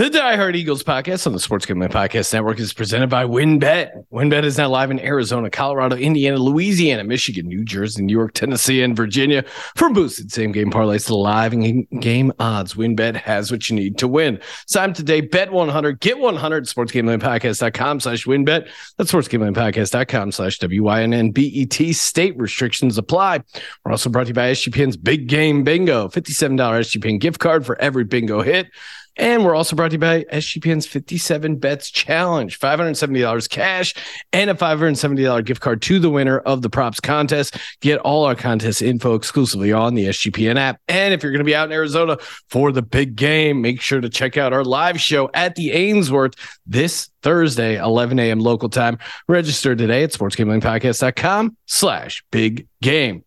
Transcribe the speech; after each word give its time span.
The 0.00 0.08
Die 0.08 0.36
Hard 0.36 0.56
Eagles 0.56 0.82
podcast 0.82 1.26
on 1.26 1.34
the 1.34 1.38
Sports 1.38 1.66
Gambling 1.66 1.90
Podcast 1.90 2.32
Network 2.32 2.58
is 2.58 2.72
presented 2.72 3.10
by 3.10 3.24
WynnBET. 3.24 4.06
WynnBET 4.10 4.44
is 4.44 4.56
now 4.56 4.70
live 4.70 4.90
in 4.90 4.98
Arizona, 4.98 5.50
Colorado, 5.50 5.94
Indiana, 5.94 6.38
Louisiana, 6.38 7.04
Michigan, 7.04 7.46
New 7.46 7.62
Jersey, 7.66 8.02
New 8.02 8.16
York, 8.16 8.32
Tennessee, 8.32 8.80
and 8.80 8.96
Virginia. 8.96 9.44
For 9.76 9.90
boosted 9.90 10.32
same 10.32 10.52
game 10.52 10.70
parlays 10.70 11.04
to 11.08 11.14
live 11.14 11.52
game 12.00 12.32
odds, 12.38 12.72
WynnBET 12.72 13.14
has 13.16 13.52
what 13.52 13.68
you 13.68 13.76
need 13.76 13.98
to 13.98 14.08
win. 14.08 14.40
Sign 14.66 14.94
today, 14.94 15.20
bet 15.20 15.52
100, 15.52 16.00
get 16.00 16.18
100, 16.18 16.64
sportsgamblingpodcast.com 16.64 18.00
slash 18.00 18.24
WynnBET. 18.24 18.70
That's 18.96 19.12
sportsgamblingpodcast.com 19.12 20.32
slash 20.32 20.60
W-Y-N-N-B-E-T. 20.60 21.92
State 21.92 22.38
restrictions 22.38 22.96
apply. 22.96 23.44
We're 23.84 23.92
also 23.92 24.08
brought 24.08 24.24
to 24.24 24.28
you 24.28 24.34
by 24.34 24.52
SGPN's 24.52 24.96
Big 24.96 25.26
Game 25.26 25.62
Bingo, 25.62 26.08
$57 26.08 26.56
SGPN 26.56 27.20
gift 27.20 27.38
card 27.38 27.66
for 27.66 27.78
every 27.82 28.04
bingo 28.04 28.40
hit. 28.40 28.68
And 29.16 29.44
we're 29.44 29.54
also 29.54 29.76
brought 29.76 29.88
to 29.88 29.94
you 29.94 29.98
by 29.98 30.24
SGPN's 30.32 30.86
57 30.86 31.56
Bets 31.56 31.90
Challenge, 31.90 32.58
$570 32.58 33.48
cash 33.48 33.94
and 34.32 34.50
a 34.50 34.54
$570 34.54 35.44
gift 35.44 35.60
card 35.60 35.82
to 35.82 35.98
the 35.98 36.10
winner 36.10 36.38
of 36.38 36.62
the 36.62 36.70
props 36.70 37.00
contest. 37.00 37.56
Get 37.80 37.98
all 38.00 38.24
our 38.24 38.34
contest 38.34 38.82
info 38.82 39.14
exclusively 39.14 39.72
on 39.72 39.94
the 39.94 40.06
SGPN 40.06 40.56
app. 40.56 40.80
And 40.88 41.12
if 41.12 41.22
you're 41.22 41.32
going 41.32 41.40
to 41.40 41.44
be 41.44 41.54
out 41.54 41.68
in 41.68 41.72
Arizona 41.72 42.16
for 42.48 42.72
the 42.72 42.82
big 42.82 43.16
game, 43.16 43.60
make 43.60 43.80
sure 43.80 44.00
to 44.00 44.08
check 44.08 44.36
out 44.36 44.52
our 44.52 44.64
live 44.64 45.00
show 45.00 45.30
at 45.34 45.54
the 45.54 45.72
Ainsworth 45.72 46.34
this 46.66 47.10
Thursday, 47.22 47.76
11 47.78 48.18
a.m. 48.18 48.40
local 48.40 48.68
time. 48.68 48.98
Register 49.28 49.76
today 49.76 50.02
at 50.02 50.12
sportsgamblingpodcast.com 50.12 51.56
slash 51.66 52.24
big 52.30 52.66
game. 52.80 53.24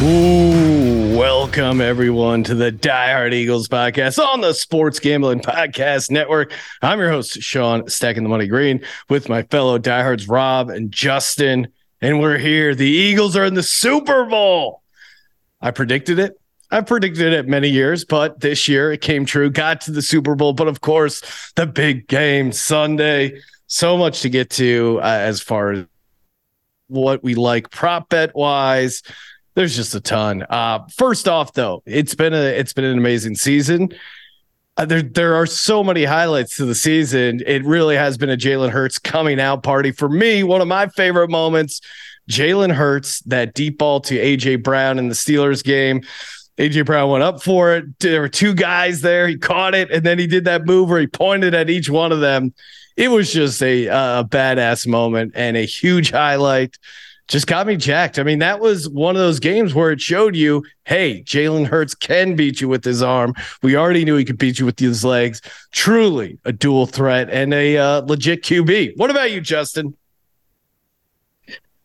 Ooh, 0.00 1.18
welcome 1.18 1.80
everyone 1.80 2.44
to 2.44 2.54
the 2.54 2.70
Die 2.70 3.12
Hard 3.12 3.34
Eagles 3.34 3.66
podcast 3.66 4.24
on 4.24 4.40
the 4.40 4.52
Sports 4.52 5.00
Gambling 5.00 5.40
Podcast 5.40 6.08
Network. 6.08 6.52
I'm 6.80 7.00
your 7.00 7.10
host, 7.10 7.42
Sean 7.42 7.88
Stacking 7.88 8.22
the 8.22 8.28
Money 8.28 8.46
Green, 8.46 8.84
with 9.08 9.28
my 9.28 9.42
fellow 9.42 9.76
diehards, 9.76 10.28
Rob 10.28 10.70
and 10.70 10.92
Justin. 10.92 11.66
And 12.00 12.20
we're 12.20 12.38
here. 12.38 12.76
The 12.76 12.86
Eagles 12.86 13.34
are 13.34 13.44
in 13.44 13.54
the 13.54 13.62
Super 13.64 14.24
Bowl. 14.24 14.82
I 15.60 15.72
predicted 15.72 16.20
it. 16.20 16.40
I 16.70 16.80
predicted 16.82 17.32
it 17.32 17.48
many 17.48 17.68
years, 17.68 18.04
but 18.04 18.38
this 18.38 18.68
year 18.68 18.92
it 18.92 19.00
came 19.00 19.24
true. 19.24 19.50
Got 19.50 19.80
to 19.80 19.90
the 19.90 20.00
Super 20.00 20.36
Bowl, 20.36 20.52
but 20.52 20.68
of 20.68 20.80
course, 20.80 21.24
the 21.56 21.66
big 21.66 22.06
game 22.06 22.52
Sunday. 22.52 23.40
So 23.66 23.98
much 23.98 24.20
to 24.20 24.30
get 24.30 24.50
to 24.50 25.00
uh, 25.02 25.06
as 25.06 25.40
far 25.40 25.72
as 25.72 25.86
what 26.86 27.24
we 27.24 27.34
like 27.34 27.70
prop 27.70 28.08
bet 28.10 28.34
wise 28.36 29.02
there's 29.58 29.74
just 29.74 29.92
a 29.96 30.00
ton. 30.00 30.46
Uh, 30.48 30.86
first 30.94 31.26
off, 31.26 31.52
though, 31.52 31.82
it's 31.84 32.14
been 32.14 32.32
a 32.32 32.44
it's 32.44 32.72
been 32.72 32.84
an 32.84 32.96
amazing 32.96 33.34
season. 33.34 33.88
Uh, 34.76 34.84
there 34.84 35.02
there 35.02 35.34
are 35.34 35.46
so 35.46 35.82
many 35.82 36.04
highlights 36.04 36.56
to 36.58 36.64
the 36.64 36.76
season. 36.76 37.42
It 37.44 37.64
really 37.64 37.96
has 37.96 38.16
been 38.16 38.30
a 38.30 38.36
Jalen 38.36 38.70
Hurts 38.70 39.00
coming 39.00 39.40
out 39.40 39.64
party 39.64 39.90
for 39.90 40.08
me. 40.08 40.44
One 40.44 40.60
of 40.60 40.68
my 40.68 40.86
favorite 40.86 41.28
moments. 41.28 41.80
Jalen 42.30 42.72
Hurts 42.72 43.18
that 43.22 43.54
deep 43.54 43.78
ball 43.78 44.00
to 44.02 44.16
AJ 44.16 44.62
Brown 44.62 44.96
in 44.96 45.08
the 45.08 45.14
Steelers 45.14 45.64
game. 45.64 46.02
AJ 46.58 46.86
Brown 46.86 47.10
went 47.10 47.24
up 47.24 47.42
for 47.42 47.74
it. 47.74 47.98
There 47.98 48.20
were 48.20 48.28
two 48.28 48.54
guys 48.54 49.00
there. 49.00 49.26
He 49.26 49.38
caught 49.38 49.74
it, 49.74 49.90
and 49.90 50.06
then 50.06 50.20
he 50.20 50.28
did 50.28 50.44
that 50.44 50.66
move 50.66 50.88
where 50.88 51.00
he 51.00 51.08
pointed 51.08 51.54
at 51.54 51.68
each 51.68 51.90
one 51.90 52.12
of 52.12 52.20
them. 52.20 52.54
It 52.96 53.08
was 53.08 53.32
just 53.32 53.60
a, 53.60 53.86
a 53.86 54.24
badass 54.28 54.86
moment 54.86 55.32
and 55.34 55.56
a 55.56 55.64
huge 55.64 56.12
highlight 56.12 56.76
just 57.28 57.46
got 57.46 57.66
me 57.66 57.76
jacked. 57.76 58.18
I 58.18 58.22
mean, 58.22 58.38
that 58.40 58.58
was 58.58 58.88
one 58.88 59.14
of 59.14 59.20
those 59.20 59.38
games 59.38 59.74
where 59.74 59.92
it 59.92 60.00
showed 60.00 60.34
you, 60.34 60.64
hey, 60.84 61.22
Jalen 61.22 61.66
Hurts 61.66 61.94
can 61.94 62.34
beat 62.34 62.60
you 62.60 62.68
with 62.68 62.84
his 62.84 63.02
arm. 63.02 63.34
We 63.62 63.76
already 63.76 64.04
knew 64.04 64.16
he 64.16 64.24
could 64.24 64.38
beat 64.38 64.58
you 64.58 64.64
with 64.64 64.78
his 64.78 65.04
legs. 65.04 65.42
Truly 65.70 66.38
a 66.46 66.52
dual 66.52 66.86
threat 66.86 67.28
and 67.30 67.52
a 67.52 67.76
uh, 67.76 68.00
legit 68.00 68.42
QB. 68.42 68.94
What 68.96 69.10
about 69.10 69.30
you, 69.30 69.42
Justin? 69.42 69.94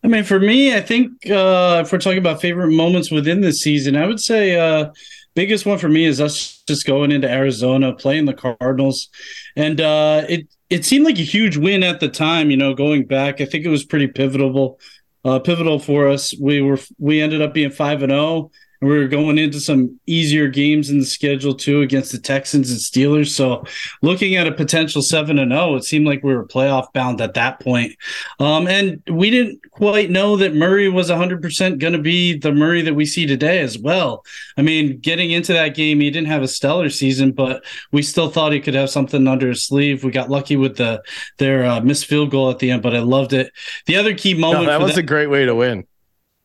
I 0.02 0.06
mean, 0.06 0.24
for 0.24 0.40
me, 0.40 0.74
I 0.74 0.80
think 0.80 1.30
uh, 1.30 1.82
if 1.84 1.92
we're 1.92 1.98
talking 1.98 2.18
about 2.18 2.40
favorite 2.40 2.72
moments 2.72 3.10
within 3.10 3.40
the 3.40 3.52
season, 3.52 3.96
I 3.96 4.06
would 4.06 4.20
say 4.20 4.58
uh, 4.58 4.90
biggest 5.34 5.66
one 5.66 5.78
for 5.78 5.88
me 5.88 6.04
is 6.04 6.20
us 6.20 6.62
just 6.66 6.86
going 6.86 7.10
into 7.10 7.30
Arizona, 7.30 7.94
playing 7.94 8.26
the 8.26 8.34
Cardinals, 8.34 9.08
and 9.56 9.80
uh, 9.80 10.24
it 10.28 10.46
it 10.68 10.84
seemed 10.84 11.06
like 11.06 11.18
a 11.18 11.22
huge 11.22 11.56
win 11.56 11.82
at 11.82 12.00
the 12.00 12.08
time. 12.08 12.50
You 12.50 12.58
know, 12.58 12.74
going 12.74 13.06
back, 13.06 13.40
I 13.40 13.46
think 13.46 13.64
it 13.64 13.70
was 13.70 13.84
pretty 13.84 14.06
pivotal 14.06 14.78
uh, 15.24 15.38
pivotal 15.38 15.78
for 15.78 16.08
us. 16.08 16.34
We 16.38 16.60
were 16.60 16.78
we 16.98 17.20
ended 17.20 17.42
up 17.42 17.54
being 17.54 17.70
five 17.70 18.02
and 18.02 18.10
zero, 18.10 18.22
oh, 18.22 18.50
we 18.84 18.98
were 18.98 19.08
going 19.08 19.38
into 19.38 19.60
some 19.60 19.98
easier 20.06 20.48
games 20.48 20.90
in 20.90 20.98
the 20.98 21.06
schedule 21.06 21.54
too 21.54 21.80
against 21.80 22.12
the 22.12 22.18
Texans 22.18 22.70
and 22.70 22.78
Steelers. 22.78 23.28
So, 23.28 23.64
looking 24.02 24.36
at 24.36 24.46
a 24.46 24.52
potential 24.52 25.02
seven 25.02 25.38
and 25.38 25.50
zero, 25.50 25.70
oh, 25.70 25.76
it 25.76 25.84
seemed 25.84 26.06
like 26.06 26.22
we 26.22 26.34
were 26.34 26.46
playoff 26.46 26.92
bound 26.92 27.20
at 27.20 27.34
that 27.34 27.60
point. 27.60 27.94
Um, 28.38 28.66
and 28.66 29.02
we 29.08 29.30
didn't 29.30 29.60
quite 29.70 30.10
know 30.10 30.36
that 30.36 30.54
Murray 30.54 30.88
was 30.88 31.10
100% 31.10 31.78
going 31.78 31.92
to 31.92 31.98
be 31.98 32.38
the 32.38 32.52
Murray 32.52 32.82
that 32.82 32.94
we 32.94 33.06
see 33.06 33.26
today 33.26 33.60
as 33.60 33.78
well. 33.78 34.24
I 34.56 34.62
mean, 34.62 34.98
getting 34.98 35.30
into 35.30 35.52
that 35.52 35.74
game, 35.74 36.00
he 36.00 36.10
didn't 36.10 36.28
have 36.28 36.42
a 36.42 36.48
stellar 36.48 36.90
season, 36.90 37.32
but 37.32 37.64
we 37.92 38.02
still 38.02 38.30
thought 38.30 38.52
he 38.52 38.60
could 38.60 38.74
have 38.74 38.90
something 38.90 39.26
under 39.26 39.48
his 39.48 39.64
sleeve. 39.64 40.04
We 40.04 40.10
got 40.10 40.30
lucky 40.30 40.56
with 40.56 40.76
the 40.76 41.02
their 41.38 41.64
uh, 41.64 41.80
missed 41.80 42.06
field 42.06 42.30
goal 42.30 42.50
at 42.50 42.58
the 42.58 42.70
end, 42.70 42.82
but 42.82 42.94
I 42.94 43.00
loved 43.00 43.32
it. 43.32 43.52
The 43.86 43.96
other 43.96 44.14
key 44.14 44.34
moment 44.34 44.66
no, 44.66 44.70
that 44.70 44.80
was 44.80 44.94
that, 44.94 45.00
a 45.00 45.06
great 45.06 45.28
way 45.28 45.46
to 45.46 45.54
win. 45.54 45.86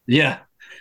Yeah, 0.08 0.40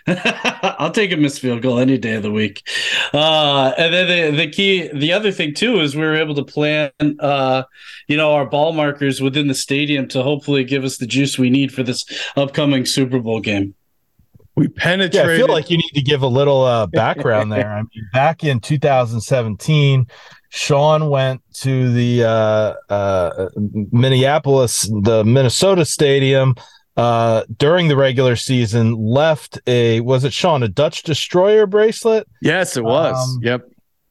I'll 0.79 0.91
take 0.91 1.11
a 1.11 1.17
missed 1.17 1.39
field 1.39 1.61
goal 1.61 1.79
any 1.79 1.97
day 1.97 2.15
of 2.15 2.23
the 2.23 2.31
week. 2.31 2.67
Uh, 3.13 3.73
and 3.77 3.93
then 3.93 4.33
the, 4.33 4.45
the 4.45 4.49
key, 4.49 4.89
the 4.93 5.13
other 5.13 5.31
thing 5.31 5.53
too, 5.53 5.79
is 5.79 5.95
we 5.95 6.01
were 6.01 6.15
able 6.15 6.35
to 6.35 6.43
plan, 6.43 6.91
uh, 7.19 7.63
you 8.07 8.17
know, 8.17 8.33
our 8.33 8.45
ball 8.45 8.73
markers 8.73 9.21
within 9.21 9.47
the 9.47 9.55
stadium 9.55 10.07
to 10.09 10.23
hopefully 10.23 10.63
give 10.63 10.83
us 10.83 10.97
the 10.97 11.07
juice 11.07 11.37
we 11.37 11.49
need 11.49 11.73
for 11.73 11.83
this 11.83 12.05
upcoming 12.35 12.85
Super 12.85 13.19
Bowl 13.19 13.39
game. 13.39 13.75
We 14.55 14.67
penetrated. 14.67 15.13
Yeah, 15.13 15.33
I 15.33 15.37
feel 15.37 15.47
like 15.47 15.69
you 15.69 15.77
need 15.77 15.91
to 15.93 16.01
give 16.01 16.21
a 16.21 16.27
little 16.27 16.63
uh, 16.63 16.87
background 16.87 17.51
there. 17.51 17.71
I 17.71 17.81
mean, 17.81 18.09
back 18.11 18.43
in 18.43 18.59
2017, 18.59 20.05
Sean 20.49 21.09
went 21.09 21.41
to 21.61 21.93
the 21.93 22.23
uh, 22.25 22.93
uh, 22.93 23.49
Minneapolis, 23.55 24.81
the 25.01 25.23
Minnesota 25.23 25.85
Stadium 25.85 26.55
uh, 26.99 27.43
during 27.57 27.87
the 27.87 27.95
regular 27.95 28.35
season 28.35 28.93
left 28.93 29.57
a 29.67 30.01
was 30.01 30.25
it 30.25 30.33
Sean 30.33 30.63
a 30.63 30.67
Dutch 30.67 31.03
Destroyer 31.03 31.65
bracelet? 31.65 32.27
Yes, 32.41 32.75
it 32.75 32.83
was. 32.83 33.15
Um, 33.15 33.39
yep. 33.41 33.61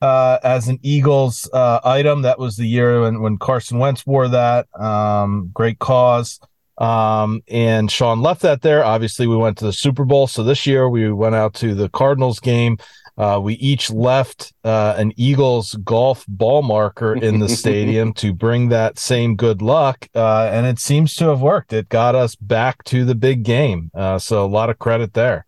Uh, 0.00 0.38
as 0.43 0.69
an 0.69 0.78
Eagles 0.82 1.50
uh, 1.53 1.81
item, 1.84 2.22
that 2.22 2.38
was 2.38 2.56
the 2.56 2.66
year 2.66 3.03
when 3.03 3.21
when 3.21 3.37
Carson 3.37 3.78
Wentz 3.78 4.06
wore 4.06 4.28
that. 4.28 4.66
Um, 4.81 5.50
great 5.53 5.78
cause. 5.78 6.41
Um, 6.78 7.43
and 7.48 7.91
Sean 7.91 8.22
left 8.22 8.41
that 8.43 8.62
there. 8.62 8.84
Obviously, 8.84 9.27
we 9.27 9.37
went 9.37 9.59
to 9.59 9.66
the 9.66 9.72
Super 9.72 10.04
Bowl. 10.04 10.27
So 10.27 10.43
this 10.43 10.66
year 10.66 10.88
we 10.88 11.12
went 11.12 11.34
out 11.34 11.53
to 11.54 11.75
the 11.75 11.91
Cardinals 11.91 12.41
game. 12.41 12.78
Uh, 13.18 13.40
we 13.42 13.54
each 13.54 13.90
left 13.90 14.52
uh, 14.62 14.94
an 14.96 15.12
Eagles 15.16 15.74
golf 15.82 16.24
ball 16.28 16.62
marker 16.62 17.14
in 17.14 17.40
the 17.40 17.48
stadium 17.60 18.12
to 18.12 18.32
bring 18.32 18.68
that 18.68 18.96
same 18.96 19.34
good 19.34 19.60
luck, 19.60 20.06
uh, 20.14 20.48
and 20.52 20.66
it 20.66 20.78
seems 20.78 21.16
to 21.16 21.26
have 21.26 21.40
worked. 21.40 21.72
It 21.72 21.88
got 21.88 22.14
us 22.14 22.36
back 22.36 22.84
to 22.84 23.04
the 23.04 23.16
big 23.16 23.42
game, 23.42 23.90
uh, 23.92 24.20
so 24.20 24.44
a 24.44 24.46
lot 24.46 24.70
of 24.70 24.78
credit 24.78 25.14
there. 25.14 25.46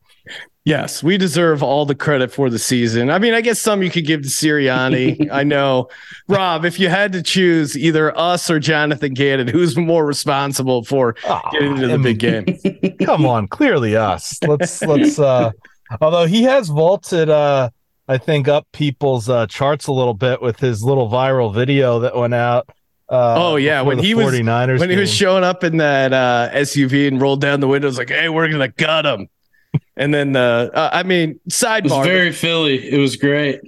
Yes, 0.64 1.02
we 1.02 1.16
deserve 1.16 1.62
all 1.62 1.86
the 1.86 1.94
credit 1.94 2.30
for 2.30 2.50
the 2.50 2.58
season. 2.58 3.08
I 3.08 3.18
mean, 3.18 3.32
I 3.32 3.40
guess 3.40 3.58
some 3.58 3.82
you 3.82 3.90
could 3.90 4.04
give 4.04 4.22
to 4.22 4.28
Sirianni. 4.28 5.28
I 5.32 5.42
know, 5.42 5.88
Rob. 6.28 6.66
If 6.66 6.78
you 6.78 6.90
had 6.90 7.12
to 7.12 7.22
choose 7.22 7.78
either 7.78 8.16
us 8.18 8.50
or 8.50 8.60
Jonathan 8.60 9.14
Gannon, 9.14 9.48
who's 9.48 9.76
more 9.76 10.04
responsible 10.04 10.84
for 10.84 11.16
oh, 11.24 11.40
getting 11.52 11.76
into 11.76 11.88
the 11.88 11.98
big 11.98 12.18
game? 12.18 12.98
Come 13.06 13.24
on, 13.24 13.48
clearly 13.48 13.96
us. 13.96 14.38
Let's 14.46 14.82
let's 14.82 15.18
uh 15.18 15.52
Although 16.00 16.26
he 16.26 16.44
has 16.44 16.68
vaulted, 16.68 17.28
uh, 17.28 17.70
I 18.08 18.18
think, 18.18 18.48
up 18.48 18.66
people's 18.72 19.28
uh, 19.28 19.46
charts 19.46 19.86
a 19.86 19.92
little 19.92 20.14
bit 20.14 20.42
with 20.42 20.60
his 20.60 20.82
little 20.82 21.08
viral 21.08 21.54
video 21.54 22.00
that 22.00 22.16
went 22.16 22.34
out. 22.34 22.68
Uh, 23.08 23.34
oh 23.36 23.56
yeah, 23.56 23.82
when 23.82 23.98
he 23.98 24.14
was 24.14 24.32
when 24.32 24.44
game. 24.44 24.90
he 24.90 24.96
was 24.96 25.12
showing 25.12 25.42
up 25.42 25.64
in 25.64 25.78
that 25.78 26.12
uh, 26.12 26.48
SUV 26.52 27.08
and 27.08 27.20
rolled 27.20 27.40
down 27.40 27.58
the 27.58 27.66
windows 27.66 27.98
like, 27.98 28.08
"Hey, 28.10 28.28
we're 28.28 28.48
gonna 28.48 28.68
gut 28.68 29.04
him." 29.04 29.28
and 29.96 30.14
then, 30.14 30.36
uh, 30.36 30.70
uh, 30.72 30.90
I 30.92 31.02
mean, 31.02 31.40
sidebar. 31.48 31.78
It 31.78 31.90
was 31.90 32.06
very 32.06 32.32
Philly. 32.32 32.88
It 32.88 32.98
was 32.98 33.16
great. 33.16 33.60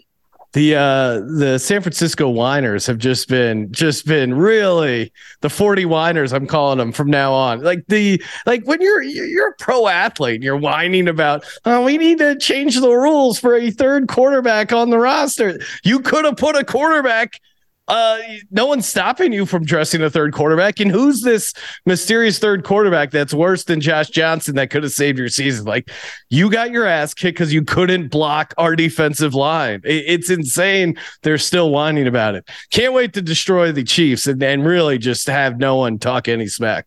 The 0.52 0.74
uh 0.74 1.20
the 1.38 1.58
San 1.58 1.80
Francisco 1.80 2.28
whiners 2.28 2.86
have 2.86 2.98
just 2.98 3.28
been 3.28 3.72
just 3.72 4.06
been 4.06 4.34
really 4.34 5.12
the 5.40 5.48
40 5.48 5.86
whiners 5.86 6.32
I'm 6.32 6.46
calling 6.46 6.78
them 6.78 6.92
from 6.92 7.08
now 7.08 7.32
on. 7.32 7.62
Like 7.62 7.84
the 7.88 8.22
like 8.44 8.64
when 8.64 8.80
you're 8.82 9.02
you're 9.02 9.50
a 9.50 9.56
pro 9.58 9.88
athlete 9.88 10.36
and 10.36 10.44
you're 10.44 10.56
whining 10.56 11.08
about 11.08 11.44
oh 11.64 11.84
we 11.84 11.96
need 11.96 12.18
to 12.18 12.36
change 12.36 12.78
the 12.78 12.90
rules 12.90 13.38
for 13.38 13.56
a 13.56 13.70
third 13.70 14.08
quarterback 14.08 14.72
on 14.72 14.90
the 14.90 14.98
roster. 14.98 15.58
You 15.84 16.00
could 16.00 16.24
have 16.24 16.36
put 16.36 16.56
a 16.56 16.64
quarterback 16.64 17.40
uh, 17.88 18.18
no 18.50 18.66
one's 18.66 18.86
stopping 18.86 19.32
you 19.32 19.44
from 19.44 19.64
dressing 19.64 20.02
a 20.02 20.10
third 20.10 20.32
quarterback. 20.32 20.80
And 20.80 20.90
who's 20.90 21.22
this 21.22 21.52
mysterious 21.84 22.38
third 22.38 22.64
quarterback 22.64 23.10
that's 23.10 23.34
worse 23.34 23.64
than 23.64 23.80
Josh 23.80 24.08
Johnson 24.08 24.54
that 24.54 24.70
could 24.70 24.82
have 24.84 24.92
saved 24.92 25.18
your 25.18 25.28
season? 25.28 25.64
Like, 25.64 25.90
you 26.30 26.50
got 26.50 26.70
your 26.70 26.86
ass 26.86 27.12
kicked 27.12 27.36
because 27.36 27.52
you 27.52 27.64
couldn't 27.64 28.08
block 28.08 28.54
our 28.56 28.76
defensive 28.76 29.34
line. 29.34 29.80
It, 29.84 30.04
it's 30.06 30.30
insane. 30.30 30.96
They're 31.22 31.38
still 31.38 31.70
whining 31.70 32.06
about 32.06 32.34
it. 32.34 32.48
Can't 32.70 32.94
wait 32.94 33.12
to 33.14 33.22
destroy 33.22 33.72
the 33.72 33.84
Chiefs 33.84 34.26
and, 34.26 34.42
and 34.42 34.64
really 34.64 34.98
just 34.98 35.26
have 35.26 35.58
no 35.58 35.76
one 35.76 35.98
talk 35.98 36.28
any 36.28 36.46
smack. 36.46 36.86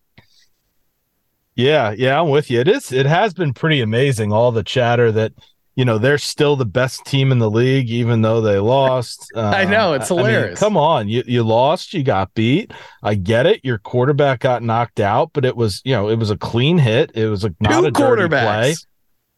Yeah, 1.55 1.91
yeah, 1.91 2.19
I'm 2.19 2.29
with 2.29 2.51
you. 2.51 2.59
It 2.59 2.67
is. 2.67 2.91
It 2.91 3.05
has 3.05 3.33
been 3.33 3.53
pretty 3.53 3.79
amazing. 3.79 4.33
All 4.33 4.51
the 4.51 4.63
chatter 4.63 5.11
that 5.13 5.31
you 5.75 5.83
know 5.83 5.97
they're 5.97 6.17
still 6.17 6.55
the 6.55 6.65
best 6.65 7.05
team 7.05 7.31
in 7.31 7.39
the 7.39 7.49
league 7.49 7.89
even 7.89 8.21
though 8.21 8.41
they 8.41 8.57
lost. 8.57 9.31
Um, 9.35 9.45
i 9.53 9.65
know 9.65 9.93
it's 9.93 10.07
hilarious 10.07 10.45
I 10.45 10.47
mean, 10.47 10.55
come 10.55 10.77
on 10.77 11.09
you 11.09 11.23
you 11.27 11.43
lost 11.43 11.93
you 11.93 12.03
got 12.03 12.33
beat. 12.33 12.71
I 13.03 13.15
get 13.15 13.45
it 13.45 13.63
your 13.63 13.77
quarterback 13.77 14.39
got 14.39 14.63
knocked 14.63 14.99
out 14.99 15.31
but 15.33 15.45
it 15.45 15.55
was 15.55 15.81
you 15.85 15.93
know 15.93 16.09
it 16.09 16.17
was 16.17 16.31
a 16.31 16.37
clean 16.37 16.77
hit. 16.77 17.11
It 17.13 17.27
was 17.27 17.43
a 17.43 17.53
not 17.59 17.81
Two 17.81 17.85
a 17.87 17.91
dirty 17.91 18.29
play. 18.29 18.75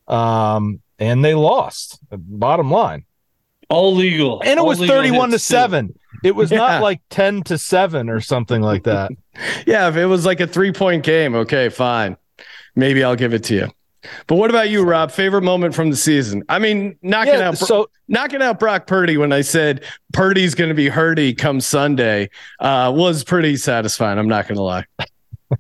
um 0.08 0.82
and 1.00 1.24
they 1.24 1.36
lost. 1.36 2.00
Bottom 2.12 2.72
line. 2.72 3.06
All 3.70 3.94
legal. 3.94 4.40
And 4.42 4.52
it 4.52 4.60
all 4.60 4.68
was 4.68 4.80
31 4.80 5.32
to 5.32 5.40
7 5.40 5.90
too. 5.90 5.94
it 6.24 6.36
was 6.36 6.52
yeah. 6.52 6.58
not 6.58 6.82
like 6.82 7.02
10 7.10 7.44
to 7.44 7.58
7 7.58 8.10
or 8.10 8.22
something 8.22 8.62
like 8.62 8.84
that. 8.84 9.12
Yeah 9.68 9.88
if 9.88 9.96
it 9.96 10.08
was 10.08 10.26
like 10.26 10.40
a 10.40 10.48
three 10.48 10.72
point 10.72 11.04
game 11.04 11.36
okay 11.36 11.70
fine. 11.70 12.18
Maybe 12.76 13.04
i'll 13.04 13.16
give 13.16 13.34
it 13.34 13.44
to 13.46 13.56
you 13.56 13.72
but 14.28 14.36
what 14.36 14.50
about 14.50 14.70
you, 14.70 14.84
Rob? 14.84 15.12
Favorite 15.12 15.44
moment 15.44 15.76
from 15.76 15.90
the 15.90 15.96
season? 15.96 16.44
I 16.50 16.60
mean, 16.60 16.98
knocking 17.02 17.34
yeah, 17.34 17.50
out 17.50 17.58
so 17.58 17.90
knocking 18.08 18.42
out 18.42 18.60
Brock 18.60 18.88
Purdy 18.88 19.18
when 19.18 19.32
I 19.32 19.42
said 19.42 19.84
Purdy's 20.14 20.56
going 20.56 20.70
to 20.70 20.76
be 20.76 20.88
Hurdy 20.88 21.34
come 21.34 21.62
Sunday 21.62 22.30
uh, 22.60 22.92
was 22.96 23.24
pretty 23.24 23.58
satisfying. 23.58 24.20
I'm 24.20 24.28
not 24.28 24.48
going 24.48 24.58
to 24.58 24.64
lie. 24.64 24.86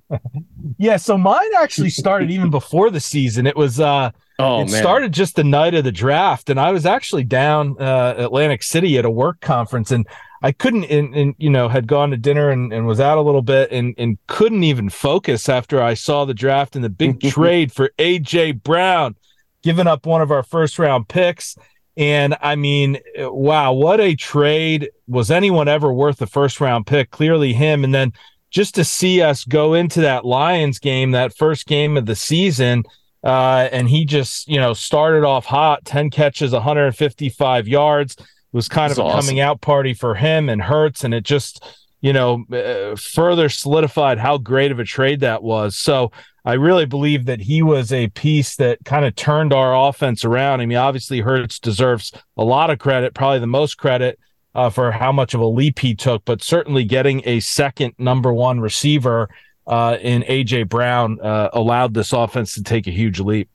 yeah, 0.77 0.97
so 0.97 1.17
mine 1.17 1.49
actually 1.59 1.89
started 1.89 2.31
even 2.31 2.49
before 2.49 2.89
the 2.89 2.99
season. 2.99 3.47
It 3.47 3.55
was 3.55 3.79
uh 3.79 4.11
oh, 4.39 4.61
it 4.61 4.71
man. 4.71 4.81
started 4.81 5.13
just 5.13 5.35
the 5.35 5.43
night 5.43 5.73
of 5.73 5.83
the 5.83 5.91
draft, 5.91 6.49
and 6.49 6.59
I 6.59 6.71
was 6.71 6.85
actually 6.85 7.23
down 7.23 7.81
uh, 7.81 8.15
Atlantic 8.17 8.63
City 8.63 8.97
at 8.97 9.05
a 9.05 9.09
work 9.09 9.39
conference, 9.39 9.91
and 9.91 10.07
I 10.41 10.51
couldn't, 10.51 10.85
and, 10.85 11.15
and 11.15 11.35
you 11.37 11.49
know, 11.49 11.67
had 11.67 11.87
gone 11.87 12.11
to 12.11 12.17
dinner 12.17 12.49
and, 12.49 12.71
and 12.71 12.85
was 12.85 12.99
out 12.99 13.17
a 13.17 13.21
little 13.21 13.41
bit 13.41 13.71
and, 13.71 13.95
and 13.97 14.17
couldn't 14.27 14.63
even 14.63 14.89
focus 14.89 15.49
after 15.49 15.81
I 15.81 15.95
saw 15.95 16.25
the 16.25 16.33
draft 16.33 16.75
and 16.75 16.85
the 16.85 16.89
big 16.89 17.19
trade 17.31 17.71
for 17.71 17.91
AJ 17.97 18.63
Brown, 18.63 19.15
giving 19.63 19.87
up 19.87 20.05
one 20.05 20.21
of 20.21 20.31
our 20.31 20.43
first 20.43 20.77
round 20.77 21.07
picks. 21.07 21.57
And 21.95 22.37
I 22.41 22.55
mean, 22.55 22.99
wow, 23.17 23.73
what 23.73 23.99
a 23.99 24.15
trade. 24.15 24.91
Was 25.07 25.31
anyone 25.31 25.67
ever 25.67 25.91
worth 25.91 26.17
the 26.17 26.27
first 26.27 26.61
round 26.61 26.85
pick? 26.85 27.09
Clearly 27.09 27.53
him. 27.53 27.83
And 27.83 27.93
then 27.93 28.13
just 28.51 28.75
to 28.75 28.83
see 28.83 29.21
us 29.21 29.43
go 29.43 29.73
into 29.73 30.01
that 30.01 30.23
Lions 30.23 30.77
game, 30.77 31.11
that 31.11 31.35
first 31.35 31.65
game 31.65 31.97
of 31.97 32.05
the 32.05 32.15
season, 32.15 32.83
uh, 33.23 33.67
and 33.71 33.89
he 33.89 34.05
just, 34.05 34.47
you 34.47 34.59
know, 34.59 34.73
started 34.73 35.25
off 35.25 35.45
hot 35.45 35.83
10 35.85 36.11
catches, 36.11 36.51
155 36.51 37.67
yards 37.67 38.15
was 38.53 38.67
kind 38.67 38.89
That's 38.89 38.99
of 38.99 39.05
a 39.05 39.07
awesome. 39.09 39.21
coming 39.21 39.39
out 39.39 39.61
party 39.61 39.93
for 39.93 40.15
him 40.15 40.49
and 40.49 40.61
Hurts, 40.61 41.03
and 41.03 41.13
it 41.13 41.23
just 41.23 41.63
you 42.01 42.13
know 42.13 42.45
uh, 42.51 42.95
further 42.95 43.49
solidified 43.49 44.17
how 44.17 44.37
great 44.37 44.71
of 44.71 44.79
a 44.79 44.83
trade 44.83 45.21
that 45.21 45.43
was. 45.43 45.77
So 45.77 46.11
I 46.45 46.53
really 46.53 46.85
believe 46.85 47.25
that 47.25 47.41
he 47.41 47.61
was 47.61 47.91
a 47.91 48.07
piece 48.09 48.55
that 48.55 48.79
kind 48.85 49.05
of 49.05 49.15
turned 49.15 49.53
our 49.53 49.89
offense 49.89 50.23
around. 50.23 50.61
I 50.61 50.65
mean, 50.65 50.77
obviously 50.77 51.19
Hurts 51.21 51.59
deserves 51.59 52.11
a 52.37 52.43
lot 52.43 52.69
of 52.69 52.79
credit, 52.79 53.13
probably 53.13 53.39
the 53.39 53.47
most 53.47 53.75
credit. 53.75 54.19
Uh, 54.55 54.71
for 54.71 54.91
how 54.91 55.11
much 55.11 55.35
of 55.35 55.39
a 55.39 55.45
leap 55.45 55.77
he 55.77 55.93
took, 55.93 56.25
but 56.25 56.41
certainly 56.41 56.83
getting 56.83 57.21
a 57.25 57.39
second 57.41 57.93
number 57.99 58.33
one 58.33 58.59
receiver 58.59 59.29
uh, 59.67 59.97
in 60.01 60.23
AJ 60.23 60.67
Brown 60.69 61.19
uh, 61.21 61.49
allowed 61.53 61.93
this 61.93 62.11
offense 62.11 62.55
to 62.55 62.63
take 62.63 62.87
a 62.87 62.91
huge 62.91 63.19
leap. 63.19 63.49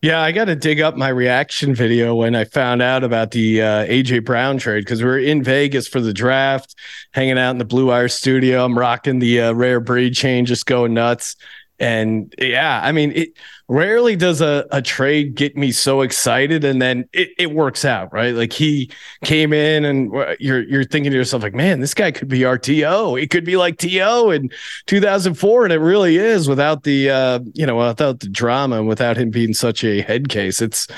Yeah, 0.00 0.20
I 0.20 0.30
got 0.30 0.44
to 0.44 0.54
dig 0.54 0.80
up 0.80 0.96
my 0.96 1.08
reaction 1.08 1.74
video 1.74 2.14
when 2.14 2.36
I 2.36 2.44
found 2.44 2.82
out 2.82 3.02
about 3.02 3.32
the 3.32 3.60
uh, 3.60 3.84
AJ 3.86 4.24
Brown 4.24 4.56
trade 4.56 4.84
because 4.84 5.02
we 5.02 5.08
are 5.08 5.18
in 5.18 5.42
Vegas 5.42 5.88
for 5.88 6.00
the 6.00 6.12
draft, 6.12 6.76
hanging 7.14 7.36
out 7.36 7.50
in 7.50 7.58
the 7.58 7.64
Blue 7.64 7.86
Wire 7.86 8.06
studio. 8.06 8.64
I'm 8.64 8.78
rocking 8.78 9.18
the 9.18 9.40
uh, 9.40 9.52
rare 9.54 9.80
breed 9.80 10.14
chain, 10.14 10.46
just 10.46 10.66
going 10.66 10.94
nuts. 10.94 11.34
And 11.80 12.34
yeah, 12.38 12.80
I 12.82 12.92
mean, 12.92 13.12
it 13.12 13.28
rarely 13.68 14.16
does 14.16 14.40
a, 14.40 14.66
a 14.72 14.80
trade 14.80 15.34
get 15.34 15.56
me 15.56 15.70
so 15.70 16.00
excited 16.00 16.64
and 16.64 16.80
then 16.80 17.08
it, 17.12 17.28
it 17.38 17.52
works 17.52 17.84
out, 17.84 18.12
right? 18.12 18.34
Like 18.34 18.52
he 18.52 18.90
came 19.24 19.52
in 19.52 19.84
and 19.84 20.12
you're 20.40 20.62
you're 20.62 20.84
thinking 20.84 21.12
to 21.12 21.16
yourself, 21.16 21.42
like, 21.42 21.54
man, 21.54 21.80
this 21.80 21.94
guy 21.94 22.10
could 22.10 22.28
be 22.28 22.44
our 22.44 22.58
TO. 22.58 23.16
It 23.16 23.30
could 23.30 23.44
be 23.44 23.56
like 23.56 23.78
TO 23.78 24.30
in 24.30 24.50
2004. 24.86 25.64
And 25.64 25.72
it 25.72 25.78
really 25.78 26.16
is 26.16 26.48
without 26.48 26.82
the 26.82 27.10
uh, 27.10 27.40
you 27.54 27.66
know, 27.66 27.76
without 27.76 28.20
the 28.20 28.28
drama 28.28 28.78
and 28.78 28.88
without 28.88 29.16
him 29.16 29.30
being 29.30 29.54
such 29.54 29.84
a 29.84 30.00
head 30.00 30.28
case. 30.28 30.60
It's 30.60 30.88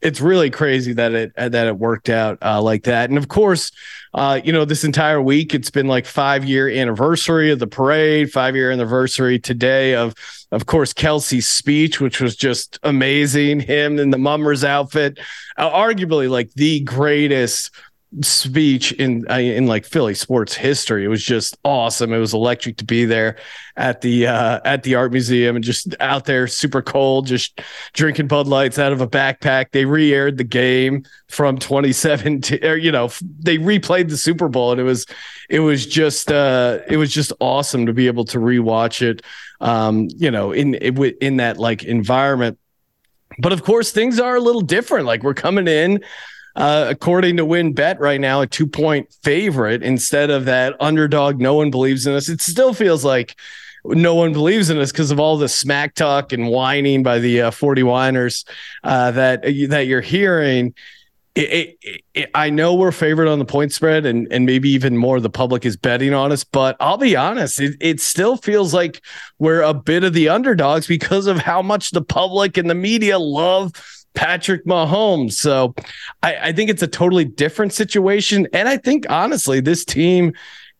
it's 0.00 0.20
really 0.20 0.50
crazy 0.50 0.92
that 0.94 1.12
it 1.12 1.32
that 1.36 1.66
it 1.66 1.78
worked 1.78 2.08
out 2.08 2.38
uh, 2.42 2.62
like 2.62 2.84
that. 2.84 3.10
And 3.10 3.18
of 3.18 3.28
course, 3.28 3.72
uh, 4.12 4.40
you 4.42 4.52
know, 4.52 4.64
this 4.64 4.84
entire 4.84 5.22
week, 5.22 5.54
it's 5.54 5.70
been 5.70 5.86
like 5.86 6.06
five 6.06 6.44
year 6.44 6.68
anniversary 6.68 7.50
of 7.50 7.58
the 7.58 7.66
parade, 7.66 8.30
five 8.32 8.56
year 8.56 8.70
anniversary 8.70 9.38
today 9.38 9.94
of, 9.94 10.14
of 10.50 10.66
course, 10.66 10.92
Kelce's 10.92 11.48
speech, 11.48 12.00
which 12.00 12.20
was 12.20 12.34
just 12.34 12.78
amazing. 12.82 13.60
Him 13.60 13.98
in 13.98 14.10
the 14.10 14.18
mummers 14.18 14.64
outfit, 14.64 15.18
uh, 15.56 15.70
arguably 15.70 16.28
like 16.28 16.52
the 16.54 16.80
greatest 16.80 17.70
speech 18.22 18.90
in 18.92 19.24
uh, 19.30 19.38
in 19.38 19.66
like 19.66 19.84
Philly 19.84 20.14
sports 20.14 20.54
history. 20.54 21.04
It 21.04 21.08
was 21.08 21.24
just 21.24 21.56
awesome. 21.64 22.12
It 22.12 22.18
was 22.18 22.34
electric 22.34 22.76
to 22.78 22.84
be 22.84 23.04
there 23.04 23.36
at 23.76 24.00
the 24.00 24.26
uh, 24.26 24.60
at 24.64 24.82
the 24.82 24.96
art 24.96 25.12
museum 25.12 25.56
and 25.56 25.64
just 25.64 25.94
out 26.00 26.24
there 26.24 26.46
super 26.48 26.82
cold, 26.82 27.26
just 27.26 27.60
drinking 27.92 28.26
Bud 28.26 28.48
Lights 28.48 28.78
out 28.78 28.92
of 28.92 29.00
a 29.00 29.06
backpack. 29.06 29.70
They 29.70 29.84
re-aired 29.84 30.38
the 30.38 30.44
game 30.44 31.04
from 31.28 31.58
2017, 31.58 32.64
or 32.64 32.76
you 32.76 32.90
know, 32.90 33.10
they 33.38 33.58
replayed 33.58 34.08
the 34.08 34.16
Super 34.16 34.48
Bowl, 34.48 34.72
and 34.72 34.80
it 34.80 34.84
was 34.84 35.06
it 35.48 35.60
was 35.60 35.86
just 35.86 36.32
uh, 36.32 36.80
it 36.88 36.96
was 36.96 37.12
just 37.12 37.32
awesome 37.40 37.86
to 37.86 37.92
be 37.92 38.08
able 38.08 38.24
to 38.26 38.38
rewatch 38.38 39.02
it. 39.02 39.22
Um, 39.60 40.08
you 40.16 40.30
know, 40.30 40.52
in 40.52 40.74
it 40.74 40.98
in 41.20 41.36
that 41.36 41.58
like 41.58 41.84
environment. 41.84 42.58
But 43.38 43.52
of 43.52 43.62
course, 43.62 43.92
things 43.92 44.18
are 44.18 44.34
a 44.34 44.40
little 44.40 44.62
different. 44.62 45.06
Like 45.06 45.22
we're 45.22 45.34
coming 45.34 45.68
in 45.68 46.02
uh, 46.60 46.84
according 46.90 47.38
to 47.38 47.46
WynnBET 47.46 47.98
right 48.00 48.20
now, 48.20 48.42
a 48.42 48.46
two 48.46 48.66
point 48.66 49.10
favorite 49.22 49.82
instead 49.82 50.28
of 50.28 50.44
that 50.44 50.76
underdog. 50.78 51.40
No 51.40 51.54
one 51.54 51.70
believes 51.70 52.06
in 52.06 52.12
us. 52.12 52.28
It 52.28 52.42
still 52.42 52.74
feels 52.74 53.02
like 53.02 53.34
no 53.82 54.14
one 54.14 54.34
believes 54.34 54.68
in 54.68 54.76
us 54.76 54.92
because 54.92 55.10
of 55.10 55.18
all 55.18 55.38
the 55.38 55.48
smack 55.48 55.94
talk 55.94 56.34
and 56.34 56.48
whining 56.48 57.02
by 57.02 57.18
the 57.18 57.40
uh, 57.40 57.50
40 57.50 57.82
whiners 57.84 58.44
uh, 58.84 59.10
that 59.12 59.40
that 59.70 59.86
you're 59.86 60.02
hearing. 60.02 60.74
It, 61.34 61.78
it, 61.82 62.02
it, 62.12 62.30
I 62.34 62.50
know 62.50 62.74
we're 62.74 62.92
favored 62.92 63.28
on 63.28 63.38
the 63.38 63.46
point 63.46 63.72
spread, 63.72 64.04
and 64.04 64.30
and 64.30 64.44
maybe 64.44 64.68
even 64.68 64.98
more 64.98 65.18
the 65.18 65.30
public 65.30 65.64
is 65.64 65.78
betting 65.78 66.12
on 66.12 66.30
us. 66.30 66.44
But 66.44 66.76
I'll 66.78 66.98
be 66.98 67.16
honest, 67.16 67.58
it 67.58 68.00
still 68.00 68.36
feels 68.36 68.74
like 68.74 69.00
we're 69.38 69.62
a 69.62 69.72
bit 69.72 70.04
of 70.04 70.12
the 70.12 70.28
underdogs 70.28 70.86
because 70.86 71.26
of 71.26 71.38
how 71.38 71.62
much 71.62 71.92
the 71.92 72.02
public 72.02 72.58
and 72.58 72.68
the 72.68 72.74
media 72.74 73.18
love 73.18 73.72
Patrick 74.14 74.64
Mahomes. 74.66 75.34
So 75.34 75.74
I, 76.22 76.36
I, 76.48 76.52
think 76.52 76.68
it's 76.68 76.82
a 76.82 76.88
totally 76.88 77.24
different 77.24 77.72
situation. 77.72 78.48
And 78.52 78.68
I 78.68 78.76
think 78.76 79.06
honestly, 79.08 79.60
this 79.60 79.84
team 79.84 80.32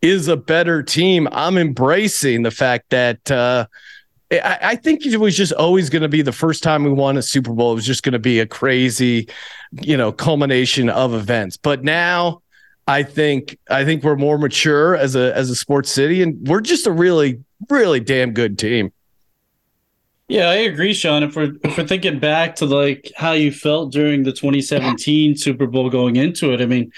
is 0.02 0.28
a 0.28 0.36
better 0.36 0.82
team. 0.82 1.28
I'm 1.30 1.56
embracing 1.56 2.42
the 2.42 2.50
fact 2.50 2.90
that 2.90 3.30
uh, 3.30 3.66
I, 4.32 4.58
I 4.62 4.76
think 4.76 5.04
it 5.04 5.16
was 5.18 5.36
just 5.36 5.52
always 5.52 5.90
going 5.90 6.02
to 6.02 6.08
be 6.08 6.22
the 6.22 6.32
first 6.32 6.62
time 6.62 6.84
we 6.84 6.90
won 6.90 7.16
a 7.16 7.22
Super 7.22 7.52
Bowl. 7.52 7.72
It 7.72 7.76
was 7.76 7.86
just 7.86 8.02
going 8.02 8.12
to 8.12 8.18
be 8.18 8.40
a 8.40 8.46
crazy, 8.46 9.28
you 9.80 9.96
know, 9.96 10.12
culmination 10.12 10.88
of 10.88 11.14
events. 11.14 11.56
But 11.56 11.84
now 11.84 12.42
I 12.86 13.02
think 13.02 13.58
I 13.68 13.84
think 13.84 14.02
we're 14.02 14.16
more 14.16 14.38
mature 14.38 14.96
as 14.96 15.14
a 15.14 15.34
as 15.36 15.50
a 15.50 15.54
sports 15.54 15.90
city, 15.90 16.22
and 16.22 16.48
we're 16.48 16.60
just 16.60 16.86
a 16.86 16.92
really, 16.92 17.42
really 17.68 18.00
damn 18.00 18.32
good 18.32 18.58
team. 18.58 18.92
Yeah, 20.30 20.48
I 20.48 20.54
agree, 20.58 20.94
Sean. 20.94 21.24
If 21.24 21.34
we're 21.34 21.56
if 21.64 21.76
we're 21.76 21.88
thinking 21.88 22.20
back 22.20 22.54
to 22.56 22.64
like 22.66 23.10
how 23.16 23.32
you 23.32 23.50
felt 23.50 23.90
during 23.90 24.22
the 24.22 24.30
2017 24.30 25.36
Super 25.36 25.66
Bowl 25.66 25.90
going 25.90 26.14
into 26.14 26.52
it, 26.52 26.60
I 26.60 26.66
mean, 26.66 26.92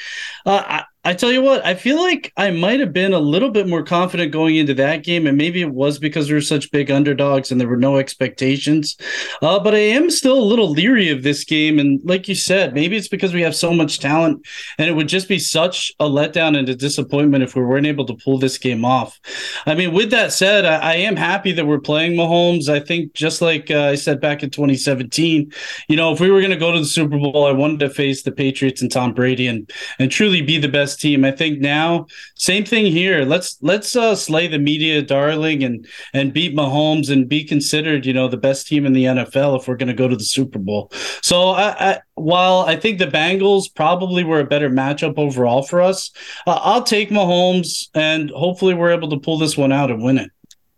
uh, 0.44 0.62
I 0.66 0.84
I 1.04 1.14
tell 1.14 1.32
you 1.32 1.42
what, 1.42 1.66
I 1.66 1.74
feel 1.74 2.00
like 2.00 2.32
I 2.36 2.52
might 2.52 2.78
have 2.78 2.92
been 2.92 3.12
a 3.12 3.18
little 3.18 3.50
bit 3.50 3.66
more 3.66 3.82
confident 3.82 4.30
going 4.30 4.54
into 4.54 4.72
that 4.74 5.02
game, 5.02 5.26
and 5.26 5.36
maybe 5.36 5.60
it 5.60 5.72
was 5.72 5.98
because 5.98 6.28
we 6.28 6.34
were 6.34 6.40
such 6.40 6.70
big 6.70 6.92
underdogs 6.92 7.50
and 7.50 7.60
there 7.60 7.66
were 7.66 7.76
no 7.76 7.96
expectations. 7.96 8.96
Uh, 9.42 9.58
but 9.58 9.74
I 9.74 9.78
am 9.78 10.10
still 10.10 10.38
a 10.38 10.44
little 10.44 10.70
leery 10.70 11.10
of 11.10 11.24
this 11.24 11.42
game, 11.42 11.80
and 11.80 12.00
like 12.04 12.28
you 12.28 12.36
said, 12.36 12.72
maybe 12.72 12.96
it's 12.96 13.08
because 13.08 13.34
we 13.34 13.42
have 13.42 13.56
so 13.56 13.74
much 13.74 13.98
talent, 13.98 14.46
and 14.78 14.88
it 14.88 14.92
would 14.92 15.08
just 15.08 15.26
be 15.26 15.40
such 15.40 15.92
a 15.98 16.04
letdown 16.04 16.56
and 16.56 16.68
a 16.68 16.76
disappointment 16.76 17.42
if 17.42 17.56
we 17.56 17.64
weren't 17.64 17.86
able 17.86 18.06
to 18.06 18.14
pull 18.14 18.38
this 18.38 18.56
game 18.56 18.84
off. 18.84 19.18
I 19.66 19.74
mean, 19.74 19.92
with 19.92 20.10
that 20.12 20.32
said, 20.32 20.64
I, 20.64 20.92
I 20.92 20.94
am 20.94 21.16
happy 21.16 21.50
that 21.50 21.66
we're 21.66 21.80
playing 21.80 22.12
Mahomes. 22.12 22.68
I 22.68 22.78
think 22.78 23.12
just 23.12 23.42
like 23.42 23.72
uh, 23.72 23.86
I 23.86 23.96
said 23.96 24.20
back 24.20 24.44
in 24.44 24.50
2017, 24.50 25.52
you 25.88 25.96
know, 25.96 26.12
if 26.12 26.20
we 26.20 26.30
were 26.30 26.40
going 26.40 26.52
to 26.52 26.56
go 26.56 26.70
to 26.70 26.78
the 26.78 26.84
Super 26.84 27.18
Bowl, 27.18 27.44
I 27.44 27.50
wanted 27.50 27.80
to 27.80 27.90
face 27.90 28.22
the 28.22 28.30
Patriots 28.30 28.82
and 28.82 28.92
Tom 28.92 29.14
Brady 29.14 29.48
and 29.48 29.68
and 29.98 30.08
truly 30.08 30.42
be 30.42 30.58
the 30.58 30.68
best 30.68 30.91
best 30.92 31.00
team. 31.00 31.24
I 31.24 31.32
think 31.32 31.60
now, 31.60 32.06
same 32.34 32.64
thing 32.64 32.86
here. 32.86 33.24
Let's 33.24 33.58
let's 33.62 33.96
uh, 33.96 34.14
slay 34.14 34.46
the 34.46 34.58
media 34.58 35.02
darling 35.02 35.64
and 35.64 35.86
and 36.12 36.32
beat 36.32 36.54
Mahomes 36.54 37.10
and 37.10 37.28
be 37.28 37.44
considered, 37.44 38.04
you 38.04 38.12
know, 38.12 38.28
the 38.28 38.36
best 38.36 38.66
team 38.66 38.86
in 38.86 38.92
the 38.92 39.04
NFL 39.04 39.60
if 39.60 39.68
we're 39.68 39.76
going 39.76 39.88
to 39.88 39.94
go 39.94 40.08
to 40.08 40.16
the 40.16 40.24
Super 40.24 40.58
Bowl. 40.58 40.90
So 41.22 41.50
I, 41.50 41.92
I, 41.92 42.00
while 42.14 42.60
I 42.60 42.76
think 42.76 42.98
the 42.98 43.06
Bengals 43.06 43.74
probably 43.74 44.24
were 44.24 44.40
a 44.40 44.44
better 44.44 44.68
matchup 44.68 45.18
overall 45.18 45.62
for 45.62 45.80
us, 45.80 46.10
uh, 46.46 46.58
I'll 46.62 46.82
take 46.82 47.10
Mahomes 47.10 47.88
and 47.94 48.30
hopefully 48.30 48.74
we're 48.74 48.92
able 48.92 49.10
to 49.10 49.18
pull 49.18 49.38
this 49.38 49.56
one 49.56 49.72
out 49.72 49.90
and 49.90 50.02
win 50.02 50.18
it. 50.18 50.30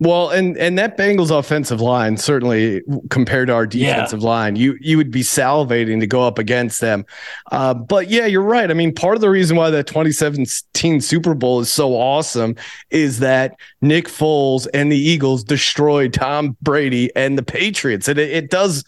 Well, 0.04 0.28
and 0.28 0.58
and 0.58 0.76
that 0.78 0.98
Bengals 0.98 1.36
offensive 1.36 1.80
line 1.80 2.18
certainly 2.18 2.82
compared 3.08 3.48
to 3.48 3.54
our 3.54 3.66
defensive 3.66 4.20
yeah. 4.20 4.28
line, 4.28 4.54
you 4.54 4.76
you 4.78 4.98
would 4.98 5.10
be 5.10 5.22
salivating 5.22 5.98
to 6.00 6.06
go 6.06 6.22
up 6.22 6.38
against 6.38 6.82
them. 6.82 7.06
Uh, 7.50 7.72
but 7.72 8.10
yeah, 8.10 8.26
you're 8.26 8.42
right. 8.42 8.70
I 8.70 8.74
mean, 8.74 8.94
part 8.94 9.14
of 9.14 9.22
the 9.22 9.30
reason 9.30 9.56
why 9.56 9.70
that 9.70 9.86
2017 9.86 11.00
Super 11.00 11.34
Bowl 11.34 11.60
is 11.60 11.72
so 11.72 11.94
awesome 11.94 12.54
is 12.90 13.20
that 13.20 13.56
Nick 13.80 14.08
Foles 14.08 14.66
and 14.74 14.92
the 14.92 14.98
Eagles 14.98 15.42
destroyed 15.42 16.12
Tom 16.12 16.54
Brady 16.60 17.10
and 17.16 17.38
the 17.38 17.42
Patriots, 17.42 18.06
and 18.06 18.18
it, 18.18 18.30
it 18.30 18.50
does 18.50 18.84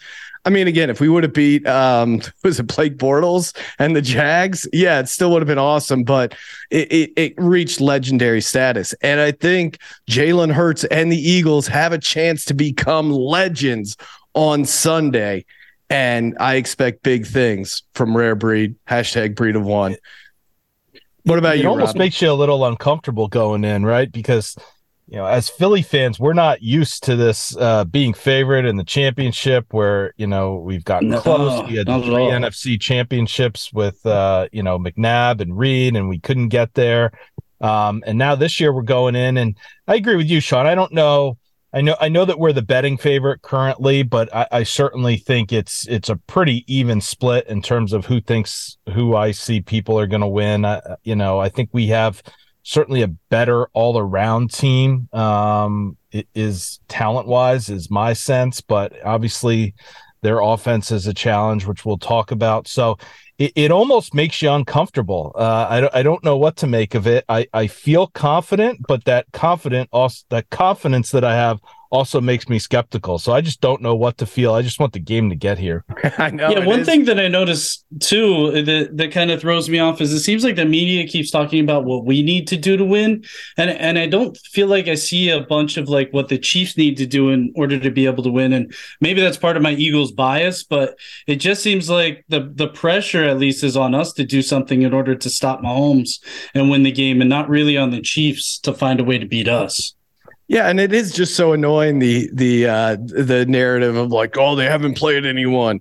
I 0.46 0.50
mean, 0.50 0.68
again, 0.68 0.90
if 0.90 1.00
we 1.00 1.08
would 1.08 1.24
have 1.24 1.32
beat 1.32 1.66
um 1.66 2.22
was 2.44 2.60
it 2.60 2.74
Blake 2.74 2.96
Bortles 2.96 3.54
and 3.78 3.94
the 3.94 4.00
Jags, 4.00 4.66
yeah, 4.72 5.00
it 5.00 5.08
still 5.08 5.30
would 5.32 5.42
have 5.42 5.48
been 5.48 5.58
awesome, 5.58 6.04
but 6.04 6.34
it, 6.70 6.90
it, 6.92 7.12
it 7.16 7.34
reached 7.36 7.80
legendary 7.80 8.40
status. 8.40 8.94
And 9.02 9.20
I 9.20 9.32
think 9.32 9.78
Jalen 10.08 10.52
Hurts 10.52 10.84
and 10.84 11.10
the 11.10 11.20
Eagles 11.20 11.66
have 11.66 11.92
a 11.92 11.98
chance 11.98 12.44
to 12.46 12.54
become 12.54 13.10
legends 13.10 13.96
on 14.34 14.64
Sunday. 14.64 15.44
And 15.90 16.36
I 16.40 16.54
expect 16.56 17.02
big 17.02 17.26
things 17.26 17.82
from 17.94 18.16
Rare 18.16 18.34
Breed, 18.34 18.76
hashtag 18.88 19.34
breed 19.34 19.56
of 19.56 19.64
one. 19.64 19.96
What 21.24 21.38
about 21.38 21.56
it 21.56 21.62
you? 21.62 21.64
It 21.64 21.70
almost 21.70 21.94
Rob? 21.94 21.96
makes 21.96 22.22
you 22.22 22.30
a 22.30 22.34
little 22.34 22.64
uncomfortable 22.64 23.28
going 23.28 23.64
in, 23.64 23.84
right? 23.84 24.10
Because 24.10 24.56
you 25.08 25.16
know, 25.16 25.26
as 25.26 25.48
Philly 25.48 25.82
fans, 25.82 26.18
we're 26.18 26.32
not 26.32 26.62
used 26.62 27.04
to 27.04 27.14
this 27.14 27.56
uh, 27.56 27.84
being 27.84 28.12
favorite 28.12 28.64
in 28.64 28.76
the 28.76 28.84
championship 28.84 29.66
where, 29.70 30.12
you 30.16 30.26
know, 30.26 30.56
we've 30.56 30.84
gotten 30.84 31.10
no, 31.10 31.20
close. 31.20 31.68
We 31.68 31.76
had 31.76 31.86
three 31.86 32.26
NFC 32.26 32.80
championships 32.80 33.72
with, 33.72 34.04
uh, 34.04 34.48
you 34.50 34.64
know, 34.64 34.80
McNabb 34.80 35.40
and 35.40 35.56
Reed, 35.56 35.94
and 35.94 36.08
we 36.08 36.18
couldn't 36.18 36.48
get 36.48 36.74
there. 36.74 37.12
Um, 37.60 38.02
and 38.04 38.18
now 38.18 38.34
this 38.34 38.58
year 38.58 38.72
we're 38.72 38.82
going 38.82 39.14
in, 39.14 39.36
and 39.36 39.56
I 39.86 39.94
agree 39.94 40.16
with 40.16 40.28
you, 40.28 40.40
Sean. 40.40 40.66
I 40.66 40.74
don't 40.74 40.92
know. 40.92 41.38
I 41.72 41.82
know 41.82 41.96
I 42.00 42.08
know 42.08 42.24
that 42.24 42.38
we're 42.38 42.52
the 42.52 42.62
betting 42.62 42.96
favorite 42.96 43.42
currently, 43.42 44.02
but 44.02 44.34
I, 44.34 44.46
I 44.50 44.62
certainly 44.64 45.18
think 45.18 45.52
it's 45.52 45.86
it's 45.88 46.08
a 46.08 46.16
pretty 46.16 46.64
even 46.72 47.00
split 47.00 47.46
in 47.46 47.62
terms 47.62 47.92
of 47.92 48.06
who 48.06 48.20
thinks 48.20 48.76
who 48.92 49.14
I 49.14 49.30
see 49.30 49.60
people 49.60 49.98
are 49.98 50.06
going 50.06 50.20
to 50.20 50.26
win. 50.26 50.64
I, 50.64 50.80
you 51.04 51.14
know, 51.14 51.38
I 51.38 51.48
think 51.48 51.70
we 51.72 51.86
have– 51.88 52.22
certainly 52.66 53.02
a 53.02 53.06
better 53.06 53.68
all 53.74 53.96
around 53.96 54.52
team. 54.52 55.08
Um, 55.12 55.96
is 56.34 56.80
talent 56.88 57.28
wise 57.28 57.68
is 57.68 57.90
my 57.90 58.12
sense, 58.12 58.60
but 58.60 58.92
obviously 59.04 59.74
their 60.22 60.40
offense 60.40 60.90
is 60.90 61.06
a 61.06 61.14
challenge, 61.14 61.64
which 61.66 61.84
we'll 61.84 61.98
talk 61.98 62.32
about. 62.32 62.66
So 62.66 62.98
it, 63.38 63.52
it 63.54 63.70
almost 63.70 64.14
makes 64.14 64.42
you 64.42 64.50
uncomfortable. 64.50 65.32
Uh, 65.36 65.66
I 65.68 65.80
don't, 65.80 65.94
I 65.94 66.02
don't 66.02 66.24
know 66.24 66.36
what 66.36 66.56
to 66.56 66.66
make 66.66 66.94
of 66.94 67.06
it. 67.06 67.24
I, 67.28 67.46
I 67.52 67.68
feel 67.68 68.08
confident, 68.08 68.80
but 68.88 69.04
that 69.04 69.26
confident 69.32 69.88
also 69.92 70.24
that 70.30 70.50
confidence 70.50 71.10
that 71.10 71.22
I 71.22 71.34
have 71.34 71.60
also 71.90 72.20
makes 72.20 72.48
me 72.48 72.58
skeptical. 72.58 73.18
So 73.18 73.32
I 73.32 73.40
just 73.40 73.60
don't 73.60 73.82
know 73.82 73.94
what 73.94 74.18
to 74.18 74.26
feel. 74.26 74.54
I 74.54 74.62
just 74.62 74.80
want 74.80 74.92
the 74.92 74.98
game 74.98 75.30
to 75.30 75.36
get 75.36 75.58
here. 75.58 75.84
I 76.18 76.30
know. 76.30 76.50
Yeah, 76.50 76.64
one 76.64 76.80
is. 76.80 76.86
thing 76.86 77.04
that 77.04 77.18
I 77.18 77.28
noticed 77.28 77.84
too 78.00 78.62
that 78.62 78.96
that 78.96 79.12
kind 79.12 79.30
of 79.30 79.40
throws 79.40 79.68
me 79.68 79.78
off 79.78 80.00
is 80.00 80.12
it 80.12 80.20
seems 80.20 80.44
like 80.44 80.56
the 80.56 80.64
media 80.64 81.06
keeps 81.06 81.30
talking 81.30 81.62
about 81.62 81.84
what 81.84 82.04
we 82.04 82.22
need 82.22 82.46
to 82.48 82.56
do 82.56 82.76
to 82.76 82.84
win, 82.84 83.24
and 83.56 83.70
and 83.70 83.98
I 83.98 84.06
don't 84.06 84.36
feel 84.36 84.66
like 84.66 84.88
I 84.88 84.94
see 84.94 85.30
a 85.30 85.40
bunch 85.40 85.76
of 85.76 85.88
like 85.88 86.12
what 86.12 86.28
the 86.28 86.38
Chiefs 86.38 86.76
need 86.76 86.96
to 86.98 87.06
do 87.06 87.30
in 87.30 87.52
order 87.56 87.78
to 87.78 87.90
be 87.90 88.06
able 88.06 88.22
to 88.24 88.30
win. 88.30 88.52
And 88.52 88.74
maybe 89.00 89.20
that's 89.20 89.36
part 89.36 89.56
of 89.56 89.62
my 89.62 89.72
Eagles 89.72 90.12
bias, 90.12 90.62
but 90.64 90.98
it 91.26 91.36
just 91.36 91.62
seems 91.62 91.88
like 91.88 92.24
the 92.28 92.50
the 92.54 92.68
pressure 92.68 93.24
at 93.24 93.38
least 93.38 93.64
is 93.64 93.76
on 93.76 93.94
us 93.94 94.12
to 94.14 94.24
do 94.24 94.42
something 94.42 94.82
in 94.82 94.92
order 94.92 95.14
to 95.14 95.30
stop 95.30 95.60
Mahomes 95.60 96.20
and 96.54 96.70
win 96.70 96.82
the 96.82 96.92
game, 96.92 97.20
and 97.20 97.30
not 97.30 97.48
really 97.48 97.76
on 97.76 97.90
the 97.90 98.00
Chiefs 98.00 98.58
to 98.60 98.72
find 98.72 99.00
a 99.00 99.04
way 99.04 99.18
to 99.18 99.26
beat 99.26 99.48
us. 99.48 99.95
Yeah, 100.48 100.68
and 100.68 100.78
it 100.78 100.92
is 100.92 101.12
just 101.12 101.34
so 101.34 101.52
annoying 101.52 101.98
the 101.98 102.30
the 102.32 102.66
uh 102.68 102.96
the 103.00 103.44
narrative 103.48 103.96
of 103.96 104.10
like, 104.12 104.36
oh, 104.38 104.54
they 104.54 104.66
haven't 104.66 104.96
played 104.96 105.26
anyone. 105.26 105.80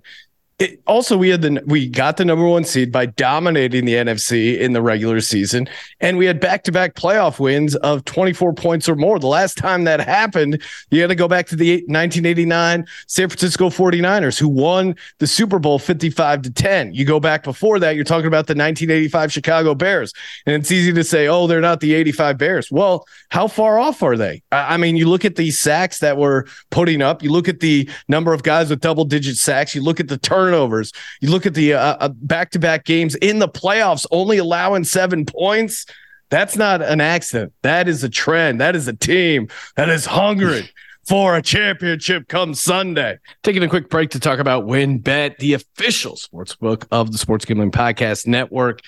It, 0.58 0.80
also, 0.86 1.18
we 1.18 1.28
had 1.28 1.42
the 1.42 1.62
we 1.66 1.86
got 1.86 2.16
the 2.16 2.24
number 2.24 2.46
one 2.46 2.64
seed 2.64 2.90
by 2.90 3.04
dominating 3.04 3.84
the 3.84 3.92
NFC 3.92 4.58
in 4.58 4.72
the 4.72 4.80
regular 4.80 5.20
season, 5.20 5.68
and 6.00 6.16
we 6.16 6.24
had 6.24 6.40
back 6.40 6.64
to 6.64 6.72
back 6.72 6.94
playoff 6.94 7.38
wins 7.38 7.76
of 7.76 8.06
24 8.06 8.54
points 8.54 8.88
or 8.88 8.96
more. 8.96 9.18
The 9.18 9.26
last 9.26 9.58
time 9.58 9.84
that 9.84 10.00
happened, 10.00 10.62
you 10.90 11.02
had 11.02 11.08
to 11.08 11.14
go 11.14 11.28
back 11.28 11.46
to 11.48 11.56
the 11.56 11.74
1989 11.88 12.86
San 13.06 13.28
Francisco 13.28 13.68
49ers, 13.68 14.38
who 14.38 14.48
won 14.48 14.96
the 15.18 15.26
Super 15.26 15.58
Bowl 15.58 15.78
55 15.78 16.40
to 16.40 16.50
10. 16.50 16.94
You 16.94 17.04
go 17.04 17.20
back 17.20 17.44
before 17.44 17.78
that, 17.80 17.94
you're 17.94 18.04
talking 18.04 18.26
about 18.26 18.46
the 18.46 18.54
1985 18.54 19.30
Chicago 19.30 19.74
Bears, 19.74 20.14
and 20.46 20.56
it's 20.56 20.72
easy 20.72 20.90
to 20.94 21.04
say, 21.04 21.28
oh, 21.28 21.46
they're 21.46 21.60
not 21.60 21.80
the 21.80 21.92
85 21.92 22.38
Bears. 22.38 22.72
Well, 22.72 23.06
how 23.28 23.46
far 23.46 23.78
off 23.78 24.02
are 24.02 24.16
they? 24.16 24.42
I 24.52 24.78
mean, 24.78 24.96
you 24.96 25.06
look 25.06 25.26
at 25.26 25.36
the 25.36 25.50
sacks 25.50 25.98
that 25.98 26.16
we're 26.16 26.44
putting 26.70 27.02
up, 27.02 27.22
you 27.22 27.30
look 27.30 27.46
at 27.46 27.60
the 27.60 27.90
number 28.08 28.32
of 28.32 28.42
guys 28.42 28.70
with 28.70 28.80
double 28.80 29.04
digit 29.04 29.36
sacks, 29.36 29.74
you 29.74 29.82
look 29.82 30.00
at 30.00 30.08
the 30.08 30.16
turn 30.16 30.45
turnovers. 30.46 30.92
You 31.20 31.30
look 31.30 31.46
at 31.46 31.54
the 31.54 32.14
back 32.20 32.50
to 32.50 32.58
back 32.58 32.84
games 32.84 33.14
in 33.16 33.38
the 33.38 33.48
playoffs, 33.48 34.06
only 34.10 34.38
allowing 34.38 34.84
seven 34.84 35.24
points. 35.24 35.86
That's 36.30 36.56
not 36.56 36.82
an 36.82 37.00
accident. 37.00 37.52
That 37.62 37.88
is 37.88 38.02
a 38.02 38.08
trend. 38.08 38.60
That 38.60 38.74
is 38.74 38.88
a 38.88 38.92
team 38.92 39.48
that 39.76 39.88
is 39.88 40.06
hungry 40.06 40.68
for 41.06 41.36
a 41.36 41.42
championship 41.42 42.28
come 42.28 42.54
Sunday. 42.54 43.18
Taking 43.42 43.62
a 43.62 43.68
quick 43.68 43.88
break 43.88 44.10
to 44.10 44.20
talk 44.20 44.40
about 44.40 44.66
WynnBET, 44.66 45.38
the 45.38 45.54
official 45.54 46.16
sports 46.16 46.56
book 46.56 46.86
of 46.90 47.12
the 47.12 47.18
Sports 47.18 47.44
Gambling 47.44 47.70
Podcast 47.70 48.26
Network. 48.26 48.80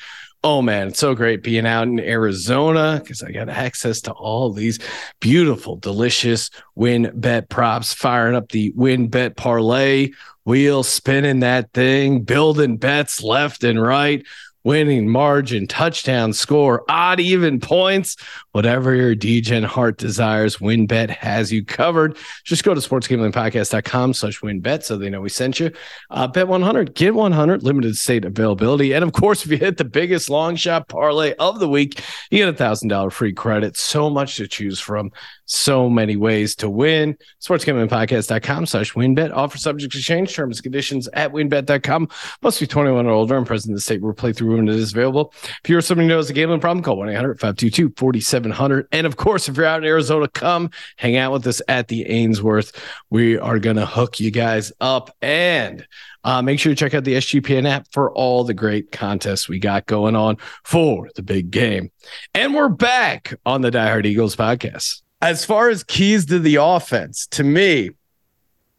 Oh 0.45 0.63
man, 0.63 0.89
it's 0.89 1.01
so 1.01 1.17
great 1.17 1.43
being 1.43 1.67
out 1.67 1.89
in 1.89 1.99
Arizona 1.99 3.01
because 3.03 3.23
I 3.23 3.33
got 3.33 3.49
access 3.49 4.01
to 4.03 4.13
all 4.13 4.53
these 4.53 4.79
beautiful, 5.21 5.77
delicious 5.77 6.51
WynnBET 6.79 7.49
props, 7.49 7.93
firing 7.93 8.37
up 8.37 8.51
the 8.51 8.73
WynnBET 8.73 9.35
parlay 9.35 10.11
wheel 10.45 10.83
spinning 10.83 11.41
that 11.41 11.73
thing, 11.73 12.23
building 12.23 12.77
bets 12.77 13.23
left 13.23 13.65
and 13.65 13.83
right, 13.83 14.25
winning 14.65 15.09
margin, 15.09 15.67
touchdown 15.67 16.33
score, 16.33 16.85
odd 16.89 17.21
even 17.21 17.61
points, 17.61 18.17
whatever 18.53 18.95
your 18.95 19.15
DGen 19.15 19.65
heart 19.65 19.99
desires, 19.99 20.57
WynnBET 20.57 21.11
has 21.11 21.53
you 21.53 21.65
covered. 21.65 22.17
Just 22.45 22.65
go 22.65 22.75
to 22.75 22.81
sportsgamblingpodcast.com 22.81 24.15
slash 24.15 24.41
wynnbet 24.41 24.83
so 24.83 24.97
they 24.97 25.11
know 25.11 25.21
we 25.21 25.29
sent 25.29 25.61
you. 25.61 25.71
Uh, 26.11 26.27
bet 26.27 26.49
100, 26.49 26.95
get 26.95 27.15
100, 27.15 27.63
limited 27.63 27.97
state 27.97 28.25
availability. 28.25 28.93
And 28.93 29.05
of 29.05 29.13
course, 29.13 29.45
if 29.45 29.51
you 29.51 29.59
hit 29.59 29.77
the 29.77 29.85
biggest 29.85 30.29
long 30.29 30.57
shot 30.57 30.89
parlay 30.89 31.35
of 31.39 31.61
the 31.61 31.69
week, 31.69 32.03
you 32.31 32.39
get 32.39 32.49
a 32.49 32.53
$1,000 32.53 33.13
free 33.13 33.33
credit. 33.33 33.77
So 33.77 34.11
much 34.11 34.37
to 34.37 34.47
choose 34.47 34.81
from 34.81 35.13
so 35.47 35.89
many 35.89 36.17
ways 36.17 36.55
to 36.57 36.69
win. 36.69 37.17
SportsGamblingPodcast.com 37.41 38.67
slash 38.67 38.93
wynnbet. 38.93 39.33
Offer 39.33 39.59
subject 39.59 39.93
to 39.95 40.01
change 40.01 40.35
terms 40.35 40.59
and 40.59 40.63
conditions 40.63 41.09
at 41.15 41.33
wynnbet.com. 41.33 42.09
Must 42.43 42.61
be 42.61 42.67
21 42.67 43.07
or 43.07 43.11
older 43.11 43.37
and 43.37 43.47
present 43.47 43.71
in 43.71 43.75
the 43.75 43.81
state 43.81 44.03
where 44.03 44.13
playthrough 44.13 44.48
when 44.57 44.69
it 44.69 44.75
is 44.75 44.93
available. 44.93 45.33
If 45.63 45.71
you're 45.71 45.81
somebody 45.81 46.09
who 46.09 46.15
knows 46.15 46.31
a 46.31 46.33
gambling 46.33 46.61
problem, 46.61 46.83
call 46.83 46.97
1 46.97 47.09
800 47.09 47.41
522 47.41 47.95
4700. 47.97 48.89
And 48.93 49.07
of 49.07 49.17
course, 49.17 49.49
if 49.49 49.57
you're 49.57 49.67
out 49.67 49.83
in 49.83 49.89
Arizona, 49.89 50.29
come 50.29 50.71
hang 50.97 51.17
out 51.17 51.33
with 51.33 51.47
us 51.47 51.63
at 51.69 51.89
the 51.89 52.07
Ainsworth. 52.07 52.73
We 53.11 53.39
are 53.39 53.59
going 53.59 53.77
to 53.77 53.87
hook 53.87 54.21
you 54.21 54.31
guys 54.31 54.73
up 54.81 55.17
and 55.23 55.87
uh, 56.25 56.43
make 56.43 56.61
sure 56.61 56.73
to 56.73 56.77
check 56.77 56.95
out 56.95 57.05
the 57.05 57.15
SGPN 57.15 57.69
app 57.69 57.87
for 57.93 58.13
all 58.13 58.45
the 58.45 58.55
great 58.55 58.93
contests 58.93 59.49
we 59.49 59.59
got 59.59 59.87
going 59.87 60.17
on 60.17 60.37
for 60.65 61.09
the 61.15 61.23
big 61.23 61.51
game. 61.51 61.91
And 62.35 62.55
we're 62.55 62.69
back 62.69 63.35
on 63.47 63.63
the 63.63 63.71
Die 63.71 63.89
Hard 63.89 64.07
Eagles 64.07 64.37
podcast 64.37 65.03
as 65.21 65.45
far 65.45 65.69
as 65.69 65.83
keys 65.85 66.27
to 66.27 66.39
the 66.39 66.57
offense, 66.57 67.27
to 67.29 67.43
me, 67.43 67.91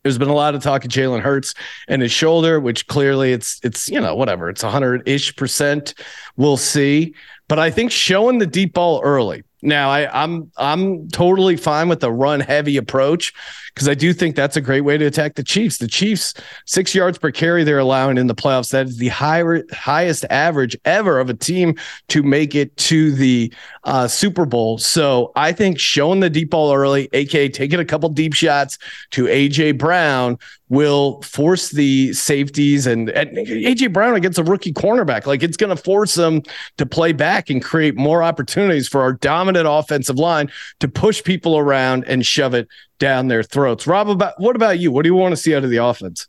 There's 0.10 0.18
been 0.18 0.28
a 0.28 0.34
lot 0.34 0.56
of 0.56 0.64
talk 0.64 0.86
of 0.86 0.90
Jalen 0.90 1.22
Hurts 1.22 1.54
and 1.88 2.02
his 2.02 2.12
shoulder, 2.12 2.60
which 2.60 2.88
clearly 2.88 3.32
it's 3.32 3.60
it's 3.62 3.88
you 3.90 4.02
know 4.02 4.16
whatever 4.16 4.50
it's 4.50 4.64
hundred 4.64 5.08
ish 5.08 5.36
percent. 5.36 5.94
We'll 6.36 6.58
see, 6.58 7.14
but 7.48 7.60
I 7.60 7.70
think 7.70 7.92
showing 7.92 8.40
the 8.40 8.48
deep 8.48 8.74
ball 8.74 9.02
early. 9.04 9.44
Now 9.62 9.92
I, 9.92 10.24
I'm 10.24 10.52
I'm 10.58 11.10
totally 11.10 11.58
fine 11.58 11.90
with 11.90 12.00
the 12.00 12.12
run 12.12 12.40
heavy 12.40 12.78
approach 12.78 13.36
because 13.74 13.88
I 13.88 13.94
do 13.94 14.14
think 14.14 14.36
that's 14.36 14.58
a 14.58 14.62
great 14.62 14.82
way 14.82 14.98
to 14.98 15.06
attack 15.06 15.36
the 15.36 15.44
Chiefs. 15.44 15.78
The 15.78 15.88
Chiefs 15.88 16.34
six 16.66 16.94
yards 16.94 17.18
per 17.18 17.32
carry 17.32 17.64
they're 17.64 17.80
allowing 17.80 18.18
in 18.18 18.28
the 18.28 18.36
playoffs. 18.36 18.72
That 18.72 18.88
is 18.88 18.98
the 18.98 19.10
highest 19.10 20.26
average 20.30 20.78
ever 20.86 21.20
of 21.20 21.30
a 21.30 21.34
team 21.34 21.76
to 22.10 22.24
make 22.24 22.56
it 22.56 22.76
to 22.78 23.12
the 23.12 23.54
uh, 23.84 24.08
Super 24.08 24.46
Bowl. 24.46 24.78
So 24.78 25.32
I 25.36 25.52
think 25.52 25.80
showing 25.80 26.20
the 26.20 26.30
deep 26.30 26.52
ball 26.52 26.74
early, 26.74 27.10
aka 27.14 27.50
taking 27.50 27.80
a 27.80 27.86
couple 27.86 28.10
deep 28.10 28.34
shots 28.34 28.78
to 29.12 29.26
AJ 29.26 29.78
Brown, 29.78 30.38
will 30.70 31.20
force 31.24 31.72
the 31.72 32.14
safeties 32.14 32.86
and, 32.86 33.10
and 33.10 33.36
AJ 33.36 33.92
Brown 33.92 34.16
against 34.16 34.38
a 34.38 34.44
rookie 34.44 34.72
cornerback. 34.72 35.26
Like 35.26 35.44
it's 35.44 35.58
going 35.58 35.76
to 35.76 35.82
force 35.82 36.14
them 36.14 36.44
to 36.78 36.86
play 36.86 37.12
back 37.12 37.50
and 37.50 37.64
create 37.64 37.98
more 37.98 38.22
opportunities 38.24 38.88
for 38.88 39.02
our 39.02 39.14
dominant 39.14 39.68
offensive 39.68 40.18
line 40.18 40.52
to 40.80 40.88
push 40.88 41.24
people 41.24 41.58
around 41.58 42.06
and 42.06 42.26
shove 42.26 42.54
it 42.54 42.68
down 43.00 43.28
their 43.28 43.44
throats. 43.44 43.88
Rob, 43.88 44.10
about 44.10 44.40
what 44.40 44.56
about 44.56 44.80
you? 44.80 44.92
What 44.92 45.04
do 45.04 45.10
you 45.10 45.16
want 45.16 45.32
to 45.32 45.38
see 45.38 45.56
out 45.56 45.64
of 45.64 45.70
the 45.70 45.84
offense? 45.84 46.28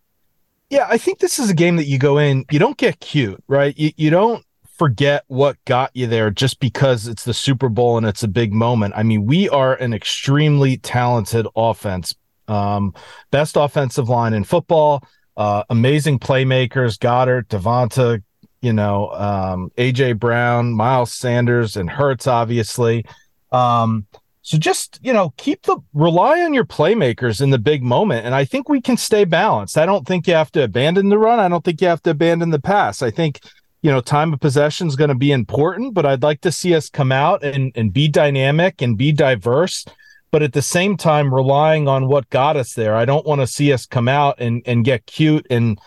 Yeah, 0.70 0.86
I 0.88 0.98
think 0.98 1.18
this 1.18 1.38
is 1.38 1.50
a 1.50 1.54
game 1.54 1.76
that 1.76 1.86
you 1.86 1.98
go 1.98 2.18
in, 2.18 2.44
you 2.50 2.60
don't 2.60 2.76
get 2.76 3.00
cute, 3.00 3.42
right? 3.48 3.76
You, 3.76 3.90
you 3.96 4.10
don't 4.10 4.44
forget 4.78 5.24
what 5.26 5.62
got 5.64 5.90
you 5.94 6.06
there 6.06 6.30
just 6.30 6.60
because 6.60 7.08
it's 7.08 7.24
the 7.24 7.34
Super 7.34 7.68
Bowl 7.68 7.98
and 7.98 8.06
it's 8.06 8.22
a 8.22 8.28
big 8.28 8.52
moment. 8.52 8.94
I 8.96 9.02
mean, 9.02 9.26
we 9.26 9.48
are 9.48 9.74
an 9.74 9.92
extremely 9.92 10.76
talented 10.78 11.46
offense, 11.56 12.14
um, 12.46 12.94
best 13.32 13.56
offensive 13.56 14.08
line 14.08 14.32
in 14.32 14.44
football, 14.44 15.02
uh, 15.36 15.64
amazing 15.70 16.20
playmakers, 16.20 16.98
Goedert, 16.98 17.48
Devonta, 17.48 18.22
you 18.62 18.72
know, 18.72 19.10
um, 19.10 19.72
AJ 19.76 20.18
Brown, 20.18 20.72
Miles 20.72 21.12
Sanders, 21.12 21.76
and 21.76 21.90
Hurts, 21.90 22.26
obviously. 22.26 23.04
Um, 23.50 24.06
so 24.42 24.56
just, 24.56 24.98
you 25.02 25.12
know, 25.12 25.34
keep 25.36 25.62
the 25.62 25.78
rely 25.92 26.40
on 26.40 26.54
your 26.54 26.64
playmakers 26.64 27.42
in 27.42 27.50
the 27.50 27.58
big 27.58 27.82
moment. 27.82 28.24
And 28.24 28.34
I 28.34 28.44
think 28.44 28.68
we 28.68 28.80
can 28.80 28.96
stay 28.96 29.24
balanced. 29.24 29.76
I 29.76 29.86
don't 29.86 30.06
think 30.06 30.26
you 30.26 30.34
have 30.34 30.50
to 30.52 30.64
abandon 30.64 31.10
the 31.10 31.18
run. 31.18 31.38
I 31.38 31.48
don't 31.48 31.64
think 31.64 31.80
you 31.80 31.88
have 31.88 32.02
to 32.04 32.10
abandon 32.10 32.50
the 32.50 32.60
pass. 32.60 33.02
I 33.02 33.10
think, 33.10 33.40
you 33.82 33.90
know, 33.90 34.00
time 34.00 34.32
of 34.32 34.40
possession 34.40 34.88
is 34.88 34.96
going 34.96 35.08
to 35.08 35.14
be 35.14 35.32
important, 35.32 35.92
but 35.92 36.06
I'd 36.06 36.22
like 36.22 36.40
to 36.42 36.52
see 36.52 36.74
us 36.74 36.88
come 36.88 37.12
out 37.12 37.44
and, 37.44 37.72
and 37.74 37.92
be 37.92 38.08
dynamic 38.08 38.80
and 38.80 38.96
be 38.96 39.12
diverse. 39.12 39.84
But 40.30 40.42
at 40.42 40.52
the 40.52 40.62
same 40.62 40.96
time, 40.96 41.34
relying 41.34 41.88
on 41.88 42.06
what 42.06 42.30
got 42.30 42.56
us 42.56 42.72
there. 42.72 42.94
I 42.94 43.04
don't 43.04 43.26
want 43.26 43.40
to 43.40 43.46
see 43.46 43.72
us 43.72 43.84
come 43.84 44.08
out 44.08 44.36
and, 44.38 44.62
and 44.64 44.84
get 44.84 45.06
cute 45.06 45.46
and, 45.50 45.78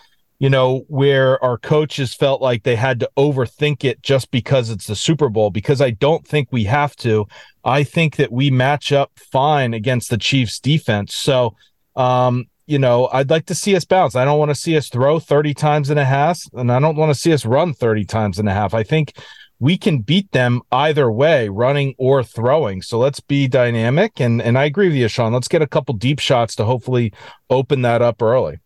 you 0.43 0.49
know, 0.49 0.83
where 0.89 1.41
our 1.41 1.57
coaches 1.57 2.13
felt 2.13 2.41
like 2.41 2.63
they 2.63 2.75
had 2.75 2.99
to 2.99 3.09
overthink 3.15 3.85
it 3.85 4.03
just 4.03 4.29
because 4.29 4.69
it's 4.69 4.87
the 4.87 4.95
Super 4.95 5.29
Bowl, 5.29 5.49
because 5.49 5.79
I 5.79 5.91
don't 5.91 6.27
think 6.27 6.49
we 6.51 6.65
have 6.65 6.97
to. 6.97 7.25
I 7.63 7.85
think 7.85 8.17
that 8.17 8.29
we 8.29 8.51
match 8.51 8.91
up 8.91 9.13
fine 9.31 9.73
against 9.73 10.09
the 10.09 10.17
Chiefs 10.17 10.59
defense. 10.59 11.15
So, 11.15 11.55
um, 11.95 12.47
you 12.65 12.77
know, 12.77 13.07
I'd 13.13 13.29
like 13.29 13.45
to 13.45 13.55
see 13.55 13.73
us 13.73 13.85
bounce. 13.85 14.17
I 14.17 14.25
don't 14.25 14.37
want 14.37 14.49
to 14.51 14.55
see 14.55 14.75
us 14.75 14.89
throw 14.89 15.17
30 15.17 15.53
times 15.53 15.89
and 15.89 15.97
a 15.97 16.03
half, 16.03 16.41
and 16.51 16.69
I 16.73 16.79
don't 16.81 16.97
want 16.97 17.13
to 17.13 17.17
see 17.17 17.31
us 17.31 17.45
run 17.45 17.73
30 17.73 18.03
times 18.03 18.37
and 18.37 18.49
a 18.49 18.53
half. 18.53 18.73
I 18.73 18.83
think 18.83 19.13
we 19.59 19.77
can 19.77 19.99
beat 19.99 20.29
them 20.33 20.59
either 20.73 21.09
way, 21.09 21.47
running 21.47 21.95
or 21.97 22.21
throwing. 22.21 22.81
So 22.81 22.99
let's 22.99 23.21
be 23.21 23.47
dynamic. 23.47 24.19
And 24.19 24.41
and 24.41 24.57
I 24.57 24.65
agree 24.65 24.89
with 24.89 24.97
you, 24.97 25.07
Sean. 25.07 25.31
Let's 25.31 25.47
get 25.47 25.61
a 25.61 25.67
couple 25.67 25.95
deep 25.95 26.19
shots 26.19 26.53
to 26.57 26.65
hopefully 26.65 27.13
open 27.49 27.81
that 27.83 28.01
up 28.01 28.21
early. 28.21 28.57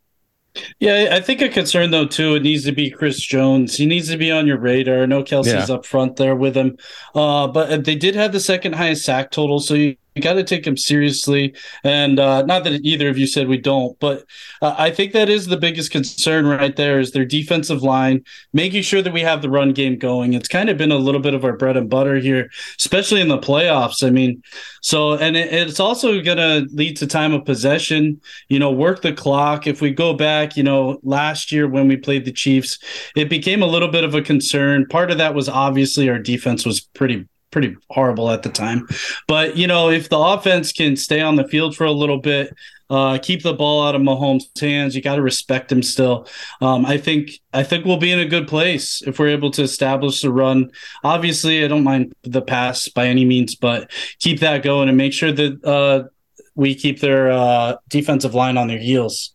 Yeah, 0.80 1.10
I 1.12 1.22
think 1.22 1.42
a 1.42 1.50
concern 1.50 1.92
though 1.92 2.08
too. 2.08 2.36
It 2.36 2.44
needs 2.44 2.66
to 2.66 2.72
be 2.72 2.90
Chris 2.90 3.20
Jones. 3.20 3.76
He 3.76 3.86
needs 3.86 4.10
to 4.10 4.18
be 4.18 4.32
on 4.32 4.48
your 4.48 4.58
radar. 4.58 5.08
No 5.08 5.24
Kelce's 5.24 5.70
yeah. 5.70 5.76
up 5.76 5.86
front 5.86 6.16
there 6.16 6.36
with 6.36 6.56
him, 6.56 6.78
uh, 7.16 7.48
but 7.48 7.84
they 7.86 7.96
did 7.96 8.16
have 8.16 8.32
the 8.32 8.40
second 8.40 8.74
highest 8.74 9.06
sack 9.06 9.32
total. 9.32 9.60
So 9.60 9.74
you, 9.74 9.96
you 10.18 10.24
got 10.24 10.34
to 10.34 10.44
take 10.44 10.66
him 10.66 10.76
seriously. 10.76 11.56
And 11.84 12.20
uh, 12.20 12.44
not 12.44 12.64
that 12.64 12.82
either 12.84 13.08
of 13.08 13.18
you 13.18 13.28
said 13.28 13.48
we 13.48 13.58
don't, 13.58 13.98
but 14.00 14.26
uh, 14.62 14.76
I 14.78 14.92
think 14.92 15.14
that 15.14 15.30
is 15.30 15.48
the 15.48 15.58
biggest 15.58 15.92
concern 15.92 16.46
right 16.46 16.76
there 16.76 17.00
is 17.00 17.12
their 17.12 17.26
defensive 17.26 17.84
line, 17.84 18.24
making 18.54 18.82
sure 18.82 19.02
that 19.02 19.14
we 19.14 19.22
have 19.22 19.42
the 19.42 19.50
run 19.50 19.74
game 19.74 19.98
going. 19.98 20.34
It's 20.34 20.48
kind 20.48 20.70
of 20.70 20.78
been 20.78 20.92
a 20.92 20.98
little 20.98 21.22
bit 21.22 21.34
of 21.34 21.46
our 21.46 21.56
bread 21.56 21.78
and 21.78 21.90
butter 21.90 22.16
here, 22.16 22.50
especially 22.80 23.22
in 23.22 23.28
the 23.28 23.38
playoffs. 23.38 24.06
I 24.06 24.10
mean, 24.10 24.42
so 24.82 25.14
and 25.14 25.38
it, 25.38 25.54
it's 25.54 25.80
also 25.80 26.22
going 26.22 26.38
to 26.38 26.68
lead 26.74 26.98
to 26.98 27.08
time 27.08 27.34
of 27.34 27.46
possession. 27.46 28.20
You 28.50 28.60
know, 28.60 28.72
work 28.72 29.02
the 29.02 29.14
clock. 29.14 29.68
If 29.68 29.82
we 29.82 29.92
go 29.92 30.14
back, 30.14 30.58
you 30.58 30.64
know, 30.64 31.00
last 31.04 31.52
year 31.52 31.68
when 31.68 31.88
we 31.88 31.98
played 31.98 32.26
the 32.26 32.32
Chiefs, 32.32 32.80
it 33.16 33.30
became 33.30 33.62
a 33.62 33.68
little 33.68 33.90
bit 33.90 34.04
of 34.04 34.16
a 34.16 34.22
concern. 34.22 34.86
Part 34.88 35.12
of 35.12 35.18
that 35.20 35.36
was 35.36 35.48
obviously 35.48 36.10
our 36.10 36.20
defense 36.20 36.66
was 36.66 36.82
pretty 36.82 37.28
pretty 37.52 37.76
horrible 37.90 38.30
at 38.30 38.44
the 38.44 38.50
time. 38.50 38.88
But 39.28 39.58
you 39.58 39.68
know, 39.68 39.90
if 39.90 40.10
the 40.10 40.18
offense 40.18 40.72
can 40.72 40.96
stay 40.96 41.22
on 41.22 41.36
the 41.36 41.48
field 41.48 41.76
for 41.76 41.86
a 41.86 41.92
little 41.92 42.20
bit, 42.20 42.56
uh, 42.90 43.18
keep 43.22 43.44
the 43.44 43.54
ball 43.54 43.84
out 43.86 43.96
of 43.96 44.02
Mahomes' 44.02 44.60
hands, 44.60 44.96
you 44.96 45.02
got 45.02 45.16
to 45.16 45.22
respect 45.22 45.72
him 45.72 45.84
still. 45.84 46.28
Um, 46.62 46.86
I 46.86 46.98
think 46.98 47.32
I 47.54 47.64
think 47.64 47.86
we'll 47.86 47.98
be 47.98 48.12
in 48.12 48.20
a 48.20 48.26
good 48.26 48.48
place 48.48 49.02
if 49.06 49.20
we're 49.20 49.30
able 49.30 49.52
to 49.52 49.64
establish 49.64 50.22
the 50.22 50.32
run. 50.32 50.72
Obviously, 51.04 51.64
I 51.64 51.68
don't 51.68 51.84
mind 51.84 52.14
the 52.24 52.42
pass 52.42 52.88
by 52.88 53.08
any 53.08 53.26
means, 53.26 53.56
but 53.56 53.92
keep 54.20 54.40
that 54.40 54.64
going 54.64 54.88
and 54.88 54.98
make 54.98 55.14
sure 55.14 55.32
that 55.32 55.66
uh, 55.66 56.08
we 56.56 56.76
keep 56.76 57.02
their 57.02 57.32
uh, 57.32 57.76
defensive 57.90 58.34
line 58.34 58.58
on 58.58 58.68
their 58.68 58.80
heels. 58.80 59.34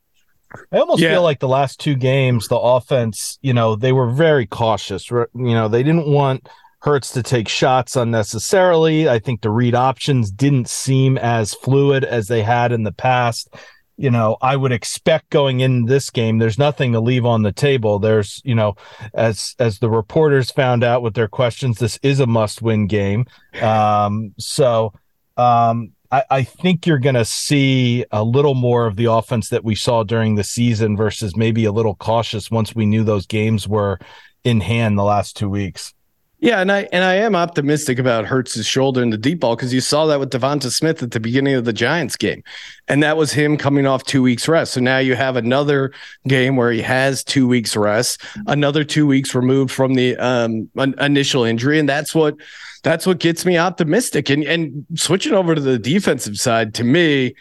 I 0.71 0.79
almost 0.79 1.01
yeah. 1.01 1.13
feel 1.13 1.23
like 1.23 1.41
the 1.41 1.49
last 1.49 1.81
two 1.81 1.95
games, 1.95 2.49
the 2.49 2.59
offense, 2.59 3.39
you 3.41 3.55
know, 3.55 3.75
they 3.75 3.93
were 3.93 4.11
very 4.11 4.47
cautious. 4.47 5.11
You 5.11 5.29
know, 5.35 5.69
they 5.69 5.83
didn't 5.83 6.07
want 6.07 6.49
Hurts 6.83 7.13
to 7.13 7.23
take 7.23 7.47
shots 7.47 7.95
unnecessarily. 7.95 9.09
I 9.09 9.21
think 9.21 9.41
the 9.41 9.51
read 9.51 9.77
options 9.77 10.33
didn't 10.33 10.69
seem 10.69 11.17
as 11.17 11.55
fluid 11.55 12.03
as 12.03 12.27
they 12.27 12.43
had 12.43 12.73
in 12.73 12.83
the 12.83 12.91
past. 12.91 13.55
You 13.97 14.11
know, 14.11 14.37
I 14.43 14.57
would 14.57 14.73
expect 14.73 15.31
going 15.31 15.61
in 15.61 15.85
this 15.85 16.11
game, 16.11 16.39
there's 16.39 16.59
nothing 16.59 16.91
to 16.93 16.99
leave 17.01 17.25
on 17.25 17.43
the 17.43 17.53
table. 17.53 18.01
There's, 18.01 18.43
you 18.45 18.57
know, 18.57 18.75
as 19.15 19.55
as 19.61 19.79
the 19.79 19.89
reporters 19.89 20.51
found 20.51 20.83
out 20.83 21.03
with 21.03 21.15
their 21.15 21.29
questions, 21.29 21.79
this 21.79 22.01
is 22.03 22.19
a 22.19 22.27
must-win 22.27 22.89
game. 22.89 23.27
Um, 23.61 24.35
so 24.39 24.93
um, 25.37 25.93
I, 26.11 26.25
I 26.31 26.43
think 26.43 26.85
you're 26.85 26.99
going 26.99 27.15
to 27.15 27.25
see 27.25 28.05
a 28.11 28.25
little 28.25 28.55
more 28.55 28.87
of 28.87 28.97
the 28.97 29.05
offense 29.05 29.51
that 29.51 29.63
we 29.63 29.77
saw 29.77 30.03
during 30.03 30.35
the 30.35 30.43
season 30.43 30.97
versus 30.97 31.37
maybe 31.37 31.65
a 31.65 31.73
little 31.73 31.95
cautious 31.95 32.51
once 32.51 32.75
we 32.75 32.87
knew 32.87 33.05
those 33.05 33.27
games 33.27 33.69
were 33.69 34.01
in 34.43 34.61
hand 34.61 34.99
the 34.99 35.05
last 35.05 35.37
two 35.37 35.49
weeks. 35.49 35.95
Yeah, 36.43 36.61
and 36.61 36.73
I 36.73 36.89
and 36.91 37.05
I 37.05 37.15
am 37.15 37.37
optimistic 37.37 38.01
about 38.01 38.25
Hurts's 38.27 38.67
shoulder 38.67 39.01
in 39.01 39.11
the 39.11 39.17
deep 39.17 39.39
ball 39.39 39.55
because 39.55 39.73
you 39.73 39.81
saw 39.81 40.07
that 40.07 40.19
with 40.19 40.31
Devonta 40.31 40.73
Smith 40.73 41.01
at 41.01 41.13
the 41.13 41.21
beginning 41.21 41.55
of 41.55 41.65
the 41.65 41.73
Giants 41.73 42.17
game, 42.17 42.43
and 42.89 43.01
that 43.01 43.17
was 43.17 43.33
him 43.33 43.57
coming 43.57 43.87
off 43.87 44.03
two 44.03 44.25
weeks 44.25 44.49
rest. 44.49 44.73
So 44.73 44.81
now 44.81 44.99
you 44.99 45.15
have 45.15 45.37
another 45.37 45.93
game 46.27 46.57
where 46.57 46.73
he 46.73 46.83
has 46.83 47.23
two 47.23 47.47
weeks 47.47 47.77
rest, 47.77 48.21
another 48.49 48.83
two 48.83 49.07
weeks 49.07 49.37
removed 49.37 49.71
from 49.71 49.95
the 49.95 50.17
um, 50.17 50.69
initial 50.99 51.45
injury, 51.45 51.79
and 51.79 51.89
that's 51.89 52.13
what 52.13 52.35
that's 52.83 53.07
what 53.07 53.21
gets 53.21 53.47
me 53.47 53.57
optimistic. 53.57 54.29
And 54.29 54.43
and 54.43 54.85
switching 54.97 55.35
over 55.35 55.55
to 55.55 55.61
the 55.61 55.79
defensive 55.79 56.39
side, 56.39 56.75
to 56.75 56.83
me, 56.83 57.37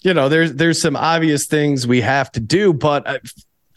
you 0.00 0.14
know, 0.14 0.30
there's 0.30 0.54
there's 0.54 0.80
some 0.80 0.96
obvious 0.96 1.44
things 1.44 1.86
we 1.86 2.00
have 2.00 2.32
to 2.32 2.40
do, 2.40 2.72
but 2.72 3.20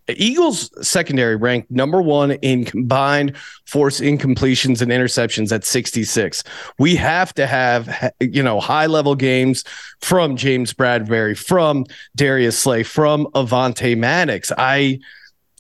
Eagles 0.09 0.69
secondary 0.85 1.35
ranked 1.35 1.71
number 1.71 2.01
one 2.01 2.31
in 2.31 2.65
combined 2.65 3.37
force 3.65 3.99
incompletions 3.99 4.81
and 4.81 4.91
interceptions 4.91 5.51
at 5.51 5.63
66. 5.63 6.43
We 6.77 6.95
have 6.95 7.33
to 7.35 7.47
have, 7.47 8.11
you 8.19 8.43
know, 8.43 8.59
high 8.59 8.87
level 8.87 9.15
games 9.15 9.63
from 10.01 10.35
James 10.35 10.73
Bradberry, 10.73 11.37
from 11.37 11.85
Darius 12.15 12.59
Slay, 12.59 12.83
from 12.83 13.25
Avonte 13.33 13.97
Maddox. 13.97 14.51
I, 14.57 14.99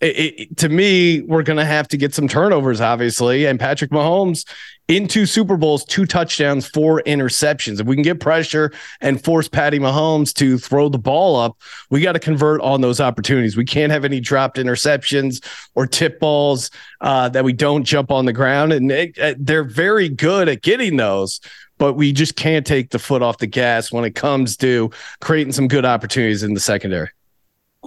it, 0.01 0.39
it, 0.39 0.57
to 0.57 0.69
me, 0.69 1.21
we're 1.21 1.43
going 1.43 1.59
to 1.59 1.65
have 1.65 1.87
to 1.89 1.97
get 1.97 2.13
some 2.13 2.27
turnovers, 2.27 2.81
obviously. 2.81 3.45
And 3.45 3.59
Patrick 3.59 3.91
Mahomes 3.91 4.45
in 4.91 5.07
two 5.07 5.25
Super 5.25 5.55
Bowls, 5.55 5.85
two 5.85 6.05
touchdowns, 6.05 6.67
four 6.67 7.01
interceptions. 7.03 7.79
If 7.79 7.87
we 7.87 7.95
can 7.95 8.03
get 8.03 8.19
pressure 8.19 8.73
and 8.99 9.23
force 9.23 9.47
Patty 9.47 9.79
Mahomes 9.79 10.33
to 10.33 10.57
throw 10.57 10.89
the 10.89 10.99
ball 10.99 11.37
up, 11.37 11.57
we 11.89 12.01
got 12.01 12.11
to 12.11 12.19
convert 12.19 12.59
on 12.59 12.81
those 12.81 12.99
opportunities. 12.99 13.55
We 13.55 13.63
can't 13.63 13.93
have 13.93 14.03
any 14.03 14.19
dropped 14.19 14.57
interceptions 14.57 15.41
or 15.75 15.87
tip 15.87 16.19
balls 16.19 16.71
uh, 16.99 17.29
that 17.29 17.45
we 17.45 17.53
don't 17.53 17.85
jump 17.85 18.11
on 18.11 18.25
the 18.25 18.33
ground. 18.33 18.73
And 18.73 18.91
it, 18.91 19.17
uh, 19.17 19.35
they're 19.39 19.63
very 19.63 20.09
good 20.09 20.49
at 20.49 20.61
getting 20.61 20.97
those. 20.97 21.39
But 21.77 21.93
we 21.93 22.11
just 22.11 22.35
can't 22.35 22.67
take 22.67 22.91
the 22.91 22.99
foot 22.99 23.23
off 23.23 23.37
the 23.37 23.47
gas 23.47 23.93
when 23.93 24.03
it 24.03 24.13
comes 24.13 24.57
to 24.57 24.91
creating 25.21 25.53
some 25.53 25.69
good 25.69 25.85
opportunities 25.85 26.43
in 26.43 26.53
the 26.53 26.59
secondary. 26.59 27.09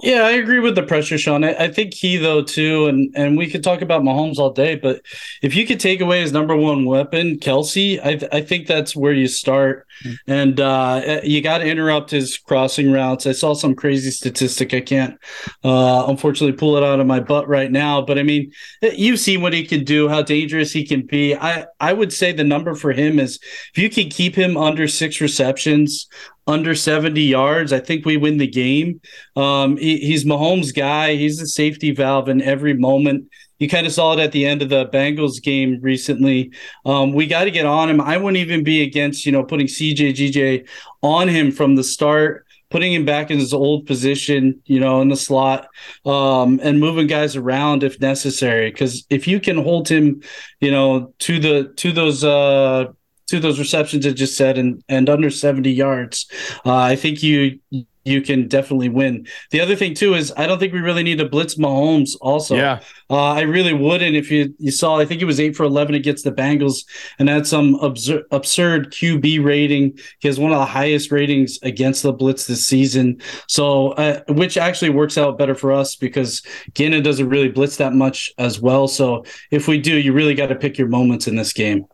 Yeah, 0.03 0.23
I 0.23 0.31
agree 0.31 0.59
with 0.59 0.75
the 0.75 0.83
pressure, 0.83 1.17
Sean. 1.17 1.45
I, 1.45 1.53
I, 1.53 1.67
think 1.71 1.93
he 1.93 2.17
though 2.17 2.43
too, 2.43 2.87
and 2.87 3.13
and 3.15 3.37
we 3.37 3.49
could 3.49 3.63
talk 3.63 3.81
about 3.81 4.01
Mahomes 4.01 4.39
all 4.39 4.51
day, 4.51 4.75
but 4.75 5.01
if 5.41 5.55
you 5.55 5.65
could 5.65 5.79
take 5.79 6.01
away 6.01 6.19
his 6.19 6.33
number 6.33 6.53
one 6.53 6.83
weapon, 6.83 7.39
Kelce, 7.39 8.01
I 8.03 8.19
I 8.35 8.41
think 8.41 8.67
that's 8.67 8.93
where 8.93 9.13
you 9.13 9.29
start, 9.29 9.87
mm-hmm. 10.03 10.15
and 10.29 10.59
uh, 10.59 11.21
you 11.23 11.41
got 11.41 11.59
to 11.59 11.65
interrupt 11.65 12.11
his 12.11 12.37
crossing 12.37 12.91
routes. 12.91 13.25
I 13.25 13.31
saw 13.31 13.53
some 13.53 13.73
crazy 13.73 14.11
statistic. 14.11 14.73
I 14.73 14.81
can't 14.81 15.17
uh, 15.63 16.03
unfortunately 16.09 16.57
pull 16.57 16.75
it 16.75 16.83
out 16.83 16.99
of 16.99 17.07
my 17.07 17.21
butt 17.21 17.47
right 17.47 17.71
now, 17.71 18.01
but 18.01 18.19
I 18.19 18.23
mean, 18.23 18.51
you've 18.81 19.21
seen 19.21 19.41
what 19.41 19.53
he 19.53 19.65
can 19.65 19.85
do, 19.85 20.09
how 20.09 20.21
dangerous 20.21 20.73
he 20.73 20.85
can 20.85 21.05
be. 21.05 21.35
I 21.35 21.67
I 21.79 21.93
would 21.93 22.11
say 22.11 22.33
the 22.33 22.43
number 22.43 22.75
for 22.75 22.91
him 22.91 23.17
is 23.17 23.39
if 23.73 23.77
you 23.77 23.89
can 23.89 24.09
keep 24.09 24.35
him 24.35 24.57
under 24.57 24.89
six 24.89 25.21
receptions 25.21 26.09
under 26.47 26.75
70 26.75 27.21
yards, 27.21 27.73
I 27.73 27.79
think 27.79 28.05
we 28.05 28.17
win 28.17 28.37
the 28.37 28.47
game. 28.47 29.01
Um, 29.35 29.77
he, 29.77 29.97
he's 29.97 30.25
Mahomes' 30.25 30.75
guy. 30.75 31.15
He's 31.15 31.41
a 31.41 31.47
safety 31.47 31.91
valve 31.91 32.29
in 32.29 32.41
every 32.41 32.73
moment. 32.73 33.29
You 33.59 33.69
kind 33.69 33.87
of 33.87 33.93
saw 33.93 34.13
it 34.13 34.19
at 34.19 34.31
the 34.31 34.45
end 34.45 34.61
of 34.61 34.69
the 34.69 34.87
Bengals 34.87 35.41
game 35.41 35.79
recently. 35.81 36.51
Um, 36.85 37.13
we 37.13 37.25
got 37.25 37.45
to 37.45 37.51
get 37.51 37.65
on 37.65 37.89
him. 37.89 38.01
I 38.01 38.17
wouldn't 38.17 38.37
even 38.37 38.63
be 38.63 38.83
against, 38.83 39.25
you 39.25 39.31
know, 39.31 39.43
putting 39.43 39.67
CJ 39.67 40.11
GJ 40.13 40.67
on 41.01 41.27
him 41.29 41.51
from 41.51 41.75
the 41.75 41.83
start, 41.83 42.45
putting 42.69 42.91
him 42.91 43.05
back 43.05 43.31
in 43.31 43.39
his 43.39 43.53
old 43.53 43.85
position, 43.85 44.61
you 44.65 44.79
know, 44.79 45.01
in 45.01 45.07
the 45.07 45.15
slot, 45.15 45.67
um, 46.05 46.59
and 46.61 46.79
moving 46.79 47.07
guys 47.07 47.37
around 47.37 47.83
if 47.83 47.99
necessary. 48.01 48.69
Because 48.69 49.05
if 49.09 49.25
you 49.27 49.39
can 49.39 49.57
hold 49.57 49.87
him, 49.87 50.21
you 50.59 50.71
know, 50.71 51.13
to 51.19 51.39
the 51.39 51.73
to 51.77 51.91
those 51.93 52.23
uh 52.23 52.87
to 53.27 53.39
those 53.39 53.59
receptions 53.59 54.05
I 54.05 54.11
just 54.11 54.37
said 54.37 54.57
and 54.57 54.83
and 54.89 55.09
under 55.09 55.29
70 55.29 55.71
yards, 55.71 56.29
uh, 56.65 56.75
I 56.75 56.95
think 56.95 57.23
you 57.23 57.59
you 58.05 58.21
can 58.21 58.47
definitely 58.47 58.87
win. 58.87 59.27
The 59.49 59.59
other 59.59 59.75
thing 59.75 59.95
too 59.95 60.13
is 60.13 60.31
I 60.37 60.45
don't 60.45 60.59
think 60.59 60.71
we 60.71 60.79
really 60.79 61.03
need 61.03 61.17
to 61.17 61.27
blitz 61.27 61.55
Mahomes. 61.55 62.11
Also, 62.21 62.55
yeah, 62.55 62.79
uh, 63.09 63.33
I 63.33 63.41
really 63.41 63.73
wouldn't. 63.73 64.15
If 64.15 64.31
you 64.31 64.53
you 64.59 64.71
saw, 64.71 64.99
I 64.99 65.05
think 65.05 65.21
it 65.21 65.25
was 65.25 65.39
eight 65.39 65.55
for 65.55 65.63
eleven 65.63 65.95
against 65.95 66.23
the 66.23 66.31
Bengals, 66.31 66.85
and 67.19 67.27
had 67.27 67.47
some 67.47 67.75
absurd, 67.75 68.23
absurd 68.31 68.91
QB 68.91 69.43
rating. 69.43 69.97
He 70.19 70.27
has 70.27 70.39
one 70.39 70.51
of 70.51 70.59
the 70.59 70.65
highest 70.65 71.11
ratings 71.11 71.57
against 71.63 72.03
the 72.03 72.13
blitz 72.13 72.45
this 72.45 72.65
season. 72.65 73.19
So, 73.47 73.89
uh, 73.93 74.21
which 74.29 74.57
actually 74.57 74.91
works 74.91 75.17
out 75.17 75.37
better 75.37 75.55
for 75.55 75.71
us 75.71 75.95
because 75.95 76.43
Gannon 76.75 77.03
doesn't 77.03 77.27
really 77.27 77.49
blitz 77.49 77.77
that 77.77 77.93
much 77.93 78.31
as 78.37 78.61
well. 78.61 78.87
So, 78.87 79.25
if 79.49 79.67
we 79.67 79.79
do, 79.81 79.97
you 79.97 80.13
really 80.13 80.35
got 80.35 80.47
to 80.47 80.55
pick 80.55 80.77
your 80.77 80.87
moments 80.87 81.27
in 81.27 81.35
this 81.35 81.53
game. 81.53 81.87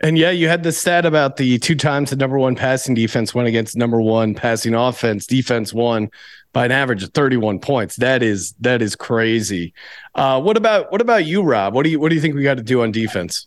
And 0.00 0.16
yeah, 0.16 0.30
you 0.30 0.48
had 0.48 0.62
the 0.62 0.70
stat 0.70 1.04
about 1.04 1.36
the 1.36 1.58
two 1.58 1.74
times 1.74 2.10
the 2.10 2.16
number 2.16 2.38
one 2.38 2.54
passing 2.54 2.94
defense 2.94 3.34
went 3.34 3.48
against 3.48 3.76
number 3.76 4.00
one 4.00 4.34
passing 4.34 4.74
offense. 4.74 5.26
Defense 5.26 5.74
won 5.74 6.10
by 6.52 6.64
an 6.64 6.72
average 6.72 7.02
of 7.02 7.12
31 7.12 7.58
points. 7.58 7.96
That 7.96 8.22
is 8.22 8.54
that 8.60 8.80
is 8.80 8.94
crazy. 8.94 9.74
Uh, 10.14 10.40
what 10.40 10.56
about 10.56 10.92
what 10.92 11.00
about 11.00 11.24
you, 11.24 11.42
Rob? 11.42 11.74
What 11.74 11.82
do 11.82 11.90
you 11.90 11.98
what 11.98 12.10
do 12.10 12.14
you 12.14 12.20
think 12.20 12.36
we 12.36 12.42
got 12.42 12.58
to 12.58 12.62
do 12.62 12.82
on 12.82 12.92
defense? 12.92 13.44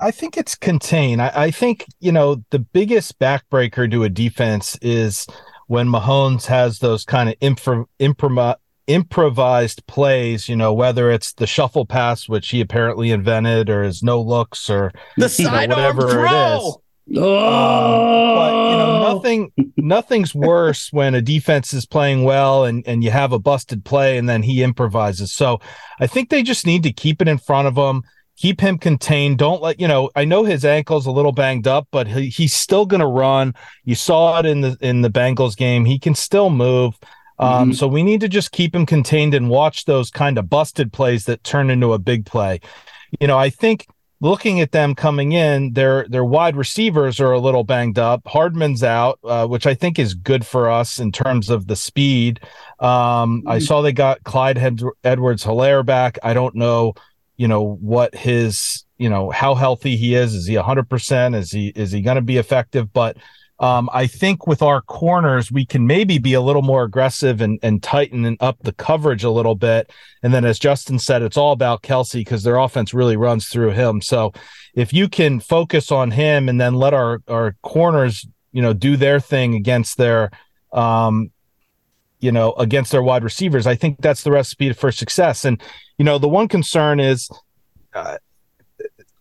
I 0.00 0.10
think 0.10 0.36
it's 0.36 0.54
contain. 0.54 1.20
I, 1.20 1.44
I 1.44 1.50
think 1.50 1.86
you 2.00 2.10
know 2.10 2.42
the 2.50 2.58
biggest 2.58 3.18
backbreaker 3.18 3.90
to 3.90 4.04
a 4.04 4.08
defense 4.08 4.78
is 4.80 5.26
when 5.66 5.88
Mahomes 5.88 6.46
has 6.46 6.78
those 6.78 7.04
kind 7.04 7.28
of 7.28 7.38
impro, 7.40 7.86
improvised 8.86 9.86
plays, 9.86 10.48
you 10.48 10.56
know, 10.56 10.72
whether 10.72 11.10
it's 11.10 11.32
the 11.34 11.46
shuffle 11.46 11.86
pass, 11.86 12.28
which 12.28 12.50
he 12.50 12.60
apparently 12.60 13.10
invented, 13.10 13.70
or 13.70 13.82
his 13.82 14.02
no 14.02 14.20
looks, 14.20 14.68
or 14.68 14.92
the 15.16 15.34
you 15.38 15.44
know, 15.44 15.52
whatever 15.52 16.24
it 16.24 16.24
is. 16.24 16.30
Oh! 16.30 16.82
Um, 17.10 18.36
but 18.36 18.70
you 18.70 18.76
know, 18.76 19.12
nothing 19.12 19.52
nothing's 19.76 20.34
worse 20.34 20.92
when 20.92 21.14
a 21.14 21.22
defense 21.22 21.74
is 21.74 21.84
playing 21.84 22.24
well 22.24 22.64
and 22.64 22.86
and 22.86 23.02
you 23.02 23.10
have 23.10 23.32
a 23.32 23.38
busted 23.38 23.84
play 23.84 24.18
and 24.18 24.28
then 24.28 24.42
he 24.42 24.62
improvises. 24.62 25.32
So 25.32 25.60
I 26.00 26.06
think 26.06 26.30
they 26.30 26.42
just 26.42 26.66
need 26.66 26.82
to 26.84 26.92
keep 26.92 27.20
it 27.20 27.28
in 27.28 27.38
front 27.38 27.68
of 27.68 27.76
him, 27.76 28.02
keep 28.36 28.60
him 28.60 28.78
contained. 28.78 29.38
Don't 29.38 29.62
let 29.62 29.80
you 29.80 29.88
know. 29.88 30.10
I 30.14 30.24
know 30.24 30.44
his 30.44 30.64
ankle's 30.64 31.06
a 31.06 31.10
little 31.10 31.32
banged 31.32 31.66
up, 31.66 31.88
but 31.90 32.06
he, 32.06 32.28
he's 32.28 32.54
still 32.54 32.86
going 32.86 33.00
to 33.00 33.06
run. 33.06 33.54
You 33.84 33.94
saw 33.94 34.38
it 34.38 34.46
in 34.46 34.60
the 34.60 34.76
in 34.80 35.02
the 35.02 35.10
Bengals 35.10 35.56
game. 35.56 35.84
He 35.84 35.98
can 35.98 36.14
still 36.14 36.50
move. 36.50 36.94
Um, 37.42 37.70
mm-hmm. 37.70 37.72
So 37.72 37.88
we 37.88 38.04
need 38.04 38.20
to 38.20 38.28
just 38.28 38.52
keep 38.52 38.74
him 38.74 38.86
contained 38.86 39.34
and 39.34 39.48
watch 39.48 39.84
those 39.84 40.10
kind 40.10 40.38
of 40.38 40.48
busted 40.48 40.92
plays 40.92 41.24
that 41.24 41.42
turn 41.42 41.70
into 41.70 41.92
a 41.92 41.98
big 41.98 42.24
play. 42.24 42.60
You 43.20 43.26
know, 43.26 43.36
I 43.36 43.50
think 43.50 43.88
looking 44.20 44.60
at 44.60 44.70
them 44.70 44.94
coming 44.94 45.32
in, 45.32 45.72
their 45.72 46.06
their 46.08 46.24
wide 46.24 46.54
receivers 46.54 47.18
are 47.18 47.32
a 47.32 47.40
little 47.40 47.64
banged 47.64 47.98
up. 47.98 48.22
Hardman's 48.26 48.84
out, 48.84 49.18
uh, 49.24 49.46
which 49.48 49.66
I 49.66 49.74
think 49.74 49.98
is 49.98 50.14
good 50.14 50.46
for 50.46 50.70
us 50.70 51.00
in 51.00 51.10
terms 51.10 51.50
of 51.50 51.66
the 51.66 51.74
speed. 51.74 52.38
Um, 52.78 53.40
mm-hmm. 53.40 53.48
I 53.48 53.58
saw 53.58 53.82
they 53.82 53.92
got 53.92 54.22
Clyde 54.22 54.58
Edwards 55.02 55.44
Helaire 55.44 55.84
back. 55.84 56.18
I 56.22 56.34
don't 56.34 56.54
know, 56.54 56.94
you 57.36 57.48
know, 57.48 57.74
what 57.80 58.14
his, 58.14 58.84
you 58.98 59.10
know, 59.10 59.30
how 59.30 59.56
healthy 59.56 59.96
he 59.96 60.14
is. 60.14 60.32
Is 60.32 60.46
he 60.46 60.54
100%? 60.54 61.34
Is 61.34 61.50
he 61.50 61.72
is 61.74 61.90
he 61.90 62.02
going 62.02 62.14
to 62.14 62.22
be 62.22 62.36
effective? 62.36 62.92
But 62.92 63.16
um, 63.58 63.88
I 63.92 64.06
think 64.06 64.46
with 64.46 64.60
our 64.60 64.80
corners, 64.80 65.52
we 65.52 65.64
can 65.64 65.86
maybe 65.86 66.18
be 66.18 66.34
a 66.34 66.40
little 66.40 66.62
more 66.62 66.82
aggressive 66.82 67.40
and, 67.40 67.60
and 67.62 67.82
tighten 67.82 68.36
up 68.40 68.58
the 68.62 68.72
coverage 68.72 69.22
a 69.22 69.30
little 69.30 69.54
bit. 69.54 69.90
And 70.22 70.34
then, 70.34 70.44
as 70.44 70.58
Justin 70.58 70.98
said, 70.98 71.22
it's 71.22 71.36
all 71.36 71.52
about 71.52 71.82
Kelce 71.82 72.14
because 72.14 72.42
their 72.42 72.56
offense 72.56 72.92
really 72.92 73.16
runs 73.16 73.48
through 73.48 73.70
him. 73.70 74.00
So 74.00 74.32
if 74.74 74.92
you 74.92 75.08
can 75.08 75.38
focus 75.38 75.92
on 75.92 76.10
him 76.10 76.48
and 76.48 76.60
then 76.60 76.74
let 76.74 76.92
our, 76.92 77.20
our 77.28 77.54
corners, 77.62 78.26
you 78.52 78.62
know, 78.62 78.72
do 78.72 78.96
their 78.96 79.20
thing 79.20 79.54
against 79.54 79.96
their, 79.96 80.30
um, 80.72 81.30
you 82.18 82.32
know, 82.32 82.52
against 82.54 82.90
their 82.90 83.02
wide 83.02 83.22
receivers, 83.22 83.66
I 83.66 83.76
think 83.76 84.00
that's 84.00 84.22
the 84.22 84.32
recipe 84.32 84.72
for 84.72 84.90
success. 84.90 85.44
And, 85.44 85.62
you 85.98 86.04
know, 86.04 86.18
the 86.18 86.28
one 86.28 86.48
concern 86.48 86.98
is 86.98 87.30
uh, 87.94 88.16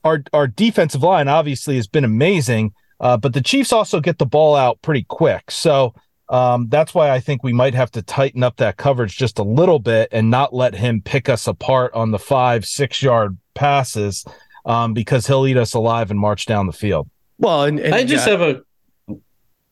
our, 0.03 0.23
our 0.33 0.47
defensive 0.47 1.03
line 1.03 1.27
obviously 1.27 1.75
has 1.75 1.87
been 1.87 2.05
amazing 2.05 2.73
uh, 3.01 3.17
but 3.17 3.33
the 3.33 3.41
Chiefs 3.41 3.73
also 3.73 3.99
get 3.99 4.19
the 4.19 4.25
ball 4.25 4.55
out 4.55 4.81
pretty 4.81 5.03
quick. 5.03 5.51
So 5.51 5.93
um, 6.29 6.69
that's 6.69 6.93
why 6.93 7.09
I 7.09 7.19
think 7.19 7.43
we 7.43 7.51
might 7.51 7.73
have 7.73 7.91
to 7.91 8.01
tighten 8.01 8.43
up 8.43 8.57
that 8.57 8.77
coverage 8.77 9.17
just 9.17 9.39
a 9.39 9.43
little 9.43 9.79
bit 9.79 10.07
and 10.13 10.29
not 10.29 10.53
let 10.53 10.75
him 10.75 11.01
pick 11.01 11.27
us 11.27 11.47
apart 11.47 11.93
on 11.93 12.11
the 12.11 12.19
five, 12.19 12.63
six 12.63 13.01
yard 13.01 13.37
passes 13.55 14.23
um, 14.65 14.93
because 14.93 15.27
he'll 15.27 15.45
eat 15.45 15.57
us 15.57 15.73
alive 15.73 16.11
and 16.11 16.19
march 16.19 16.45
down 16.45 16.67
the 16.67 16.73
field. 16.73 17.09
Well, 17.37 17.63
and, 17.63 17.79
and 17.79 17.93
I 17.95 18.05
just 18.05 18.27
have 18.27 18.41
a 18.41 18.61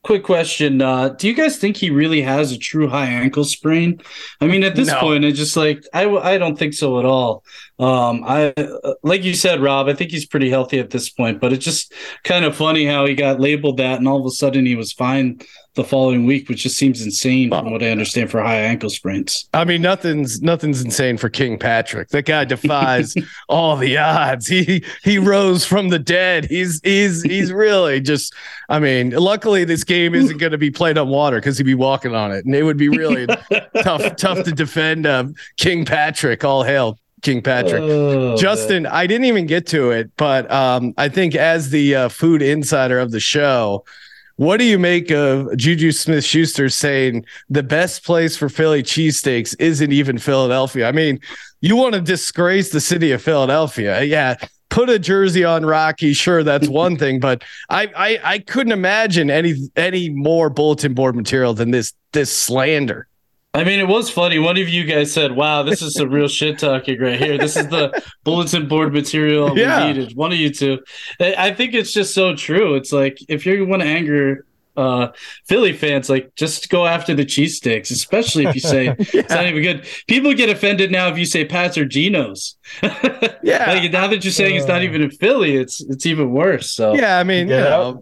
quick 0.02 0.24
question. 0.24 0.80
Uh, 0.80 1.10
do 1.10 1.28
you 1.28 1.34
guys 1.34 1.58
think 1.58 1.76
he 1.76 1.90
really 1.90 2.22
has 2.22 2.52
a 2.52 2.58
true 2.58 2.88
high 2.88 3.06
ankle 3.06 3.44
sprain? 3.44 4.00
I 4.40 4.46
mean, 4.46 4.64
at 4.64 4.76
this 4.76 4.88
no. 4.88 5.00
point, 5.00 5.24
it's 5.24 5.38
just 5.38 5.56
like 5.56 5.84
I, 5.92 6.08
I 6.08 6.38
don't 6.38 6.58
think 6.58 6.74
so 6.74 6.98
at 6.98 7.04
all. 7.04 7.44
Um, 7.78 8.24
I 8.26 8.54
like 9.02 9.24
you 9.24 9.34
said, 9.34 9.60
Rob. 9.60 9.88
I 9.88 9.94
think 9.94 10.10
he's 10.10 10.26
pretty 10.26 10.50
healthy 10.50 10.78
at 10.78 10.90
this 10.90 11.10
point, 11.10 11.40
but 11.40 11.52
it's 11.52 11.64
just 11.64 11.92
kind 12.24 12.44
of 12.44 12.56
funny 12.56 12.84
how 12.84 13.06
he 13.06 13.14
got 13.14 13.40
labeled 13.40 13.78
that, 13.78 13.98
and 13.98 14.08
all 14.08 14.20
of 14.20 14.26
a 14.26 14.30
sudden 14.30 14.66
he 14.66 14.76
was 14.76 14.92
fine 14.92 15.40
the 15.74 15.84
following 15.84 16.26
week, 16.26 16.48
which 16.48 16.64
just 16.64 16.76
seems 16.76 17.02
insane 17.02 17.48
from 17.50 17.70
what 17.70 17.82
I 17.82 17.90
understand 17.90 18.30
for 18.30 18.42
high 18.42 18.58
ankle 18.58 18.90
sprains. 18.90 19.48
I 19.54 19.64
mean, 19.64 19.82
nothing's 19.82 20.42
nothing's 20.42 20.82
insane 20.82 21.16
for 21.16 21.28
King 21.28 21.58
Patrick. 21.58 22.08
That 22.08 22.24
guy 22.24 22.44
defies 22.44 23.14
all 23.48 23.76
the 23.76 23.96
odds. 23.96 24.46
He 24.46 24.84
he 25.02 25.18
rose 25.18 25.64
from 25.64 25.88
the 25.88 25.98
dead. 25.98 26.46
He's 26.46 26.80
he's 26.82 27.22
he's 27.22 27.52
really 27.52 28.00
just. 28.00 28.34
I 28.68 28.78
mean, 28.78 29.10
luckily 29.10 29.64
this 29.64 29.82
game 29.82 30.14
isn't 30.14 30.38
going 30.38 30.52
to 30.52 30.58
be 30.58 30.70
played 30.70 30.96
on 30.96 31.08
water 31.08 31.38
because 31.38 31.58
he'd 31.58 31.64
be 31.64 31.74
walking 31.74 32.14
on 32.14 32.30
it, 32.30 32.44
and 32.44 32.54
it 32.54 32.62
would 32.62 32.76
be 32.76 32.88
really 32.88 33.26
tough 33.82 34.16
tough 34.16 34.44
to 34.44 34.52
defend 34.52 35.06
um, 35.06 35.34
King 35.56 35.84
Patrick. 35.84 36.44
All 36.44 36.62
hail 36.62 36.98
King 37.22 37.42
Patrick. 37.42 37.82
Oh, 37.82 38.36
Justin, 38.36 38.84
man. 38.84 38.92
I 38.92 39.06
didn't 39.06 39.26
even 39.26 39.46
get 39.46 39.66
to 39.68 39.90
it, 39.90 40.10
but 40.16 40.50
um, 40.50 40.94
I 40.96 41.08
think 41.08 41.34
as 41.34 41.70
the 41.70 41.94
uh, 41.94 42.08
food 42.08 42.42
insider 42.42 42.98
of 42.98 43.10
the 43.10 43.20
show, 43.20 43.84
what 44.40 44.56
do 44.56 44.64
you 44.64 44.78
make 44.78 45.10
of 45.10 45.54
Juju 45.54 45.92
Smith 45.92 46.24
Schuster 46.24 46.70
saying 46.70 47.26
the 47.50 47.62
best 47.62 48.06
place 48.06 48.38
for 48.38 48.48
Philly 48.48 48.82
cheesesteaks 48.82 49.54
isn't 49.58 49.92
even 49.92 50.16
Philadelphia? 50.16 50.88
I 50.88 50.92
mean, 50.92 51.20
you 51.60 51.76
want 51.76 51.94
to 51.94 52.00
disgrace 52.00 52.70
the 52.70 52.80
city 52.80 53.12
of 53.12 53.20
Philadelphia. 53.20 54.02
Yeah. 54.02 54.36
Put 54.70 54.88
a 54.88 54.98
jersey 54.98 55.44
on 55.44 55.66
Rocky, 55.66 56.14
sure, 56.14 56.42
that's 56.42 56.68
one 56.68 56.96
thing, 56.96 57.20
but 57.20 57.44
I, 57.68 57.90
I 57.94 58.20
I 58.24 58.38
couldn't 58.38 58.72
imagine 58.72 59.28
any 59.28 59.56
any 59.76 60.08
more 60.08 60.48
bulletin 60.48 60.94
board 60.94 61.16
material 61.16 61.52
than 61.52 61.70
this 61.70 61.92
this 62.12 62.34
slander. 62.34 63.08
I 63.52 63.64
mean, 63.64 63.80
it 63.80 63.88
was 63.88 64.08
funny. 64.08 64.38
One 64.38 64.56
of 64.58 64.68
you 64.68 64.84
guys 64.84 65.12
said, 65.12 65.32
"Wow, 65.32 65.64
this 65.64 65.82
is 65.82 65.94
some 65.94 66.08
real 66.08 66.28
shit 66.28 66.58
talking 66.58 67.00
right 67.00 67.18
here. 67.18 67.36
This 67.36 67.56
is 67.56 67.66
the 67.66 68.00
bulletin 68.24 68.68
board 68.68 68.92
material 68.92 69.58
yeah. 69.58 69.86
we 69.86 69.92
needed." 69.92 70.16
One 70.16 70.32
of 70.32 70.38
you 70.38 70.50
two. 70.50 70.78
I 71.20 71.50
think 71.52 71.74
it's 71.74 71.92
just 71.92 72.14
so 72.14 72.36
true. 72.36 72.76
It's 72.76 72.92
like 72.92 73.18
if 73.28 73.44
you 73.46 73.66
want 73.66 73.82
to 73.82 73.88
anger 73.88 74.46
uh, 74.76 75.08
Philly 75.46 75.72
fans, 75.72 76.08
like 76.08 76.34
just 76.36 76.70
go 76.70 76.86
after 76.86 77.14
the 77.14 77.24
cheesesteaks, 77.24 77.90
especially 77.90 78.46
if 78.46 78.54
you 78.54 78.60
say 78.60 78.84
yeah. 78.84 78.94
it's 78.98 79.30
not 79.30 79.46
even 79.46 79.62
good. 79.62 79.86
People 80.06 80.32
get 80.34 80.48
offended 80.48 80.90
now 80.90 81.08
if 81.08 81.18
you 81.18 81.26
say 81.26 81.44
Pats 81.44 81.76
or 81.76 81.84
Geno's. 81.84 82.56
yeah. 83.42 83.64
Like 83.66 83.90
now 83.92 84.06
that 84.06 84.24
you're 84.24 84.32
saying 84.32 84.54
uh, 84.54 84.58
it's 84.58 84.68
not 84.68 84.82
even 84.82 85.02
in 85.02 85.10
Philly, 85.10 85.56
it's 85.56 85.80
it's 85.80 86.06
even 86.06 86.30
worse. 86.30 86.70
So 86.70 86.94
yeah, 86.94 87.18
I 87.18 87.24
mean, 87.24 87.48
yeah, 87.48 87.94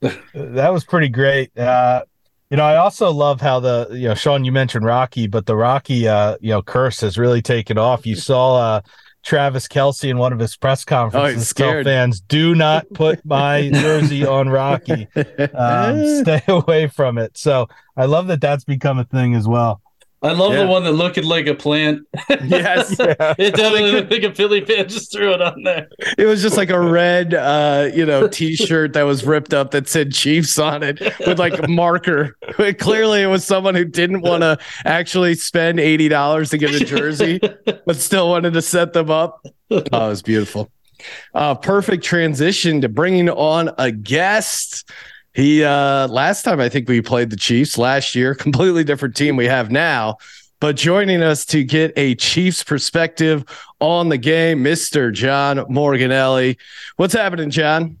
that, 0.00 0.18
that 0.34 0.72
was 0.72 0.84
pretty 0.84 1.08
great. 1.08 1.56
Uh, 1.58 2.02
You 2.50 2.56
know, 2.56 2.64
I 2.64 2.76
also 2.76 3.10
love 3.10 3.40
how 3.40 3.60
the 3.60 3.88
you 3.92 4.08
know 4.08 4.14
Sean, 4.14 4.44
you 4.44 4.52
mentioned 4.52 4.84
Rocky, 4.84 5.26
but 5.26 5.46
the 5.46 5.56
Rocky 5.56 6.08
uh, 6.08 6.36
you 6.40 6.50
know 6.50 6.62
curse 6.62 7.00
has 7.02 7.18
really 7.18 7.42
taken 7.42 7.76
off. 7.76 8.06
You 8.06 8.16
saw 8.16 8.56
uh 8.56 8.80
Travis 9.22 9.68
Kelce 9.68 10.08
in 10.08 10.16
one 10.16 10.32
of 10.32 10.38
his 10.38 10.56
press 10.56 10.84
Oh, 10.86 10.88
conferences 10.88 11.52
tell 11.52 11.84
fans, 11.84 12.20
"Do 12.20 12.54
not 12.54 12.86
put 12.94 13.22
my 13.24 13.68
jersey 13.68 14.24
on 14.26 14.48
Rocky. 14.48 15.08
Um, 15.54 16.22
stay 16.22 16.42
away 16.48 16.86
from 16.86 17.18
it." 17.18 17.36
So 17.36 17.68
I 17.96 18.06
love 18.06 18.28
that 18.28 18.40
that's 18.40 18.64
become 18.64 18.98
a 18.98 19.04
thing 19.04 19.34
as 19.34 19.46
well. 19.46 19.82
I 20.20 20.32
love 20.32 20.52
Yeah. 20.52 20.62
the 20.62 20.66
one 20.66 20.82
that 20.84 20.92
looked 20.92 21.22
like 21.22 21.46
a 21.46 21.54
plant. 21.54 22.02
yes. 22.44 22.96
Yeah. 22.98 23.34
It 23.38 23.54
definitely 23.54 23.92
looked 23.92 24.10
like 24.10 24.22
a 24.24 24.34
Philly 24.34 24.64
fan 24.64 24.88
just 24.88 25.12
threw 25.12 25.32
it 25.32 25.40
on 25.40 25.62
there. 25.62 25.88
It 26.18 26.26
was 26.26 26.42
just 26.42 26.56
like 26.56 26.70
a 26.70 26.80
red, 26.80 27.34
uh, 27.34 27.90
you 27.94 28.04
know, 28.04 28.26
T-shirt 28.26 28.92
that 28.94 29.04
was 29.04 29.24
ripped 29.24 29.54
up 29.54 29.70
that 29.70 29.88
said 29.88 30.12
Chiefs 30.12 30.58
on 30.58 30.82
it 30.82 31.00
with 31.26 31.38
like 31.38 31.58
a 31.62 31.68
marker. 31.68 32.36
Clearly, 32.78 33.22
it 33.22 33.26
was 33.28 33.44
someone 33.44 33.74
who 33.76 33.84
didn't 33.84 34.22
want 34.22 34.42
to 34.42 34.58
actually 34.84 35.34
spend 35.36 35.78
eighty 35.78 36.08
dollars 36.08 36.50
to 36.50 36.58
get 36.58 36.74
a 36.74 36.80
jersey, 36.84 37.38
but 37.64 37.96
still 37.96 38.28
wanted 38.28 38.52
to 38.54 38.62
set 38.62 38.92
them 38.92 39.10
up. 39.10 39.40
Oh, 39.70 39.76
it 39.78 39.90
was 39.92 40.22
beautiful. 40.22 40.70
Uh, 41.34 41.54
perfect 41.54 42.02
transition 42.02 42.80
to 42.80 42.88
bringing 42.88 43.28
on 43.30 43.70
a 43.78 43.92
guest. 43.92 44.90
He 45.38 45.62
uh, 45.62 46.08
last 46.08 46.42
time 46.42 46.58
I 46.58 46.68
think 46.68 46.88
we 46.88 47.00
played 47.00 47.30
the 47.30 47.36
Chiefs 47.36 47.78
last 47.78 48.16
year, 48.16 48.34
completely 48.46 48.82
different 48.82 49.14
team 49.14 49.36
we 49.36 49.46
have 49.46 49.70
now. 49.70 50.18
But 50.58 50.74
joining 50.74 51.22
us 51.22 51.44
to 51.46 51.62
get 51.62 51.92
a 51.96 52.16
Chiefs 52.16 52.64
perspective 52.64 53.44
on 53.78 54.08
the 54.08 54.18
game, 54.18 54.64
Mr. 54.64 55.12
John 55.12 55.58
Morganelli. 55.58 56.56
What's 56.96 57.14
happening, 57.14 57.50
John? 57.50 57.98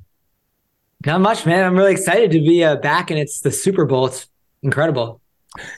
Not 1.06 1.20
much, 1.20 1.46
man. 1.46 1.64
I'm 1.64 1.76
really 1.76 1.92
excited 1.92 2.32
to 2.32 2.40
be 2.40 2.64
uh, 2.64 2.74
back, 2.74 3.12
and 3.12 3.20
it's 3.20 3.38
the 3.38 3.52
Super 3.52 3.84
Bowl. 3.84 4.06
It's 4.06 4.26
incredible. 4.64 5.20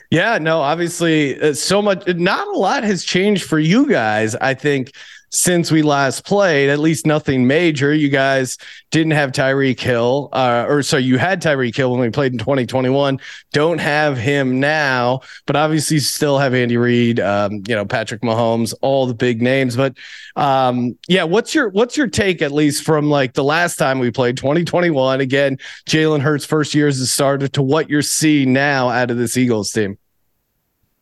Yeah, 0.09 0.39
no, 0.39 0.61
obviously, 0.61 1.39
uh, 1.39 1.53
so 1.53 1.79
much, 1.79 2.07
not 2.07 2.47
a 2.47 2.57
lot 2.57 2.83
has 2.83 3.03
changed 3.03 3.43
for 3.43 3.59
you 3.59 3.87
guys, 3.87 4.33
I 4.33 4.55
think, 4.55 4.93
since 5.31 5.71
we 5.71 5.81
last 5.81 6.25
played, 6.25 6.69
at 6.69 6.79
least 6.79 7.05
nothing 7.05 7.47
major. 7.47 7.93
You 7.93 8.09
guys 8.09 8.57
didn't 8.91 9.11
have 9.11 9.31
Tyreek 9.31 9.79
Hill, 9.79 10.29
uh, 10.33 10.65
or 10.67 10.83
so 10.83 10.97
you 10.97 11.17
had 11.17 11.41
Tyreek 11.41 11.75
Hill 11.75 11.91
when 11.91 12.01
we 12.01 12.09
played 12.09 12.33
in 12.33 12.37
2021. 12.37 13.19
Don't 13.53 13.77
have 13.79 14.17
him 14.17 14.59
now, 14.59 15.21
but 15.47 15.55
obviously 15.55 15.99
still 15.99 16.37
have 16.37 16.53
Andy 16.53 16.75
Reid, 16.75 17.19
um, 17.21 17.63
you 17.67 17.75
know, 17.75 17.85
Patrick 17.85 18.21
Mahomes, 18.21 18.73
all 18.81 19.05
the 19.05 19.13
big 19.13 19.41
names. 19.41 19.75
But 19.75 19.97
um, 20.35 20.97
yeah, 21.07 21.23
what's 21.23 21.55
your 21.55 21.69
what's 21.69 21.95
your 21.95 22.07
take 22.07 22.41
at 22.41 22.51
least 22.51 22.83
from 22.83 23.09
like 23.09 23.33
the 23.33 23.43
last 23.43 23.77
time 23.77 23.99
we 23.99 24.11
played 24.11 24.35
2021? 24.35 25.21
Again, 25.21 25.57
Jalen 25.87 26.19
Hurts' 26.19 26.45
first 26.45 26.75
year 26.75 26.87
as 26.87 26.99
a 26.99 27.07
starter 27.07 27.47
to 27.49 27.61
what 27.61 27.89
you're 27.89 28.01
seeing 28.01 28.51
now 28.51 28.89
out 28.89 29.09
of 29.09 29.17
this 29.17 29.37
Eagles 29.37 29.71
team. 29.71 29.97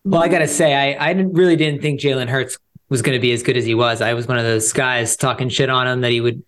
Well, 0.04 0.22
I 0.22 0.28
gotta 0.28 0.48
say, 0.48 0.74
I 0.74 1.10
I 1.10 1.12
really 1.12 1.56
didn't 1.56 1.82
think 1.82 2.00
Jalen 2.00 2.30
Hurts 2.30 2.58
was 2.90 3.02
going 3.02 3.16
to 3.16 3.22
be 3.22 3.32
as 3.32 3.44
good 3.44 3.56
as 3.58 3.66
he 3.66 3.76
was. 3.76 4.02
I 4.02 4.14
was 4.14 4.28
one 4.28 4.38
of 4.38 4.44
those 4.44 4.74
guys 4.74 5.16
talking 5.16 5.50
shit 5.50 5.70
on 5.70 5.88
him 5.88 6.02
that 6.02 6.12
he 6.12 6.22
would 6.22 6.44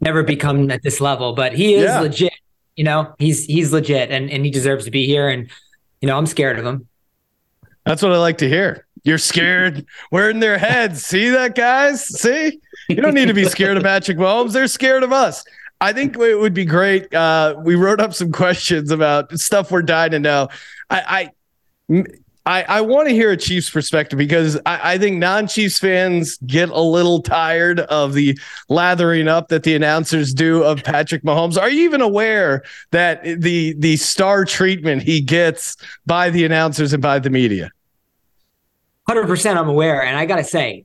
never 0.00 0.22
become 0.22 0.70
at 0.70 0.82
this 0.82 1.00
level, 1.00 1.32
but 1.34 1.52
he 1.54 1.74
is 1.74 1.84
Yeah. 1.84 2.00
legit. 2.00 2.32
You 2.76 2.84
know, 2.84 3.14
he's 3.18 3.46
he's 3.46 3.72
legit, 3.72 4.10
and 4.10 4.30
and 4.30 4.44
he 4.44 4.50
deserves 4.50 4.84
to 4.84 4.90
be 4.90 5.06
here. 5.06 5.28
And 5.28 5.48
you 6.02 6.06
know, 6.08 6.18
I'm 6.18 6.26
scared 6.26 6.58
of 6.58 6.66
him. 6.66 6.86
That's 7.84 8.02
what 8.02 8.12
I 8.12 8.18
like 8.18 8.38
to 8.38 8.48
hear. 8.48 8.86
You're 9.04 9.16
scared. 9.18 9.86
We're 10.10 10.28
in 10.30 10.40
their 10.40 10.58
heads. 10.58 11.04
See 11.06 11.30
that, 11.30 11.54
guys? 11.54 12.04
See? 12.06 12.60
You 12.88 12.96
don't 12.96 13.14
need 13.14 13.28
to 13.28 13.34
be 13.34 13.44
scared 13.44 13.76
of 13.76 13.84
Patrick 13.84 14.18
Mahomes. 14.18 14.52
They're 14.52 14.66
scared 14.66 15.04
of 15.04 15.12
us. 15.12 15.44
I 15.80 15.92
think 15.92 16.16
it 16.18 16.34
would 16.34 16.54
be 16.54 16.64
great. 16.64 17.12
Uh, 17.14 17.54
we 17.58 17.76
wrote 17.76 18.00
up 18.00 18.12
some 18.14 18.32
questions 18.32 18.90
about 18.90 19.38
stuff 19.38 19.70
we're 19.70 19.82
dying 19.82 20.10
to 20.10 20.18
know. 20.18 20.48
I 20.90 21.30
I 21.88 22.04
I, 22.46 22.62
I 22.68 22.80
want 22.80 23.08
to 23.08 23.14
hear 23.14 23.32
a 23.32 23.36
Chiefs 23.36 23.68
perspective 23.68 24.16
because 24.16 24.56
I, 24.64 24.92
I 24.92 24.98
think 24.98 25.18
non-Chiefs 25.18 25.80
fans 25.80 26.38
get 26.46 26.68
a 26.68 26.80
little 26.80 27.20
tired 27.20 27.80
of 27.80 28.14
the 28.14 28.38
lathering 28.68 29.26
up 29.26 29.48
that 29.48 29.64
the 29.64 29.74
announcers 29.74 30.32
do 30.32 30.62
of 30.62 30.84
Patrick 30.84 31.24
Mahomes. 31.24 31.60
Are 31.60 31.68
you 31.68 31.82
even 31.82 32.00
aware 32.00 32.62
that 32.92 33.24
the 33.24 33.74
the 33.78 33.96
star 33.96 34.44
treatment 34.44 35.02
he 35.02 35.20
gets 35.20 35.76
by 36.06 36.30
the 36.30 36.44
announcers 36.44 36.92
and 36.92 37.02
by 37.02 37.18
the 37.18 37.30
media? 37.30 37.72
Hundred 39.08 39.26
percent, 39.26 39.58
I'm 39.58 39.68
aware, 39.68 40.04
and 40.04 40.16
I 40.16 40.24
gotta 40.24 40.44
say, 40.44 40.84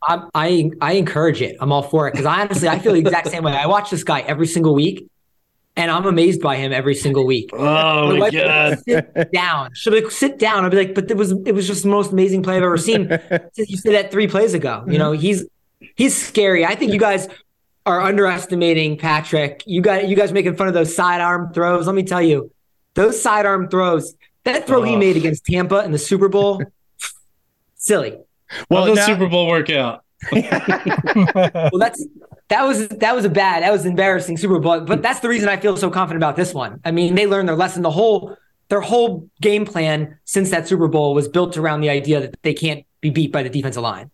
I, 0.00 0.22
I 0.32 0.70
I 0.80 0.92
encourage 0.92 1.42
it. 1.42 1.56
I'm 1.60 1.72
all 1.72 1.82
for 1.82 2.06
it 2.06 2.12
because 2.12 2.26
honestly 2.26 2.68
I 2.68 2.78
feel 2.78 2.92
the 2.92 3.00
exact 3.00 3.28
same 3.28 3.42
way. 3.42 3.52
I 3.52 3.66
watch 3.66 3.90
this 3.90 4.04
guy 4.04 4.20
every 4.20 4.46
single 4.46 4.76
week, 4.76 5.08
and 5.76 5.90
I'm 5.90 6.06
amazed 6.06 6.40
by 6.40 6.56
him 6.56 6.72
every 6.72 6.94
single 6.94 7.26
week. 7.26 7.50
Oh 7.52 7.58
My 7.58 8.12
my 8.12 8.18
wife 8.20 8.32
god. 8.32 8.78
Sit 8.84 9.32
down. 9.32 9.70
She'll 9.74 9.92
be 9.92 10.02
like, 10.02 10.10
sit 10.12 10.38
down. 10.38 10.64
I'll 10.64 10.70
be 10.70 10.76
like, 10.76 10.94
but 10.94 11.10
it 11.10 11.16
was 11.16 11.32
it 11.32 11.52
was 11.54 11.66
just 11.66 11.82
the 11.82 11.88
most 11.88 12.12
amazing 12.12 12.42
play 12.42 12.56
I've 12.56 12.62
ever 12.62 12.76
seen. 12.78 13.02
you 13.56 13.76
said 13.76 13.92
that 13.94 14.10
three 14.12 14.28
plays 14.28 14.54
ago. 14.54 14.84
You 14.86 14.98
know, 14.98 15.12
he's 15.12 15.44
he's 15.96 16.14
scary. 16.16 16.64
I 16.64 16.74
think 16.74 16.92
you 16.92 16.98
guys 17.00 17.28
are 17.86 18.00
underestimating 18.00 18.96
Patrick. 18.98 19.62
You 19.66 19.80
got 19.82 20.08
you 20.08 20.16
guys 20.16 20.32
making 20.32 20.56
fun 20.56 20.68
of 20.68 20.74
those 20.74 20.94
sidearm 20.94 21.52
throws. 21.52 21.86
Let 21.86 21.94
me 21.96 22.02
tell 22.04 22.22
you, 22.22 22.50
those 22.94 23.20
sidearm 23.20 23.68
throws, 23.68 24.14
that 24.44 24.66
throw 24.66 24.82
he 24.82 24.94
Oh. 24.94 24.98
made 24.98 25.16
against 25.16 25.44
Tampa 25.44 25.84
in 25.84 25.90
the 25.92 25.98
Super 25.98 26.28
Bowl, 26.28 26.62
silly. 27.76 28.18
Well, 28.70 28.86
the 28.86 28.94
now- 28.94 29.06
Super 29.06 29.28
Bowl 29.28 29.48
workout. 29.48 30.03
Well, 31.72 31.78
that's 31.78 32.04
that 32.48 32.64
was 32.64 32.88
that 32.88 33.14
was 33.14 33.24
a 33.24 33.30
bad, 33.30 33.62
that 33.62 33.72
was 33.72 33.86
embarrassing 33.86 34.36
Super 34.36 34.58
Bowl. 34.58 34.80
But 34.80 35.02
that's 35.02 35.20
the 35.20 35.28
reason 35.28 35.48
I 35.48 35.56
feel 35.56 35.76
so 35.76 35.90
confident 35.90 36.22
about 36.22 36.36
this 36.36 36.52
one. 36.52 36.80
I 36.84 36.90
mean, 36.90 37.14
they 37.14 37.26
learned 37.26 37.48
their 37.48 37.56
lesson. 37.56 37.82
The 37.82 37.90
whole 37.90 38.36
their 38.68 38.80
whole 38.80 39.28
game 39.40 39.64
plan 39.64 40.18
since 40.24 40.50
that 40.50 40.68
Super 40.68 40.88
Bowl 40.88 41.14
was 41.14 41.28
built 41.28 41.56
around 41.56 41.80
the 41.80 41.90
idea 41.90 42.20
that 42.20 42.34
they 42.42 42.54
can't 42.54 42.84
be 43.00 43.10
beat 43.10 43.32
by 43.32 43.42
the 43.42 43.48
defensive 43.50 43.82
line. 43.82 44.10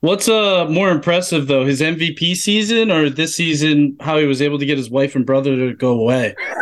What's 0.00 0.28
uh 0.28 0.66
more 0.68 0.90
impressive 0.90 1.46
though, 1.46 1.64
his 1.64 1.80
MVP 1.80 2.36
season 2.36 2.90
or 2.90 3.08
this 3.08 3.34
season? 3.34 3.96
How 4.00 4.18
he 4.18 4.26
was 4.26 4.42
able 4.42 4.58
to 4.58 4.66
get 4.66 4.76
his 4.78 4.90
wife 4.90 5.14
and 5.16 5.24
brother 5.24 5.56
to 5.56 5.74
go 5.74 5.92
away? 5.98 6.34
I 6.38 6.54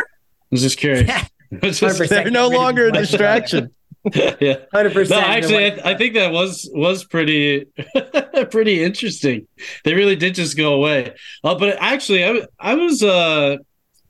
was 0.51 0.61
just 0.61 0.77
curious. 0.77 1.09
It's 1.51 1.79
just- 1.79 2.09
They're 2.09 2.31
no 2.31 2.47
longer 2.47 2.87
a 2.87 2.91
distraction. 2.91 3.71
yeah. 4.39 4.57
Hundred 4.73 4.93
No, 4.93 4.93
percent. 4.93 5.27
actually, 5.27 5.71
I, 5.81 5.91
I 5.91 5.97
think 5.97 6.13
that 6.13 6.31
was 6.31 6.69
was 6.73 7.03
pretty 7.05 7.65
pretty 8.51 8.83
interesting. 8.83 9.47
They 9.83 9.93
really 9.93 10.15
did 10.15 10.35
just 10.35 10.57
go 10.57 10.73
away. 10.73 11.15
Uh, 11.43 11.55
but 11.55 11.77
actually, 11.79 12.23
I 12.59 12.73
was 12.75 13.01
uh 13.03 13.57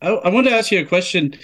I, 0.01 0.09
I 0.09 0.29
wanted 0.29 0.49
to 0.49 0.55
ask 0.57 0.71
you 0.71 0.79
a 0.81 0.85
question. 0.85 1.35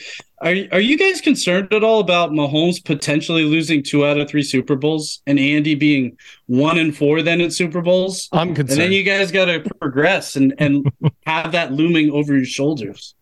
Are 0.42 0.56
are 0.74 0.80
you 0.82 0.98
guys 0.98 1.22
concerned 1.22 1.74
at 1.74 1.84
all 1.84 2.00
about 2.02 2.32
Mahomes 2.32 2.84
potentially 2.84 3.44
losing 3.46 3.84
two 3.84 4.06
out 4.06 4.18
of 4.20 4.30
three 4.30 4.44
Super 4.44 4.76
Bowls 4.76 5.22
and 5.28 5.40
Andy 5.40 5.76
being 5.76 6.18
one 6.48 6.78
and 6.78 6.96
four 6.96 7.22
then 7.22 7.40
in 7.42 7.52
Super 7.52 7.82
Bowls? 7.82 8.28
I'm 8.34 8.50
And 8.50 8.56
concerned. 8.58 8.82
then 8.82 8.92
you 8.92 9.04
guys 9.04 9.32
got 9.32 9.46
to 9.46 9.62
progress 9.80 10.36
and 10.36 10.54
and 10.58 10.92
have 11.26 11.54
that 11.54 11.72
looming 11.72 12.12
over 12.12 12.36
your 12.36 12.46
shoulders. 12.46 13.16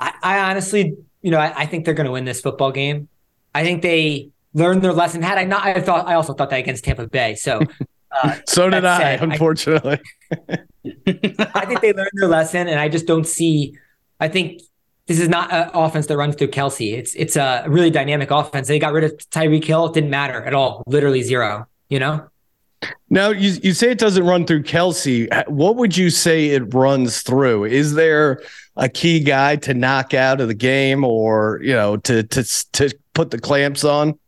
I, 0.00 0.12
I 0.22 0.38
honestly, 0.50 0.96
you 1.22 1.30
know, 1.30 1.38
I, 1.38 1.60
I 1.62 1.66
think 1.66 1.84
they're 1.84 1.94
going 1.94 2.06
to 2.06 2.12
win 2.12 2.24
this 2.24 2.40
football 2.40 2.72
game. 2.72 3.08
I 3.54 3.62
think 3.62 3.82
they 3.82 4.30
learned 4.54 4.82
their 4.82 4.92
lesson. 4.92 5.22
Had 5.22 5.38
I 5.38 5.44
not, 5.44 5.64
I 5.64 5.80
thought 5.80 6.06
I 6.06 6.14
also 6.14 6.34
thought 6.34 6.50
that 6.50 6.60
against 6.60 6.84
Tampa 6.84 7.06
Bay. 7.06 7.34
So 7.34 7.60
uh, 8.10 8.36
so 8.46 8.68
did 8.70 8.84
I, 8.84 8.98
said, 8.98 9.20
I- 9.20 9.24
unfortunately. 9.24 10.00
I 10.34 11.66
think 11.66 11.80
they 11.80 11.92
learned 11.92 12.10
their 12.14 12.28
lesson, 12.28 12.68
and 12.68 12.78
I 12.78 12.88
just 12.88 13.06
don't 13.06 13.26
see. 13.26 13.76
I 14.20 14.28
think 14.28 14.62
this 15.06 15.18
is 15.18 15.28
not 15.28 15.52
an 15.52 15.70
offense 15.74 16.06
that 16.06 16.16
runs 16.16 16.36
through 16.36 16.48
Kelce. 16.48 16.92
It's 16.92 17.14
it's 17.14 17.36
a 17.36 17.64
really 17.68 17.90
dynamic 17.90 18.30
offense. 18.30 18.68
They 18.68 18.78
got 18.78 18.92
rid 18.92 19.04
of 19.04 19.12
Tyreek 19.30 19.64
Hill. 19.64 19.86
It 19.86 19.94
didn't 19.94 20.10
matter 20.10 20.42
at 20.42 20.54
all. 20.54 20.82
Literally 20.86 21.22
zero. 21.22 21.66
You 21.88 21.98
know. 21.98 22.28
Now 23.10 23.30
you 23.30 23.58
you 23.62 23.74
say 23.74 23.90
it 23.90 23.98
doesn't 23.98 24.24
run 24.24 24.46
through 24.46 24.64
Kelce. 24.64 25.28
What 25.48 25.76
would 25.76 25.96
you 25.96 26.10
say 26.10 26.48
it 26.50 26.74
runs 26.74 27.22
through? 27.22 27.66
Is 27.66 27.94
there 27.94 28.42
a 28.76 28.88
key 28.88 29.20
guy 29.20 29.56
to 29.56 29.74
knock 29.74 30.14
out 30.14 30.40
of 30.40 30.48
the 30.48 30.54
game, 30.54 31.04
or 31.04 31.60
you 31.62 31.74
know, 31.74 31.96
to 31.98 32.22
to 32.24 32.42
to 32.72 32.96
put 33.14 33.30
the 33.30 33.38
clamps 33.38 33.84
on? 33.84 34.18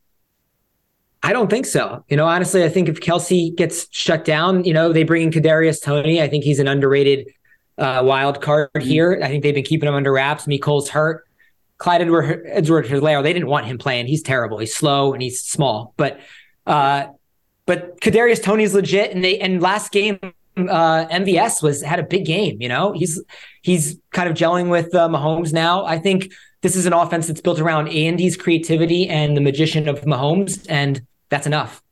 I 1.25 1.33
don't 1.33 1.49
think 1.49 1.65
so. 1.65 2.05
You 2.09 2.19
know, 2.19 2.27
honestly, 2.27 2.65
I 2.65 2.69
think 2.69 2.87
if 2.87 3.01
Kelce 3.01 3.57
gets 3.57 3.89
shut 3.91 4.27
down, 4.27 4.63
you 4.65 4.75
know, 4.75 4.93
they 4.93 5.05
bring 5.05 5.23
in 5.23 5.31
Kadarius 5.31 5.83
Toney. 5.83 6.21
I 6.21 6.29
think 6.29 6.45
he's 6.45 6.59
an 6.59 6.69
underrated 6.69 7.29
uh, 7.79 8.03
wild 8.05 8.43
card 8.43 8.69
here. 8.79 9.19
I 9.23 9.29
think 9.29 9.43
they've 9.43 9.55
been 9.55 9.65
keeping 9.65 9.89
him 9.89 9.95
under 9.95 10.13
wraps. 10.13 10.47
Mecole's 10.47 10.91
hurt. 10.91 11.27
Clyde 11.79 12.03
Edward 12.03 12.43
Edward 12.47 12.87
Helaire, 12.87 13.23
they 13.23 13.33
didn't 13.33 13.49
want 13.49 13.65
him 13.65 13.79
playing. 13.79 14.07
He's 14.07 14.23
terrible. 14.23 14.59
He's 14.59 14.75
slow 14.75 15.15
and 15.15 15.23
he's 15.23 15.41
small. 15.41 15.95
But 15.97 16.21
uh, 16.67 17.07
but 17.65 17.99
Kadarius 18.03 18.43
Toney's 18.43 18.75
legit. 18.75 19.13
And 19.13 19.25
they 19.25 19.39
and 19.41 19.63
last 19.63 19.93
game, 19.93 20.19
uh, 20.23 21.07
MVS 21.07 21.63
was 21.63 21.81
had 21.81 21.99
a 21.99 22.05
big 22.05 22.27
game. 22.27 22.61
You 22.61 22.69
know, 22.69 22.93
he's 22.93 23.21
he's 23.63 23.99
kind 24.13 24.29
of 24.29 24.37
gelling 24.37 24.69
with 24.69 24.95
uh, 24.95 25.09
Mahomes 25.09 25.55
now. 25.55 25.87
I 25.87 25.99
think 25.99 26.33
this 26.61 26.77
is 26.77 26.85
an 26.85 26.93
offense 26.93 27.27
that's 27.29 27.41
built 27.41 27.61
around 27.61 27.89
Andy's 27.89 28.37
creativity 28.37 29.09
and 29.09 29.37
the 29.37 29.41
magician 29.41 29.89
of 29.89 30.03
Mahomes, 30.03 30.65
and 30.69 31.01
that's 31.29 31.47
enough. 31.47 31.83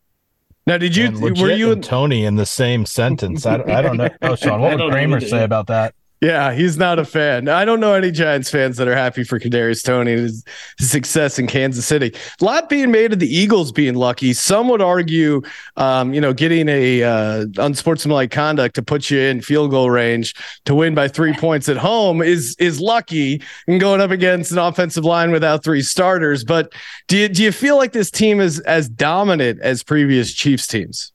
Now, 0.67 0.79
did 0.79 0.95
you 0.95 1.11
were 1.21 1.51
you 1.51 1.73
and 1.73 1.83
Toney 1.83 2.25
in 2.25 2.37
the 2.37 2.47
same 2.47 2.87
sentence? 2.87 3.45
I, 3.47 3.55
I 3.55 3.83
don't 3.83 3.97
know, 3.97 4.09
oh, 4.23 4.37
Sean. 4.37 4.61
What 4.61 4.73
would 4.73 4.79
know 4.79 4.91
Kramer 4.91 5.21
say 5.21 5.43
about 5.43 5.67
that? 5.67 5.95
Yeah, 6.23 6.53
he's 6.53 6.79
not 6.79 7.01
a 7.01 7.05
fan. 7.05 7.49
I 7.49 7.65
don't 7.65 7.81
know 7.81 7.95
any 7.95 8.13
Giants 8.13 8.49
fans 8.49 8.77
that 8.77 8.87
are 8.87 8.95
happy 8.95 9.25
for 9.25 9.41
Kadarius 9.41 9.83
Toney 9.83 10.13
his, 10.13 10.45
his, 10.79 10.89
success 10.89 11.37
in 11.37 11.49
Kansas 11.49 11.85
City. 11.85 12.15
A 12.41 12.45
lot 12.45 12.69
being 12.69 12.93
made 12.93 13.13
of 13.13 13.19
the 13.19 13.27
Eagles 13.27 13.73
being 13.73 13.97
lucky. 13.97 14.33
Some 14.33 14.69
would 14.69 14.81
argue, 14.81 15.43
um, 15.77 16.15
you 16.15 16.21
know, 16.21 16.33
getting 16.33 16.69
a 16.69 17.03
uh, 17.03 17.47
unsportsmanlike 17.59 18.31
conduct 18.31 18.77
to 18.77 18.83
put 18.85 19.11
you 19.11 19.19
in 19.19 19.41
field 19.41 19.73
goal 19.73 19.91
range 19.91 20.37
to 20.65 20.77
win 20.77 20.95
by 20.95 21.09
three 21.09 21.33
points 21.33 21.69
at 21.69 21.77
home 21.77 22.23
is 22.23 22.55
is 22.61 22.79
lucky 22.81 23.43
and 23.67 23.81
going 23.81 24.01
up 24.01 24.13
against 24.13 24.53
an 24.53 24.59
offensive 24.59 25.05
line 25.05 25.33
without 25.33 25.65
three 25.65 25.83
starters. 25.83 26.45
But 26.45 26.73
do 27.09 27.19
you 27.19 27.29
do 27.29 27.43
you 27.43 27.51
feel 27.51 27.77
like 27.77 27.91
this 27.91 28.13
team 28.13 28.41
is 28.41 28.61
as 28.61 28.89
dominant 28.89 29.59
as 29.61 29.83
previous 29.83 30.33
Chiefs 30.33 30.69
teams? 30.69 31.12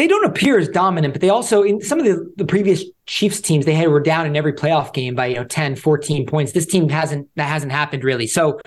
They 0.00 0.06
don't 0.06 0.24
appear 0.24 0.58
as 0.58 0.66
dominant, 0.66 1.12
but 1.12 1.20
they 1.20 1.28
also 1.28 1.62
in 1.62 1.82
some 1.82 1.98
of 1.98 2.06
the, 2.06 2.32
the 2.36 2.46
previous 2.46 2.84
Chiefs 3.04 3.38
teams 3.38 3.66
they 3.66 3.74
had 3.74 3.88
were 3.88 4.00
down 4.00 4.24
in 4.24 4.34
every 4.34 4.54
playoff 4.54 4.94
game 4.94 5.14
by 5.14 5.26
you 5.26 5.34
know 5.34 5.44
10, 5.44 5.76
14 5.76 6.24
points. 6.24 6.52
This 6.52 6.64
team 6.64 6.88
hasn't 6.88 7.28
that 7.36 7.50
hasn't 7.50 7.70
happened 7.70 8.02
really. 8.02 8.26
So 8.26 8.60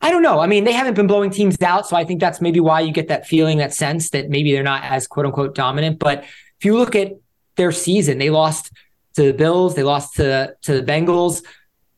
I 0.00 0.10
don't 0.10 0.22
know. 0.22 0.40
I 0.40 0.46
mean, 0.46 0.64
they 0.64 0.72
haven't 0.72 0.94
been 0.94 1.06
blowing 1.06 1.30
teams 1.30 1.60
out, 1.60 1.86
so 1.86 1.96
I 1.96 2.04
think 2.06 2.18
that's 2.18 2.40
maybe 2.40 2.60
why 2.60 2.80
you 2.80 2.92
get 2.92 3.08
that 3.08 3.26
feeling, 3.26 3.58
that 3.58 3.74
sense 3.74 4.08
that 4.10 4.30
maybe 4.30 4.50
they're 4.52 4.62
not 4.62 4.84
as 4.84 5.06
quote 5.06 5.26
unquote 5.26 5.54
dominant. 5.54 5.98
But 5.98 6.24
if 6.58 6.64
you 6.64 6.78
look 6.78 6.96
at 6.96 7.12
their 7.56 7.70
season, 7.70 8.16
they 8.16 8.30
lost 8.30 8.72
to 9.16 9.24
the 9.24 9.34
Bills, 9.34 9.74
they 9.74 9.82
lost 9.82 10.14
to 10.14 10.54
to 10.62 10.80
the 10.80 10.82
Bengals. 10.82 11.44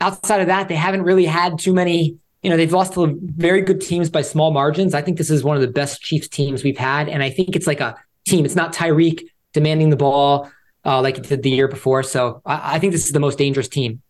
Outside 0.00 0.40
of 0.40 0.48
that, 0.48 0.66
they 0.66 0.74
haven't 0.74 1.02
really 1.02 1.26
had 1.26 1.60
too 1.60 1.72
many 1.72 2.16
you 2.42 2.48
know, 2.48 2.56
they've 2.56 2.72
lost 2.72 2.94
to 2.94 3.16
very 3.22 3.60
good 3.60 3.80
teams 3.80 4.08
by 4.08 4.22
small 4.22 4.50
margins. 4.50 4.94
I 4.94 5.02
think 5.02 5.18
this 5.18 5.30
is 5.30 5.44
one 5.44 5.56
of 5.56 5.60
the 5.60 5.68
best 5.68 6.00
Chiefs 6.00 6.26
teams 6.26 6.64
we've 6.64 6.78
had. 6.78 7.06
And 7.08 7.22
I 7.22 7.28
think 7.28 7.54
it's 7.54 7.66
like 7.66 7.80
a 7.80 7.94
team. 8.30 8.44
It's 8.44 8.56
not 8.56 8.72
Tyreek 8.72 9.22
demanding 9.52 9.90
the 9.90 9.96
ball 9.96 10.50
uh, 10.84 11.00
like 11.00 11.18
it 11.18 11.24
did 11.24 11.42
the 11.42 11.50
year 11.50 11.68
before. 11.68 12.02
So 12.02 12.40
I, 12.46 12.76
I, 12.76 12.78
think 12.78 12.92
this 12.92 13.06
is 13.06 13.12
the 13.12 13.20
most 13.20 13.38
dangerous 13.38 13.68
team. 13.68 14.00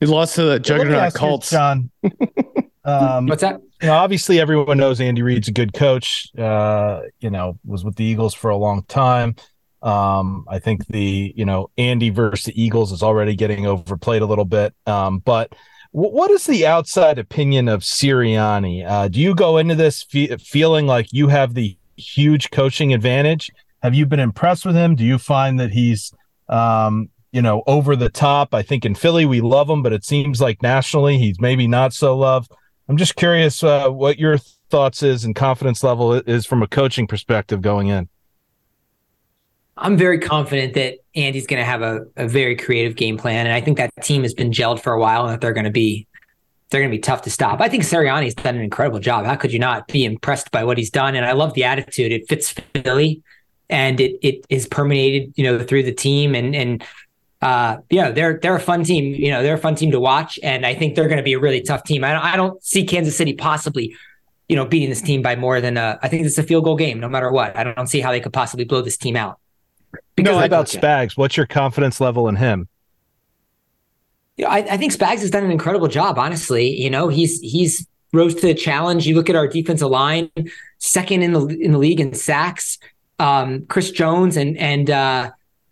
He 0.00 0.06
lost 0.06 0.34
to 0.36 0.44
the 0.44 0.60
Juggernaut 0.60 1.14
Colts. 1.14 1.52
You, 1.52 1.58
John. 1.58 1.90
um, 2.84 3.26
What's 3.26 3.42
that? 3.42 3.60
You 3.82 3.88
know, 3.88 3.94
obviously 3.94 4.40
everyone 4.40 4.78
knows 4.78 5.00
Andy 5.00 5.22
Reid's 5.22 5.48
a 5.48 5.52
good 5.52 5.74
coach. 5.74 6.28
Uh, 6.38 7.02
you 7.20 7.30
know, 7.30 7.58
was 7.64 7.84
with 7.84 7.96
the 7.96 8.04
Eagles 8.04 8.34
for 8.34 8.50
a 8.50 8.56
long 8.56 8.82
time. 8.84 9.36
Um, 9.82 10.46
I 10.48 10.58
think 10.58 10.86
the 10.86 11.32
you 11.36 11.44
know 11.44 11.70
Andy 11.76 12.10
versus 12.10 12.46
the 12.46 12.60
Eagles 12.62 12.92
is 12.92 13.02
already 13.02 13.36
getting 13.36 13.66
overplayed 13.66 14.22
a 14.22 14.26
little 14.26 14.46
bit. 14.46 14.74
Um, 14.86 15.18
but 15.18 15.54
what 15.92 16.30
is 16.30 16.44
the 16.44 16.66
outside 16.66 17.18
opinion 17.18 17.68
of 17.68 17.82
Sirianni? 17.82 18.86
Uh, 18.86 19.08
do 19.08 19.20
you 19.20 19.34
go 19.34 19.58
into 19.58 19.74
this 19.74 20.02
fe- 20.02 20.36
feeling 20.36 20.86
like 20.86 21.12
you 21.12 21.28
have 21.28 21.54
the 21.54 21.76
huge 21.96 22.50
coaching 22.50 22.92
advantage. 22.92 23.50
Have 23.82 23.94
you 23.94 24.06
been 24.06 24.20
impressed 24.20 24.64
with 24.64 24.74
him? 24.74 24.94
Do 24.94 25.04
you 25.04 25.18
find 25.18 25.60
that 25.60 25.70
he's, 25.70 26.12
um, 26.48 27.10
you 27.32 27.42
know, 27.42 27.62
over 27.66 27.96
the 27.96 28.08
top? 28.08 28.54
I 28.54 28.62
think 28.62 28.84
in 28.84 28.94
Philly 28.94 29.26
we 29.26 29.40
love 29.40 29.68
him, 29.68 29.82
but 29.82 29.92
it 29.92 30.04
seems 30.04 30.40
like 30.40 30.62
nationally 30.62 31.18
he's 31.18 31.40
maybe 31.40 31.66
not 31.66 31.92
so 31.92 32.16
loved. 32.16 32.50
I'm 32.88 32.96
just 32.96 33.16
curious 33.16 33.62
uh, 33.62 33.88
what 33.88 34.18
your 34.18 34.38
thoughts 34.70 35.02
is 35.02 35.24
and 35.24 35.34
confidence 35.34 35.82
level 35.82 36.12
is 36.14 36.46
from 36.46 36.62
a 36.62 36.66
coaching 36.66 37.06
perspective 37.06 37.60
going 37.60 37.88
in. 37.88 38.08
I'm 39.78 39.96
very 39.96 40.18
confident 40.18 40.74
that 40.74 40.98
Andy's 41.14 41.46
going 41.46 41.60
to 41.60 41.64
have 41.64 41.82
a, 41.82 42.06
a 42.16 42.26
very 42.26 42.56
creative 42.56 42.96
game 42.96 43.18
plan, 43.18 43.46
and 43.46 43.54
I 43.54 43.60
think 43.60 43.76
that 43.76 43.90
team 44.02 44.22
has 44.22 44.32
been 44.32 44.50
gelled 44.50 44.80
for 44.80 44.94
a 44.94 44.98
while, 44.98 45.24
and 45.24 45.34
that 45.34 45.40
they're 45.42 45.52
going 45.52 45.64
to 45.64 45.70
be 45.70 46.06
they're 46.70 46.80
going 46.80 46.90
to 46.90 46.96
be 46.96 47.00
tough 47.00 47.22
to 47.22 47.30
stop. 47.30 47.60
I 47.60 47.68
think 47.68 47.84
Sirianni's 47.84 48.34
done 48.34 48.56
an 48.56 48.62
incredible 48.62 48.98
job. 48.98 49.24
How 49.24 49.36
could 49.36 49.52
you 49.52 49.58
not 49.58 49.86
be 49.86 50.04
impressed 50.04 50.50
by 50.50 50.64
what 50.64 50.78
he's 50.78 50.90
done? 50.90 51.14
And 51.14 51.24
I 51.24 51.32
love 51.32 51.54
the 51.54 51.64
attitude. 51.64 52.12
It 52.12 52.28
fits 52.28 52.54
Philly, 52.74 53.22
and 53.70 54.00
it 54.00 54.18
it 54.22 54.44
is 54.48 54.66
permeated, 54.66 55.32
you 55.36 55.44
know, 55.44 55.62
through 55.62 55.84
the 55.84 55.92
team. 55.92 56.34
And 56.34 56.56
and 56.56 56.84
uh, 57.40 57.78
yeah, 57.90 58.10
they're 58.10 58.38
they're 58.40 58.56
a 58.56 58.60
fun 58.60 58.82
team. 58.82 59.14
You 59.14 59.30
know, 59.30 59.42
they're 59.42 59.54
a 59.54 59.58
fun 59.58 59.76
team 59.76 59.92
to 59.92 60.00
watch, 60.00 60.40
and 60.42 60.66
I 60.66 60.74
think 60.74 60.96
they're 60.96 61.08
going 61.08 61.18
to 61.18 61.22
be 61.22 61.34
a 61.34 61.38
really 61.38 61.60
tough 61.62 61.84
team. 61.84 62.02
I 62.02 62.12
don't, 62.12 62.24
I 62.24 62.36
don't 62.36 62.62
see 62.64 62.84
Kansas 62.84 63.16
City 63.16 63.34
possibly, 63.34 63.94
you 64.48 64.56
know, 64.56 64.64
beating 64.64 64.88
this 64.88 65.02
team 65.02 65.22
by 65.22 65.36
more 65.36 65.60
than 65.60 65.76
a. 65.76 65.98
I 66.02 66.08
think 66.08 66.26
it's 66.26 66.38
a 66.38 66.42
field 66.42 66.64
goal 66.64 66.76
game, 66.76 66.98
no 66.98 67.08
matter 67.08 67.30
what. 67.30 67.56
I 67.56 67.62
don't 67.62 67.86
see 67.86 68.00
how 68.00 68.10
they 68.10 68.20
could 68.20 68.32
possibly 68.32 68.64
blow 68.64 68.82
this 68.82 68.96
team 68.96 69.14
out. 69.14 69.38
Because 70.16 70.36
no, 70.36 70.44
about 70.44 70.66
Spags, 70.66 71.16
what's 71.16 71.36
your 71.36 71.46
confidence 71.46 72.00
level 72.00 72.28
in 72.28 72.36
him? 72.36 72.68
You 74.36 74.44
know, 74.44 74.50
I, 74.50 74.58
I 74.58 74.76
think 74.76 74.92
Spags 74.92 75.20
has 75.20 75.30
done 75.30 75.44
an 75.44 75.50
incredible 75.50 75.88
job. 75.88 76.18
Honestly, 76.18 76.68
you 76.68 76.90
know, 76.90 77.08
he's 77.08 77.40
he's 77.40 77.86
rose 78.12 78.34
to 78.34 78.42
the 78.42 78.54
challenge. 78.54 79.06
You 79.06 79.14
look 79.14 79.30
at 79.30 79.36
our 79.36 79.48
defensive 79.48 79.88
line, 79.88 80.30
second 80.78 81.22
in 81.22 81.32
the 81.32 81.46
in 81.46 81.72
the 81.72 81.78
league 81.78 82.00
in 82.00 82.14
sacks. 82.14 82.78
Um, 83.18 83.64
Chris 83.66 83.90
Jones 83.90 84.36
and 84.36 84.58
and 84.58 84.90
uh, 84.90 85.30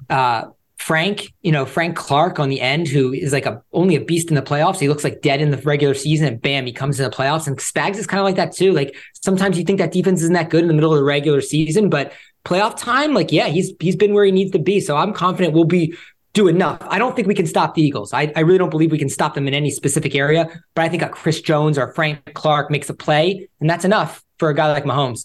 uh, 0.08 0.44
Frank, 0.78 1.32
you 1.42 1.52
know, 1.52 1.66
Frank 1.66 1.96
Clark 1.96 2.38
on 2.38 2.48
the 2.48 2.60
end, 2.60 2.88
who 2.88 3.12
is 3.12 3.32
like 3.32 3.46
a 3.46 3.62
only 3.72 3.96
a 3.96 4.00
beast 4.00 4.28
in 4.28 4.34
the 4.34 4.42
playoffs. 4.42 4.78
He 4.78 4.88
looks 4.88 5.04
like 5.04 5.20
dead 5.20 5.40
in 5.42 5.50
the 5.50 5.58
regular 5.58 5.94
season, 5.94 6.26
and 6.26 6.40
bam, 6.40 6.66
he 6.66 6.72
comes 6.72 6.98
in 6.98 7.08
the 7.08 7.14
playoffs. 7.14 7.46
And 7.46 7.58
Spags 7.58 7.96
is 7.96 8.06
kind 8.06 8.20
of 8.20 8.24
like 8.24 8.36
that 8.36 8.52
too. 8.52 8.72
Like 8.72 8.96
sometimes 9.12 9.58
you 9.58 9.64
think 9.64 9.78
that 9.78 9.92
defense 9.92 10.22
isn't 10.22 10.34
that 10.34 10.50
good 10.50 10.62
in 10.62 10.68
the 10.68 10.74
middle 10.74 10.92
of 10.92 10.98
the 10.98 11.04
regular 11.04 11.42
season, 11.42 11.90
but 11.90 12.12
playoff 12.44 12.76
time, 12.78 13.14
like 13.14 13.30
yeah, 13.30 13.48
he's 13.48 13.72
he's 13.80 13.96
been 13.96 14.14
where 14.14 14.24
he 14.24 14.32
needs 14.32 14.52
to 14.52 14.58
be. 14.58 14.80
So 14.80 14.96
I'm 14.96 15.12
confident 15.12 15.54
we'll 15.54 15.64
be 15.64 15.94
do 16.34 16.48
enough. 16.48 16.78
I 16.82 16.98
don't 16.98 17.16
think 17.16 17.26
we 17.26 17.34
can 17.34 17.46
stop 17.46 17.74
the 17.74 17.82
Eagles. 17.82 18.12
I, 18.12 18.32
I 18.36 18.40
really 18.40 18.58
don't 18.58 18.70
believe 18.70 18.90
we 18.90 18.98
can 18.98 19.08
stop 19.08 19.34
them 19.34 19.48
in 19.48 19.54
any 19.54 19.70
specific 19.70 20.14
area. 20.14 20.48
But 20.74 20.84
I 20.84 20.88
think 20.88 21.02
a 21.02 21.08
Chris 21.08 21.40
Jones 21.40 21.78
or 21.78 21.92
Frank 21.94 22.34
Clark 22.34 22.70
makes 22.70 22.90
a 22.90 22.94
play, 22.94 23.48
and 23.60 23.70
that's 23.70 23.84
enough 23.84 24.22
for 24.38 24.50
a 24.50 24.54
guy 24.54 24.70
like 24.72 24.84
Mahomes. 24.84 25.24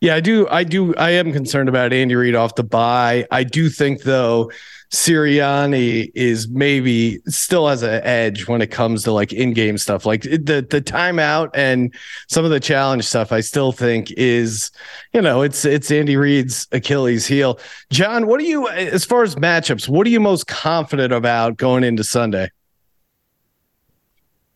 Yeah, 0.00 0.14
I 0.14 0.20
do. 0.20 0.48
I 0.48 0.64
do. 0.64 0.94
I 0.94 1.10
am 1.10 1.32
concerned 1.32 1.68
about 1.68 1.92
Andy 1.92 2.14
Reid 2.14 2.34
off 2.34 2.54
the 2.54 2.64
bye. 2.64 3.26
I 3.30 3.44
do 3.44 3.68
think 3.68 4.02
though 4.02 4.50
Sirianni 4.90 6.10
is 6.14 6.48
maybe 6.48 7.20
still 7.28 7.68
has 7.68 7.82
an 7.82 8.02
edge 8.02 8.48
when 8.48 8.62
it 8.62 8.68
comes 8.68 9.04
to 9.04 9.12
like 9.12 9.32
in-game 9.32 9.76
stuff, 9.76 10.06
like 10.06 10.22
the 10.22 10.66
the 10.68 10.80
timeout 10.80 11.50
and 11.54 11.94
some 12.28 12.46
of 12.46 12.50
the 12.50 12.60
challenge 12.60 13.04
stuff. 13.04 13.30
I 13.30 13.40
still 13.40 13.72
think 13.72 14.10
is, 14.12 14.70
you 15.12 15.20
know, 15.20 15.42
it's 15.42 15.66
it's 15.66 15.90
Andy 15.90 16.16
Reid's 16.16 16.66
Achilles 16.72 17.26
heel. 17.26 17.60
John, 17.90 18.26
what 18.26 18.40
are 18.40 18.44
you 18.44 18.68
as 18.68 19.04
far 19.04 19.22
as 19.22 19.34
matchups? 19.34 19.86
What 19.86 20.06
are 20.06 20.10
you 20.10 20.20
most 20.20 20.46
confident 20.46 21.12
about 21.12 21.58
going 21.58 21.84
into 21.84 22.04
Sunday? 22.04 22.50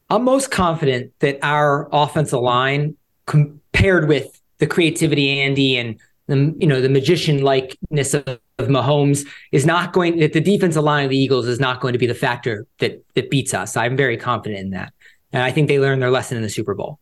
I'm 0.08 0.24
most 0.24 0.50
confident 0.50 1.12
that 1.20 1.38
our 1.42 1.88
offensive 1.92 2.40
line 2.40 2.96
compared 3.26 4.08
with 4.08 4.40
the 4.58 4.66
creativity 4.66 5.40
Andy 5.40 5.76
and 5.76 6.00
the 6.26 6.54
you 6.58 6.66
know 6.66 6.80
the 6.80 6.88
magician 6.88 7.42
likeness 7.42 8.14
of, 8.14 8.26
of 8.58 8.68
Mahomes 8.68 9.26
is 9.52 9.66
not 9.66 9.92
going 9.92 10.18
that 10.18 10.32
the 10.32 10.40
defensive 10.40 10.82
line 10.82 11.04
of 11.04 11.10
the 11.10 11.18
Eagles 11.18 11.46
is 11.46 11.60
not 11.60 11.80
going 11.80 11.92
to 11.92 11.98
be 11.98 12.06
the 12.06 12.14
factor 12.14 12.66
that 12.78 13.04
that 13.14 13.30
beats 13.30 13.52
us. 13.52 13.76
I'm 13.76 13.96
very 13.96 14.16
confident 14.16 14.60
in 14.60 14.70
that. 14.70 14.92
And 15.32 15.42
I 15.42 15.50
think 15.50 15.68
they 15.68 15.80
learned 15.80 16.00
their 16.00 16.10
lesson 16.10 16.36
in 16.36 16.42
the 16.42 16.48
Super 16.48 16.74
Bowl. 16.74 16.98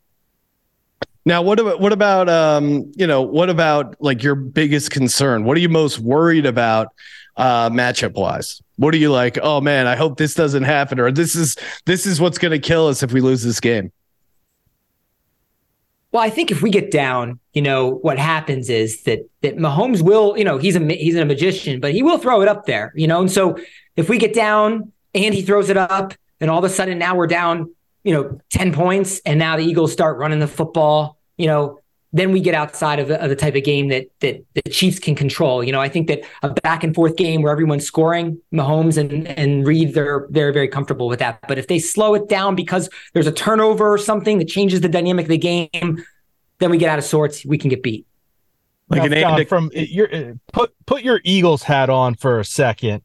Now, 1.25 1.43
what 1.43 1.61
about 1.61 1.81
what 1.81 1.93
about 1.93 2.29
um, 2.29 2.91
you 2.97 3.07
know, 3.07 3.23
what 3.23 3.49
about 3.49 3.95
like 4.01 4.23
your 4.23 4.35
biggest 4.35 4.91
concern? 4.91 5.45
What 5.45 5.57
are 5.57 5.61
you 5.61 5.69
most 5.69 5.99
worried 6.01 6.47
about 6.47 6.89
uh 7.37 7.71
matchup 7.71 8.15
wise? 8.15 8.61
What 8.77 8.93
are 8.93 8.99
you 8.99 9.13
like, 9.13 9.39
oh 9.41 9.61
man, 9.61 9.87
I 9.87 9.95
hope 9.95 10.17
this 10.17 10.35
doesn't 10.35 10.65
happen, 10.65 10.99
or 10.99 11.13
this 11.13 11.37
is 11.37 11.57
this 11.87 12.07
is 12.07 12.21
what's 12.21 12.39
gonna 12.39 12.59
kill 12.59 12.89
us 12.89 13.03
if 13.05 13.13
we 13.13 13.21
lose 13.21 13.45
this 13.45 13.61
game? 13.61 13.93
Well, 16.13 16.23
I 16.23 16.29
think 16.29 16.51
if 16.51 16.61
we 16.61 16.71
get 16.71 16.91
down, 16.91 17.41
you 17.55 17.63
know, 17.63 17.89
what 17.89 18.19
happens 18.19 18.69
is 18.69 19.03
that 19.05 19.21
that 19.41 19.57
Mahomes 19.57 20.03
will, 20.03 20.37
you 20.37 20.45
know, 20.45 20.59
he's 20.59 20.77
a 20.77 20.81
he's 20.95 21.17
a 21.17 21.25
magician, 21.25 21.81
but 21.81 21.93
he 21.93 22.03
will 22.03 22.19
throw 22.19 22.43
it 22.43 22.49
up 22.49 22.67
there, 22.67 22.93
you 22.95 23.07
know. 23.07 23.21
And 23.21 23.31
so 23.31 23.57
if 23.97 24.11
we 24.11 24.19
get 24.19 24.35
down 24.35 24.93
and 25.15 25.35
he 25.35 25.41
throws 25.41 25.71
it 25.71 25.77
up, 25.77 26.15
and 26.41 26.51
all 26.51 26.59
of 26.59 26.65
a 26.65 26.69
sudden 26.69 26.99
now 26.99 27.15
we're 27.15 27.27
down, 27.27 27.75
you 28.05 28.13
know, 28.13 28.39
ten 28.51 28.75
points, 28.75 29.21
and 29.25 29.39
now 29.39 29.57
the 29.57 29.65
Eagles 29.65 29.91
start 29.91 30.19
running 30.19 30.39
the 30.39 30.47
football, 30.47 31.17
you 31.39 31.47
know, 31.47 31.81
then 32.13 32.31
we 32.31 32.41
get 32.41 32.55
outside 32.55 32.99
of 32.99 33.09
the, 33.09 33.23
of 33.23 33.31
the 33.31 33.37
type 33.37 33.55
of 33.55 33.65
game 33.65 33.89
that 33.89 34.07
that 34.21 34.45
the 34.55 34.63
Chiefs 34.71 34.99
can 34.99 35.15
control. 35.15 35.65
You 35.65 35.73
know, 35.73 35.81
I 35.81 35.89
think 35.89 36.09
that 36.09 36.23
a 36.43 36.51
back 36.51 36.85
and 36.85 36.95
forth 36.95 37.17
game 37.17 37.43
where 37.43 37.53
everyone's 37.53 37.87
scoring, 37.87 38.41
Mahomes 38.53 38.99
and 38.99 39.27
and 39.29 39.67
Reid, 39.67 39.95
they're 39.95 40.27
they're 40.31 40.53
very 40.53 40.69
comfortable 40.69 41.09
with 41.09 41.19
that. 41.21 41.41
But 41.49 41.59
if 41.59 41.69
they 41.69 41.79
slow 41.79 42.15
it 42.15 42.29
down 42.29 42.55
because 42.55 42.91
there's 43.15 43.27
a 43.27 43.33
turnover 43.33 43.93
or 43.93 43.99
something 43.99 44.39
that 44.39 44.49
changes 44.49 44.81
the 44.81 44.89
dynamic 44.89 45.25
of 45.25 45.31
the 45.31 45.39
game, 45.39 46.05
then 46.59 46.71
we 46.71 46.79
get 46.79 46.91
out 46.91 46.99
of 46.99 47.05
sorts. 47.05 47.45
We 47.45 47.59
can 47.59 47.71
get 47.71 47.83
beat. 47.83 48.07
Like 48.89 49.11
now, 49.11 49.17
an 49.17 49.37
John, 49.39 49.47
from 49.47 49.71
uh, 49.75 49.81
your 49.81 50.15
uh, 50.15 50.33
put 50.53 50.75
put 50.85 51.03
your 51.03 51.21
Eagles 51.25 51.63
hat 51.63 51.89
on 51.89 52.15
for 52.15 52.41
a 52.41 52.45
second 52.45 53.03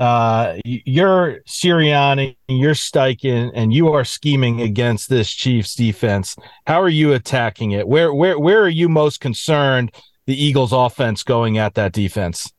uh, 0.00 0.56
you're 0.64 1.40
Sirianni, 1.46 2.34
you're 2.48 2.72
Steichen, 2.72 3.50
and 3.54 3.72
you 3.72 3.92
are 3.92 4.04
scheming 4.04 4.62
against 4.62 5.10
this 5.10 5.30
Chiefs 5.30 5.74
defense. 5.74 6.36
How 6.66 6.80
are 6.80 6.88
you 6.88 7.12
attacking 7.12 7.72
it? 7.72 7.86
Where 7.86 8.14
where 8.14 8.38
where 8.38 8.62
are 8.62 8.68
you 8.68 8.88
most 8.88 9.20
concerned? 9.20 9.94
The 10.24 10.42
Eagles' 10.42 10.72
offense 10.72 11.22
going 11.22 11.58
at 11.58 11.74
that 11.74 11.92
defense. 11.92 12.50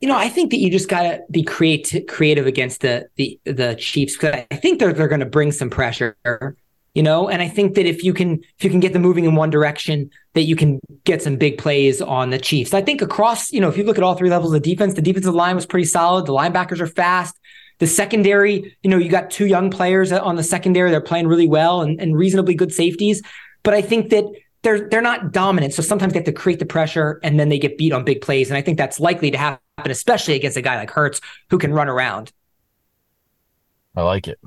You 0.00 0.08
know, 0.08 0.16
I 0.16 0.28
think 0.28 0.50
that 0.50 0.58
you 0.58 0.68
just 0.68 0.88
got 0.88 1.02
to 1.02 1.20
be 1.30 1.44
creative 1.44 2.06
creative 2.08 2.48
against 2.48 2.80
the 2.80 3.08
the 3.14 3.38
the 3.44 3.76
Chiefs 3.76 4.16
because 4.16 4.44
I 4.50 4.56
think 4.56 4.80
they're 4.80 4.92
they're 4.92 5.08
to 5.20 5.26
bring 5.26 5.52
some 5.52 5.70
pressure. 5.70 6.16
You 6.94 7.02
know. 7.02 7.28
And 7.28 7.42
I 7.42 7.48
think 7.48 7.74
that 7.74 7.86
if 7.86 8.02
you 8.02 8.12
can 8.12 8.42
if 8.58 8.64
you 8.64 8.70
can 8.70 8.80
get 8.80 8.92
them 8.92 9.02
moving 9.02 9.24
in 9.24 9.34
one 9.34 9.50
direction, 9.50 10.10
that 10.34 10.42
you 10.42 10.56
can 10.56 10.80
get 11.04 11.22
some 11.22 11.36
big 11.36 11.58
plays 11.58 12.00
on 12.00 12.30
the 12.30 12.38
Chiefs. 12.38 12.74
I 12.74 12.82
think 12.82 13.02
across, 13.02 13.52
you 13.52 13.60
know, 13.60 13.68
if 13.68 13.76
you 13.76 13.84
look 13.84 13.98
at 13.98 14.04
all 14.04 14.14
three 14.14 14.30
levels 14.30 14.52
of 14.52 14.62
defense, 14.62 14.94
the 14.94 15.02
defensive 15.02 15.34
line 15.34 15.54
was 15.54 15.66
pretty 15.66 15.86
solid. 15.86 16.26
The 16.26 16.32
linebackers 16.32 16.80
are 16.80 16.86
fast. 16.86 17.38
The 17.78 17.86
secondary, 17.86 18.76
you 18.82 18.90
know, 18.90 18.96
you 18.96 19.08
got 19.08 19.30
two 19.30 19.46
young 19.46 19.70
players 19.70 20.10
on 20.10 20.36
the 20.36 20.42
secondary. 20.42 20.90
They're 20.90 21.00
playing 21.00 21.28
really 21.28 21.46
well 21.46 21.82
and, 21.82 22.00
and 22.00 22.16
reasonably 22.16 22.54
good 22.54 22.72
safeties. 22.72 23.22
But 23.62 23.74
I 23.74 23.82
think 23.82 24.10
that 24.10 24.24
they're 24.62 24.88
they're 24.88 25.02
not 25.02 25.32
dominant. 25.32 25.74
So 25.74 25.82
sometimes 25.82 26.12
they 26.12 26.18
have 26.18 26.26
to 26.26 26.32
create 26.32 26.58
the 26.58 26.66
pressure 26.66 27.20
and 27.22 27.38
then 27.38 27.48
they 27.48 27.58
get 27.58 27.78
beat 27.78 27.92
on 27.92 28.04
big 28.04 28.20
plays. 28.20 28.50
And 28.50 28.56
I 28.56 28.62
think 28.62 28.78
that's 28.78 28.98
likely 28.98 29.30
to 29.30 29.38
happen, 29.38 29.60
especially 29.90 30.34
against 30.34 30.56
a 30.56 30.62
guy 30.62 30.76
like 30.76 30.90
Hurts 30.90 31.20
who 31.50 31.58
can 31.58 31.72
run 31.72 31.88
around. 31.88 32.32
I 33.96 34.02
like 34.02 34.28
it. 34.28 34.38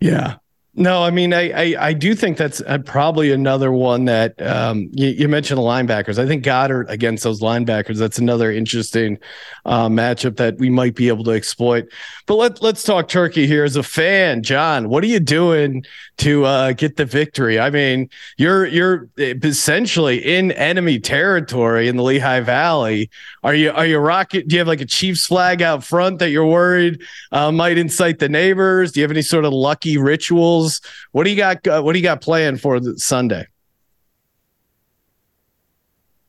Yeah. 0.00 0.36
No, 0.78 1.02
I 1.02 1.10
mean, 1.10 1.34
I, 1.34 1.50
I, 1.50 1.88
I 1.88 1.92
do 1.92 2.14
think 2.14 2.36
that's 2.36 2.60
uh, 2.60 2.78
probably 2.78 3.32
another 3.32 3.72
one 3.72 4.04
that 4.04 4.40
um, 4.40 4.88
you, 4.92 5.08
you, 5.08 5.28
mentioned 5.28 5.58
the 5.58 5.62
linebackers. 5.62 6.20
I 6.20 6.26
think 6.26 6.44
Goedert 6.44 6.88
against 6.88 7.24
those 7.24 7.40
linebackers. 7.40 7.96
That's 7.96 8.18
another 8.18 8.52
interesting 8.52 9.18
uh, 9.64 9.88
matchup 9.88 10.36
that 10.36 10.56
we 10.58 10.70
might 10.70 10.94
be 10.94 11.08
able 11.08 11.24
to 11.24 11.32
exploit. 11.32 11.88
But 12.26 12.36
let 12.36 12.62
let's 12.62 12.84
talk 12.84 13.08
Turkey 13.08 13.48
here 13.48 13.64
as 13.64 13.74
a 13.74 13.82
fan, 13.82 14.44
John. 14.44 14.88
What 14.88 15.02
are 15.02 15.08
you 15.08 15.18
doing 15.18 15.84
to 16.18 16.44
uh, 16.44 16.72
get 16.72 16.96
the 16.96 17.06
victory? 17.06 17.58
I 17.58 17.70
mean, 17.70 18.08
you're 18.36 18.66
you're 18.66 19.08
essentially 19.16 20.18
in 20.18 20.52
enemy 20.52 21.00
territory 21.00 21.88
in 21.88 21.96
the 21.96 22.04
Lehigh 22.04 22.40
Valley. 22.40 23.10
Are 23.42 23.54
you 23.54 23.72
are 23.72 23.86
you 23.86 23.98
rocket? 23.98 24.46
Do 24.46 24.54
you 24.54 24.60
have 24.60 24.68
like 24.68 24.82
a 24.82 24.86
Chiefs 24.86 25.26
flag 25.26 25.60
out 25.60 25.82
front 25.82 26.20
that 26.20 26.30
you're 26.30 26.46
worried 26.46 27.02
uh, 27.32 27.50
might 27.50 27.78
incite 27.78 28.20
the 28.20 28.28
neighbors? 28.28 28.92
Do 28.92 29.00
you 29.00 29.04
have 29.04 29.10
any 29.10 29.22
sort 29.22 29.44
of 29.44 29.52
lucky 29.52 29.96
rituals? 29.96 30.67
What 31.12 31.24
do 31.24 31.30
you 31.30 31.36
got? 31.36 31.66
Uh, 31.66 31.82
what 31.82 31.92
do 31.92 31.98
you 31.98 32.02
got 32.02 32.20
planned 32.20 32.60
for 32.60 32.80
the 32.80 32.98
Sunday? 32.98 33.46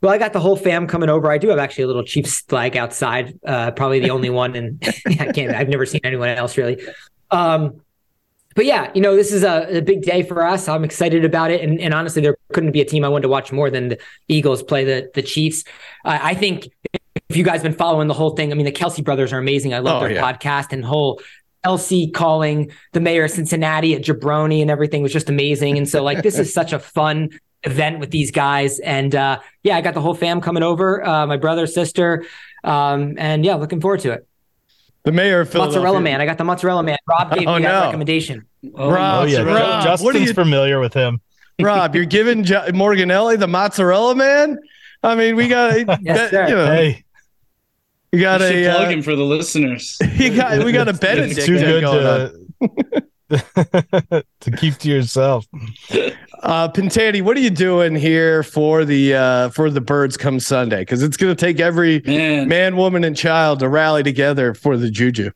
Well, 0.01 0.13
I 0.13 0.17
got 0.17 0.31
the 0.31 0.39
whole 0.39 0.55
fam 0.55 0.87
coming 0.87 1.09
over. 1.09 1.29
I 1.29 1.37
do 1.37 1.49
have 1.49 1.59
actually 1.59 1.83
a 1.83 1.87
little 1.87 2.03
Chiefs 2.03 2.41
flag 2.41 2.77
outside. 2.77 3.37
Uh, 3.45 3.71
probably 3.71 3.99
the 3.99 4.11
only 4.11 4.29
one, 4.29 4.55
and 4.55 4.81
I 5.07 5.31
can't. 5.31 5.53
I've 5.53 5.69
never 5.69 5.85
seen 5.85 6.01
anyone 6.03 6.29
else 6.29 6.57
really. 6.57 6.81
Um, 7.31 7.81
but 8.55 8.65
yeah, 8.65 8.91
you 8.95 9.01
know, 9.01 9.15
this 9.15 9.31
is 9.31 9.43
a, 9.43 9.77
a, 9.77 9.81
big 9.81 10.01
day 10.01 10.23
for 10.23 10.43
us. 10.43 10.67
I'm 10.67 10.83
excited 10.83 11.23
about 11.23 11.51
it, 11.51 11.61
and, 11.61 11.79
and, 11.79 11.93
honestly, 11.93 12.21
there 12.21 12.35
couldn't 12.51 12.71
be 12.71 12.81
a 12.81 12.85
team 12.85 13.05
I 13.05 13.07
wanted 13.07 13.23
to 13.23 13.29
watch 13.29 13.51
more 13.51 13.69
than 13.69 13.89
the 13.89 13.99
Eagles 14.27 14.63
play 14.63 14.83
the 14.83 15.09
the 15.13 15.21
Chiefs. 15.21 15.63
Uh, 16.03 16.17
I 16.21 16.33
think 16.33 16.69
if 17.29 17.37
you 17.37 17.43
guys 17.43 17.61
been 17.61 17.73
following 17.73 18.07
the 18.07 18.13
whole 18.13 18.31
thing, 18.31 18.51
I 18.51 18.55
mean, 18.55 18.65
the 18.65 18.71
Kelce 18.71 19.03
brothers 19.03 19.31
are 19.31 19.37
amazing. 19.37 19.73
I 19.73 19.79
love 19.79 20.01
oh, 20.01 20.07
their 20.07 20.15
yeah. 20.15 20.33
podcast 20.33 20.73
and 20.73 20.83
whole 20.83 21.21
Kelce 21.65 22.13
calling 22.13 22.71
the 22.93 22.99
mayor 22.99 23.25
of 23.25 23.31
Cincinnati 23.31 23.93
a 23.93 23.99
jabroni 23.99 24.61
and 24.61 24.71
everything 24.71 25.01
was 25.01 25.13
just 25.13 25.29
amazing. 25.29 25.77
And 25.77 25.87
so, 25.87 26.03
like, 26.03 26.23
this 26.23 26.39
is 26.39 26.53
such 26.53 26.73
a 26.73 26.79
fun 26.79 27.29
event 27.63 27.99
with 27.99 28.11
these 28.11 28.31
guys. 28.31 28.79
And 28.79 29.13
uh, 29.15 29.39
yeah, 29.63 29.77
I 29.77 29.81
got 29.81 29.93
the 29.93 30.01
whole 30.01 30.13
fam 30.13 30.41
coming 30.41 30.63
over, 30.63 31.05
uh, 31.05 31.27
my 31.27 31.37
brother, 31.37 31.67
sister, 31.67 32.25
um, 32.63 33.15
and 33.17 33.43
yeah, 33.43 33.55
looking 33.55 33.81
forward 33.81 34.01
to 34.01 34.11
it. 34.11 34.27
The 35.03 35.11
mayor 35.11 35.41
of 35.41 35.53
Mozzarella 35.53 36.01
Man. 36.01 36.21
I 36.21 36.25
got 36.25 36.37
the 36.37 36.43
mozzarella 36.43 36.83
man. 36.83 36.97
Rob 37.07 37.33
gave 37.33 37.47
oh, 37.47 37.55
me 37.55 37.63
that 37.63 37.85
recommendation. 37.85 38.45
Oh, 38.75 38.91
Rob, 38.91 39.23
oh, 39.23 39.25
yeah. 39.25 39.41
Rob, 39.41 39.83
Justin's 39.83 40.27
you, 40.27 40.33
familiar 40.33 40.79
with 40.79 40.93
him. 40.93 41.21
Rob, 41.61 41.95
you're 41.95 42.05
giving 42.05 42.43
J- 42.43 42.67
Morganelli 42.69 43.39
the 43.39 43.47
mozzarella 43.47 44.15
man? 44.15 44.59
I 45.01 45.15
mean, 45.15 45.35
we 45.35 45.47
got 45.47 45.73
yes, 46.01 46.31
that, 46.31 46.49
you 46.49 46.55
know, 46.55 46.65
hey. 46.65 47.03
You 48.11 48.21
got 48.21 48.41
you 48.41 48.69
a 48.69 48.71
plug 48.71 48.87
uh, 48.87 48.89
him 48.89 49.01
for 49.03 49.15
the 49.15 49.23
listeners. 49.23 49.97
You 50.15 50.35
got 50.35 50.63
we 50.63 50.71
got 50.71 50.87
a 50.87 50.93
Benedict 50.93 51.45
too 51.45 51.57
good 51.57 51.81
to, 53.29 54.23
to 54.41 54.51
keep 54.51 54.75
to 54.77 54.89
yourself. 54.89 55.45
Uh 56.41 56.69
Pintani, 56.69 57.21
what 57.21 57.35
are 57.35 57.41
you 57.41 57.49
doing 57.49 57.95
here 57.95 58.43
for 58.43 58.85
the 58.85 59.13
uh 59.13 59.49
for 59.49 59.69
the 59.69 59.81
birds 59.81 60.15
come 60.15 60.39
Sunday? 60.39 60.79
Because 60.79 61.03
it's 61.03 61.17
gonna 61.17 61.35
take 61.35 61.59
every 61.59 62.01
man. 62.05 62.47
man, 62.47 62.77
woman, 62.77 63.03
and 63.03 63.13
child 63.13 63.59
to 63.59 63.67
rally 63.67 64.03
together 64.03 64.53
for 64.53 64.77
the 64.77 64.89
juju. 64.89 65.31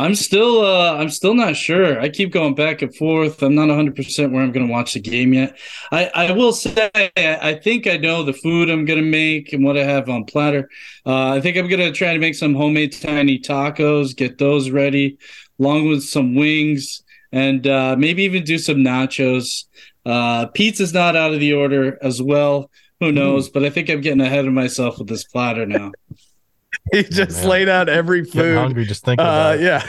I'm 0.00 0.14
still 0.14 0.64
uh 0.64 0.96
I'm 0.96 1.10
still 1.10 1.34
not 1.34 1.56
sure. 1.56 2.00
I 2.00 2.08
keep 2.08 2.32
going 2.32 2.54
back 2.54 2.80
and 2.80 2.94
forth. 2.96 3.42
I'm 3.42 3.54
not 3.54 3.68
100% 3.68 4.30
where 4.32 4.42
I'm 4.42 4.50
going 4.50 4.66
to 4.66 4.72
watch 4.72 4.94
the 4.94 5.00
game 5.00 5.34
yet. 5.34 5.58
I 5.92 6.10
I 6.14 6.32
will 6.32 6.54
say 6.54 6.88
I 7.18 7.60
think 7.62 7.86
I 7.86 7.98
know 7.98 8.22
the 8.22 8.32
food 8.32 8.70
I'm 8.70 8.86
going 8.86 8.98
to 8.98 9.04
make 9.04 9.52
and 9.52 9.62
what 9.62 9.76
I 9.76 9.84
have 9.84 10.08
on 10.08 10.24
platter. 10.24 10.70
Uh, 11.04 11.32
I 11.32 11.42
think 11.42 11.58
I'm 11.58 11.68
going 11.68 11.80
to 11.80 11.92
try 11.92 12.14
to 12.14 12.18
make 12.18 12.34
some 12.34 12.54
homemade 12.54 12.92
tiny 12.92 13.38
tacos, 13.38 14.16
get 14.16 14.38
those 14.38 14.70
ready 14.70 15.18
along 15.58 15.88
with 15.88 16.02
some 16.02 16.34
wings 16.34 17.02
and 17.30 17.66
uh, 17.66 17.94
maybe 17.98 18.22
even 18.22 18.42
do 18.42 18.56
some 18.56 18.78
nachos. 18.78 19.64
Uh, 20.06 20.46
pizza's 20.46 20.94
not 20.94 21.14
out 21.14 21.34
of 21.34 21.40
the 21.40 21.52
order 21.52 21.98
as 22.00 22.22
well. 22.22 22.70
Who 23.00 23.12
knows? 23.12 23.50
Mm. 23.50 23.52
But 23.52 23.64
I 23.64 23.70
think 23.70 23.90
I'm 23.90 24.00
getting 24.00 24.22
ahead 24.22 24.46
of 24.46 24.52
myself 24.54 24.98
with 24.98 25.08
this 25.08 25.24
platter 25.24 25.66
now. 25.66 25.92
he 26.92 27.02
just 27.04 27.44
laid 27.44 27.68
out 27.68 27.88
every 27.88 28.24
food. 28.24 28.32
Getting 28.32 28.54
hungry 28.54 28.84
just 28.84 29.04
thinking 29.04 29.24
uh, 29.24 29.56
Yeah, 29.58 29.86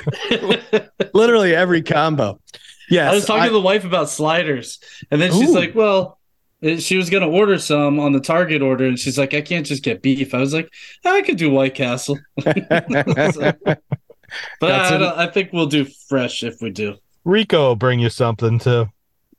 literally 1.14 1.56
every 1.56 1.82
combo. 1.82 2.40
Yeah, 2.90 3.10
I 3.10 3.14
was 3.14 3.26
talking 3.26 3.44
I, 3.44 3.48
to 3.48 3.54
the 3.54 3.62
wife 3.62 3.86
about 3.86 4.10
sliders, 4.10 4.80
and 5.10 5.22
then 5.22 5.32
she's 5.32 5.50
ooh. 5.50 5.56
like, 5.56 5.76
"Well." 5.76 6.18
She 6.78 6.96
was 6.96 7.10
gonna 7.10 7.28
order 7.28 7.58
some 7.58 8.00
on 8.00 8.12
the 8.12 8.20
Target 8.20 8.62
order, 8.62 8.86
and 8.86 9.00
she's 9.00 9.18
like, 9.18 9.34
"I 9.34 9.42
can't 9.42 9.66
just 9.66 9.82
get 9.82 10.04
beef." 10.04 10.36
I 10.36 10.38
was 10.38 10.54
like, 10.54 10.72
"I 11.04 11.24
could 11.24 11.38
do 11.38 11.50
White 11.50 11.74
Castle." 11.74 12.20
so, 12.44 12.54
but 14.60 14.72
I, 14.72 14.94
an, 14.94 15.02
I 15.02 15.26
think 15.26 15.54
we'll 15.54 15.66
do 15.66 15.86
fresh 16.08 16.44
if 16.44 16.62
we 16.62 16.70
do. 16.70 16.98
Rico 17.26 17.70
will 17.70 17.76
bring 17.76 18.00
you 18.00 18.12
something 18.12 18.60
too. 18.60 18.92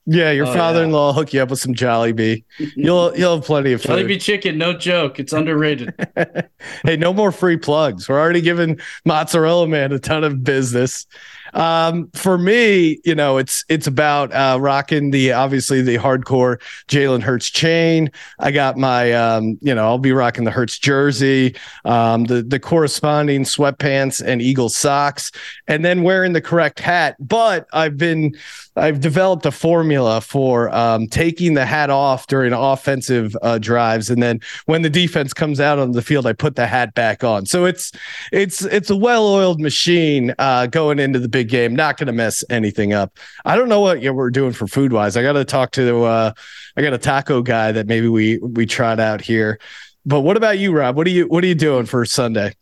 Yeah, 0.05 0.33
your 0.33 0.47
oh, 0.47 0.53
father-in-law 0.53 1.11
yeah. 1.11 1.15
hook 1.15 1.33
you 1.33 1.43
up 1.43 1.51
with 1.51 1.61
some 1.61 1.75
Jollibee. 1.75 2.43
You'll 2.59 3.17
you'll 3.17 3.37
have 3.37 3.45
plenty 3.45 3.73
of 3.73 3.83
food. 3.83 3.91
Jollibee 3.91 4.21
chicken, 4.21 4.59
no 4.59 4.73
joke. 4.77 5.21
It's 5.21 5.33
underrated. 5.33 5.95
hey, 6.85 6.97
no 6.97 7.13
more 7.13 7.31
free 7.31 7.57
plugs. 7.57 8.09
We're 8.09 8.19
already 8.19 8.41
giving 8.41 8.81
Mozzarella 9.05 9.69
Man 9.69 9.93
a 9.93 9.99
ton 9.99 10.25
of 10.25 10.43
business. 10.43 11.07
Um, 11.53 12.11
for 12.15 12.39
me, 12.39 13.01
you 13.05 13.15
know, 13.15 13.39
it's 13.39 13.65
it's 13.69 13.87
about 13.87 14.33
uh, 14.33 14.59
rocking 14.61 15.11
the 15.11 15.33
obviously 15.33 15.83
the 15.83 15.97
hardcore 15.99 16.61
Jalen 16.89 17.23
Hurts 17.23 17.51
chain. 17.51 18.11
I 18.39 18.51
got 18.51 18.77
my, 18.77 19.13
um, 19.13 19.59
you 19.61 19.75
know, 19.75 19.85
I'll 19.85 19.99
be 19.99 20.13
rocking 20.13 20.45
the 20.45 20.51
Hurts 20.51 20.79
jersey, 20.79 21.55
um, 21.85 22.25
the 22.25 22.43
the 22.43 22.59
corresponding 22.59 23.45
sweatpants 23.45 24.25
and 24.25 24.41
Eagle 24.41 24.69
socks, 24.69 25.31
and 25.69 25.85
then 25.85 26.03
wearing 26.03 26.33
the 26.33 26.41
correct 26.41 26.81
hat. 26.81 27.17
But 27.21 27.67
I've 27.73 27.97
been 27.97 28.35
I've 28.77 29.01
developed 29.01 29.45
a 29.45 29.53
formula 29.53 30.21
for 30.21 30.75
um, 30.75 31.07
taking 31.07 31.55
the 31.55 31.67
hat 31.67 31.91
off 31.91 32.27
during 32.27 32.53
offensive 32.53 33.37
uh, 33.43 33.59
drives, 33.59 34.09
and 34.09 34.23
then 34.23 34.41
when 34.67 34.83
the 34.83 34.91
defense 34.91 35.35
comes 35.35 35.61
out 35.61 35.79
on 35.79 35.93
the 35.93 36.03
field, 36.03 36.27
I 36.27 36.33
put 36.33 36.57
the 36.57 36.67
hat 36.67 36.95
back 36.95 37.23
on. 37.23 37.45
So 37.45 37.67
it's 37.67 37.93
it's 38.33 38.63
it's 38.65 38.89
a 38.89 38.97
well-oiled 38.97 39.61
machine 39.61 40.35
uh, 40.39 40.67
going 40.67 40.99
into 40.99 41.19
the 41.19 41.29
big 41.29 41.42
game. 41.45 41.75
Not 41.75 41.97
going 41.97 42.07
to 42.07 42.13
mess 42.13 42.45
anything 42.51 42.93
up. 42.93 43.19
I 43.45 43.57
don't 43.57 43.69
know 43.69 43.81
what 43.81 44.03
we're 44.03 44.31
doing 44.31 44.53
for 44.53 44.67
food 44.67 44.93
wise. 44.93 45.17
I 45.17 45.23
got 45.23 45.33
to 45.35 45.45
talk 45.45 45.73
to 45.73 46.05
uh, 46.05 46.33
I 46.77 46.83
got 46.83 46.93
a 46.93 46.99
taco 46.99 47.43
guy 47.43 47.73
that 47.73 47.87
maybe 47.87 48.09
we 48.09 48.39
we 48.39 48.67
tried 48.67 49.01
out 49.01 49.21
here. 49.21 49.59
But 50.05 50.21
what 50.21 50.37
about 50.37 50.59
you, 50.59 50.73
Rob? 50.73 50.97
What 50.97 51.07
are 51.07 51.11
you 51.11 51.27
what 51.27 51.45
are 51.45 51.47
you 51.47 51.55
doing 51.55 51.87
for 51.87 52.05
Sunday? 52.05 52.55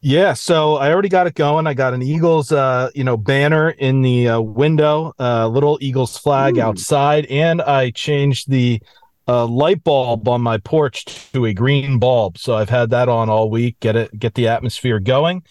Yeah, 0.00 0.34
so 0.34 0.76
I 0.76 0.92
already 0.92 1.08
got 1.08 1.26
it 1.26 1.34
going. 1.34 1.66
I 1.66 1.74
got 1.74 1.94
an 1.94 2.02
Eagles, 2.02 2.52
uh, 2.52 2.90
you 2.94 3.02
know, 3.02 3.16
banner 3.16 3.70
in 3.70 4.02
the 4.02 4.28
uh, 4.28 4.40
window, 4.40 5.14
uh, 5.18 5.48
little 5.48 5.78
Eagles 5.80 6.16
flag 6.16 6.58
Ooh. 6.58 6.62
outside, 6.62 7.26
and 7.26 7.60
I 7.62 7.90
changed 7.90 8.48
the 8.48 8.80
uh, 9.26 9.46
light 9.46 9.82
bulb 9.82 10.28
on 10.28 10.42
my 10.42 10.58
porch 10.58 11.04
to 11.32 11.46
a 11.46 11.54
green 11.54 11.98
bulb. 11.98 12.38
So 12.38 12.54
I've 12.54 12.68
had 12.68 12.90
that 12.90 13.08
on 13.08 13.28
all 13.28 13.50
week. 13.50 13.80
Get 13.80 13.96
it, 13.96 14.16
get 14.16 14.34
the 14.34 14.48
atmosphere 14.48 15.00
going. 15.00 15.42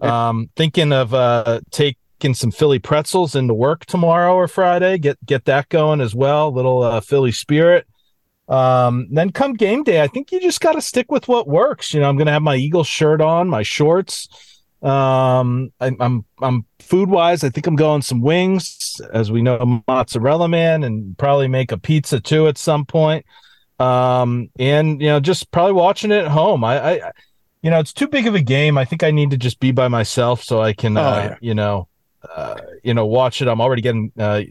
Um, 0.00 0.50
thinking 0.56 0.92
of 0.92 1.14
uh, 1.14 1.60
taking 1.70 2.34
some 2.34 2.50
Philly 2.50 2.78
pretzels 2.78 3.34
into 3.34 3.54
work 3.54 3.86
tomorrow 3.86 4.34
or 4.34 4.48
Friday. 4.48 4.98
Get 4.98 5.24
get 5.24 5.44
that 5.46 5.68
going 5.68 6.00
as 6.00 6.14
well. 6.14 6.52
Little 6.52 6.82
uh, 6.82 7.00
Philly 7.00 7.32
spirit. 7.32 7.86
Um, 8.48 9.06
then 9.12 9.30
come 9.30 9.54
game 9.54 9.84
day, 9.84 10.02
I 10.02 10.08
think 10.08 10.32
you 10.32 10.40
just 10.40 10.60
got 10.60 10.72
to 10.72 10.80
stick 10.80 11.12
with 11.12 11.28
what 11.28 11.46
works. 11.46 11.94
You 11.94 12.00
know, 12.00 12.08
I'm 12.08 12.16
going 12.16 12.26
to 12.26 12.32
have 12.32 12.42
my 12.42 12.56
Eagles 12.56 12.88
shirt 12.88 13.20
on, 13.20 13.48
my 13.48 13.62
shorts. 13.62 14.28
Um, 14.82 15.72
I, 15.78 15.94
I'm 16.00 16.24
I'm 16.40 16.64
food 16.80 17.10
wise. 17.10 17.44
I 17.44 17.50
think 17.50 17.66
I'm 17.66 17.76
going 17.76 18.02
some 18.02 18.20
wings, 18.20 19.00
as 19.12 19.30
we 19.30 19.42
know, 19.42 19.82
mozzarella 19.86 20.48
man, 20.48 20.82
and 20.82 21.16
probably 21.16 21.48
make 21.48 21.70
a 21.70 21.78
pizza 21.78 22.18
too 22.18 22.48
at 22.48 22.58
some 22.58 22.86
point. 22.86 23.24
Um, 23.78 24.50
and 24.58 25.00
you 25.00 25.08
know, 25.08 25.20
just 25.20 25.50
probably 25.52 25.74
watching 25.74 26.10
it 26.10 26.24
at 26.24 26.30
home. 26.30 26.64
I, 26.64 26.94
I, 26.94 27.12
you 27.62 27.70
know, 27.70 27.78
it's 27.78 27.92
too 27.92 28.08
big 28.08 28.26
of 28.26 28.34
a 28.34 28.40
game. 28.40 28.78
I 28.78 28.84
think 28.84 29.02
I 29.02 29.10
need 29.10 29.30
to 29.30 29.36
just 29.36 29.60
be 29.60 29.72
by 29.72 29.88
myself 29.88 30.42
so 30.42 30.60
I 30.60 30.72
can, 30.72 30.96
oh, 30.96 31.02
uh, 31.02 31.28
yeah. 31.30 31.36
you 31.40 31.54
know, 31.54 31.88
uh, 32.34 32.56
you 32.82 32.94
know, 32.94 33.06
watch 33.06 33.42
it. 33.42 33.48
I'm 33.48 33.60
already 33.60 33.82
getting 33.82 34.12
uh, 34.18 34.42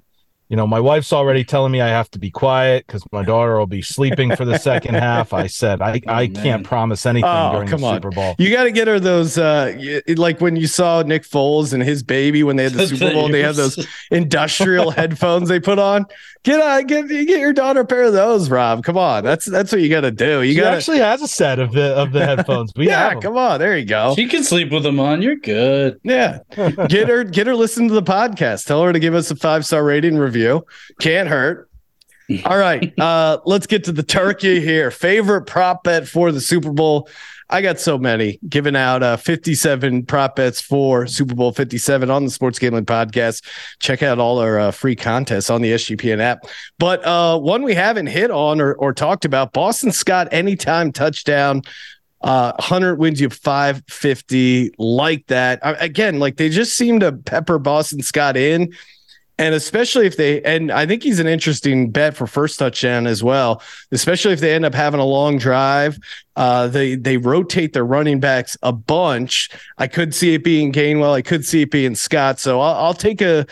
you 0.50 0.58
know, 0.58 0.66
my 0.68 0.80
wife's 0.80 1.14
already 1.14 1.44
telling 1.44 1.72
me 1.72 1.80
I 1.80 1.88
have 1.90 2.10
to 2.12 2.20
be 2.20 2.32
quiet 2.32 2.86
because 2.88 3.04
my 3.12 3.24
daughter 3.24 3.58
will 3.58 3.68
be 3.68 3.82
sleeping 3.84 4.36
for 4.36 4.46
the 4.46 4.58
second 4.58 4.96
half. 4.96 5.32
I 5.32 5.48
said 5.48 5.82
I, 5.82 6.02
Oh, 6.08 6.12
I 6.14 6.28
man. 6.28 6.44
can't 6.44 6.64
promise 6.66 7.06
anything 7.06 7.30
Oh, 7.30 7.52
during 7.54 7.68
come 7.70 7.82
the 7.82 7.88
on. 7.88 7.96
Super 7.98 8.10
Bowl. 8.10 8.36
You 8.40 8.50
got 8.52 8.64
to 8.64 8.72
get 8.72 8.88
her 8.88 9.00
those, 9.00 9.38
uh, 9.38 10.00
like 10.18 10.42
when 10.42 10.56
you 10.56 10.66
saw 10.68 11.04
Nick 11.04 11.24
Foles 11.24 11.72
and 11.74 11.84
his 11.84 12.02
baby 12.04 12.42
when 12.44 12.56
they 12.56 12.64
had 12.64 12.74
the 12.74 12.88
Super 12.98 13.12
Bowl, 13.14 13.30
they 13.30 13.42
had 13.44 13.56
those 13.56 13.88
industrial 14.12 14.92
headphones 14.92 15.50
they 15.50 15.60
put 15.60 15.78
on. 15.80 16.06
Get 16.44 16.62
uh, 16.62 16.82
get 16.84 17.10
get 17.10 17.40
your 17.42 17.52
daughter 17.52 17.82
a 17.82 17.86
pair 17.86 18.04
of 18.04 18.14
those, 18.14 18.50
Rob. 18.50 18.86
Come 18.86 18.98
on, 18.98 19.26
that's 19.26 19.44
that's 19.46 19.74
what 19.74 19.82
you 19.82 19.90
got 19.90 20.02
to 20.02 20.12
do. 20.12 20.42
You 20.42 20.54
She 20.54 20.60
got 20.62 20.70
to, 20.72 20.78
actually 20.78 21.00
has 21.00 21.22
a 21.22 21.28
set 21.28 21.60
of 21.60 21.74
the 21.74 21.94
of 21.96 22.14
the 22.14 22.26
headphones. 22.26 22.72
We 22.78 22.88
yeah. 22.88 23.14
Come 23.16 23.36
on, 23.36 23.60
there 23.60 23.78
you 23.78 23.84
go. 23.84 24.16
She 24.16 24.26
can 24.26 24.46
sleep 24.46 24.72
with 24.72 24.84
them 24.84 25.02
on. 25.02 25.22
You're 25.22 25.36
good. 25.36 26.00
Yeah, 26.04 26.40
get 26.88 27.10
her 27.10 27.26
get 27.26 27.46
her 27.48 27.56
listen 27.56 27.90
to 27.90 27.94
the 27.94 28.02
podcast. 28.02 28.66
Tell 28.68 28.82
her 28.84 28.94
to 28.94 29.00
give 29.00 29.16
us 29.16 29.30
a 29.30 29.36
five 29.36 29.66
star 29.66 29.84
rating 29.84 30.18
review. 30.18 30.39
Can't 31.00 31.30
hurt. 31.30 31.70
All 32.46 32.58
right, 32.58 32.94
uh, 33.00 33.40
let's 33.46 33.68
get 33.68 33.86
to 33.86 33.92
the 33.92 34.04
turkey 34.04 34.62
here. 34.62 34.92
Favorite 34.92 35.44
prop 35.44 35.84
bet 35.84 36.08
for 36.08 36.32
the 36.32 36.42
Super 36.42 36.72
Bowl. 36.72 37.10
I 37.52 37.64
got 37.64 37.80
so 37.80 37.98
many 37.98 38.40
giving 38.48 38.76
out 38.76 39.02
uh, 39.02 39.18
57 39.18 40.06
prop 40.06 40.36
bets 40.36 40.62
for 40.62 41.08
Super 41.08 41.34
Bowl 41.34 41.52
57 41.52 42.10
on 42.12 42.26
the 42.26 42.30
Sports 42.30 42.60
Gambling 42.60 42.86
Podcast. 42.86 43.44
Check 43.80 44.04
out 44.04 44.20
all 44.20 44.38
our 44.38 44.60
uh, 44.60 44.72
free 44.72 44.96
contests 44.96 45.50
on 45.50 45.64
the 45.64 45.72
SGPN 45.72 46.20
app. 46.20 46.46
But 46.78 47.04
uh, 47.04 47.40
one 47.40 47.64
we 47.64 47.74
haven't 47.74 48.06
hit 48.06 48.30
on 48.30 48.62
or, 48.62 48.74
or 48.76 48.94
talked 48.94 49.26
about 49.26 49.52
Boston 49.52 49.92
Scott 49.92 50.28
anytime 50.32 50.92
touchdown. 50.92 51.64
Uh, 52.22 52.52
100 52.60 52.98
wins 52.98 53.20
you 53.20 53.30
550 53.30 54.72
like 54.78 55.26
that. 55.28 55.66
I, 55.66 55.72
again, 55.72 56.20
like 56.20 56.38
they 56.38 56.50
just 56.50 56.78
seem 56.78 57.00
to 57.00 57.14
pepper 57.14 57.58
Boston 57.58 58.04
Scott 58.04 58.38
in. 58.38 58.74
And 59.40 59.56
especially 59.56 60.06
if 60.06 60.18
they, 60.18 60.42
and 60.44 60.70
I 60.70 60.86
think 60.86 61.02
he's 61.02 61.20
an 61.20 61.26
interesting 61.26 61.92
bet 61.92 62.14
for 62.16 62.28
first 62.28 62.60
touchdown 62.60 63.08
as 63.08 63.24
well, 63.24 63.64
especially 63.92 64.34
if 64.34 64.42
they 64.42 64.54
end 64.54 64.66
up 64.66 64.76
having 64.76 65.00
a 65.00 65.06
long 65.06 65.38
drive. 65.38 65.98
Uh, 66.36 66.68
they 66.68 66.96
they 66.96 67.16
rotate 67.16 67.72
their 67.74 67.86
running 67.86 68.20
backs 68.20 68.58
a 68.64 68.74
bunch. 68.74 69.50
I 69.78 69.88
could 69.88 70.14
see 70.14 70.34
it 70.34 70.44
being 70.44 70.74
Gainwell. 70.74 71.14
I 71.14 71.22
could 71.22 71.46
see 71.46 71.62
it 71.62 71.72
being 71.72 71.96
Scott. 71.96 72.40
So 72.40 72.60
I'll, 72.60 72.86
I'll 72.86 72.94
take 72.94 73.22
a 73.22 73.46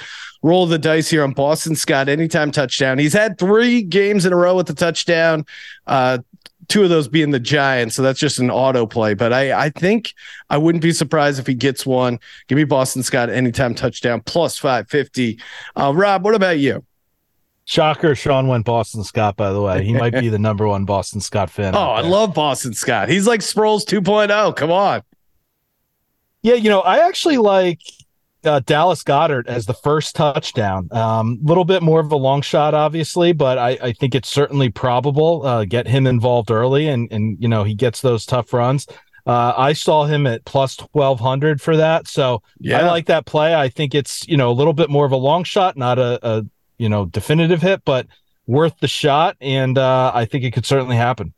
roll 0.44 0.66
of 0.66 0.70
the 0.70 0.78
dice 0.78 1.10
here 1.10 1.24
on 1.24 1.32
Boston 1.32 1.76
Scott 1.76 2.10
anytime 2.10 2.52
touchdown. 2.52 3.00
He's 3.00 3.14
had 3.14 3.38
three 3.38 3.82
games 3.82 4.26
in 4.26 4.34
a 4.34 4.38
row 4.38 4.56
with 4.56 4.68
the 4.68 4.74
touchdown. 4.74 5.46
Uh, 5.86 6.20
two 6.68 6.84
of 6.84 6.90
those 6.90 7.08
being 7.08 7.32
the 7.32 7.40
Giants. 7.40 7.96
So 7.96 8.02
that's 8.02 8.20
just 8.20 8.40
an 8.40 8.52
auto 8.52 8.86
play. 8.86 9.14
But 9.14 9.34
I, 9.34 9.66
I 9.66 9.70
think 9.70 10.14
I 10.50 10.58
wouldn't 10.58 10.82
be 10.82 10.92
surprised 10.92 11.40
if 11.40 11.48
he 11.48 11.54
gets 11.54 11.86
one. 11.86 12.20
Give 12.48 12.58
me 12.58 12.64
Boston 12.64 13.04
Scott 13.04 13.30
anytime 13.30 13.74
touchdown 13.76 14.22
plus 14.22 14.58
550. 14.58 15.40
Uh, 15.76 15.94
Rob, 15.96 16.24
what 16.24 16.36
about 16.36 16.60
you? 16.60 16.84
Shocker, 17.66 18.16
Sean 18.16 18.48
went 18.48 18.66
Boston 18.66 19.04
Scott, 19.04 19.36
by 19.36 19.52
the 19.52 19.62
way. 19.62 19.84
He 19.84 19.94
might 19.94 20.14
be 20.14 20.30
the 20.30 20.40
number 20.40 20.66
one 20.66 20.86
Boston 20.86 21.20
Scott 21.20 21.50
fan. 21.50 21.76
Oh, 21.76 21.90
I 21.90 22.02
love 22.02 22.34
Boston 22.34 22.74
Scott. 22.74 23.10
He's 23.10 23.28
like 23.28 23.42
Sproles 23.42 23.84
2.0. 23.84 24.56
Come 24.56 24.72
on. 24.72 25.02
Yeah, 26.44 26.54
you 26.54 26.70
know, 26.70 26.80
I 26.80 27.06
actually 27.06 27.38
like 27.38 27.82
uh, 28.48 28.62
Dallas 28.62 29.04
Goedert 29.04 29.48
as 29.48 29.66
the 29.66 29.74
first 29.74 30.16
touchdown. 30.16 30.88
A 30.92 30.98
um, 30.98 31.38
little 31.44 31.66
bit 31.66 31.84
more 31.84 32.00
of 32.00 32.12
a 32.12 32.16
long 32.16 32.42
shot, 32.42 32.74
obviously, 32.74 33.34
but 33.34 33.58
I, 33.58 33.78
I 33.82 33.92
think 33.92 34.16
it's 34.16 34.30
certainly 34.30 34.70
probable. 34.70 35.46
Uh, 35.46 35.66
get 35.66 35.88
him 35.88 36.08
involved 36.08 36.50
early, 36.50 36.88
and 36.88 37.12
and 37.12 37.38
you 37.40 37.48
know 37.48 37.64
he 37.64 37.76
gets 37.76 38.02
those 38.02 38.26
tough 38.26 38.54
runs. 38.54 38.88
Uh, 39.28 39.54
I 39.58 39.74
saw 39.74 40.06
him 40.06 40.26
at 40.26 40.46
plus 40.46 40.78
twelve 40.78 41.20
hundred 41.20 41.62
for 41.62 41.76
that, 41.78 42.08
so 42.08 42.42
Yeah. 42.60 42.80
I 42.80 42.88
like 42.88 43.08
that 43.08 43.26
play. 43.26 43.54
I 43.54 43.68
think 43.70 43.94
it's 43.94 44.28
you 44.28 44.38
know 44.38 44.50
a 44.50 44.54
little 44.54 44.74
bit 44.74 44.90
more 44.90 45.06
of 45.06 45.12
a 45.12 45.18
long 45.18 45.44
shot, 45.44 45.76
not 45.78 46.00
a, 46.00 46.20
a 46.26 46.46
you 46.78 46.88
know 46.90 47.06
definitive 47.06 47.62
hit, 47.62 47.82
but 47.84 48.08
worth 48.48 48.80
the 48.80 48.88
shot, 48.88 49.36
and 49.42 49.78
uh, 49.78 50.12
I 50.16 50.26
think 50.26 50.46
it 50.46 50.52
could 50.52 50.66
certainly 50.66 50.96
happen. 50.96 51.34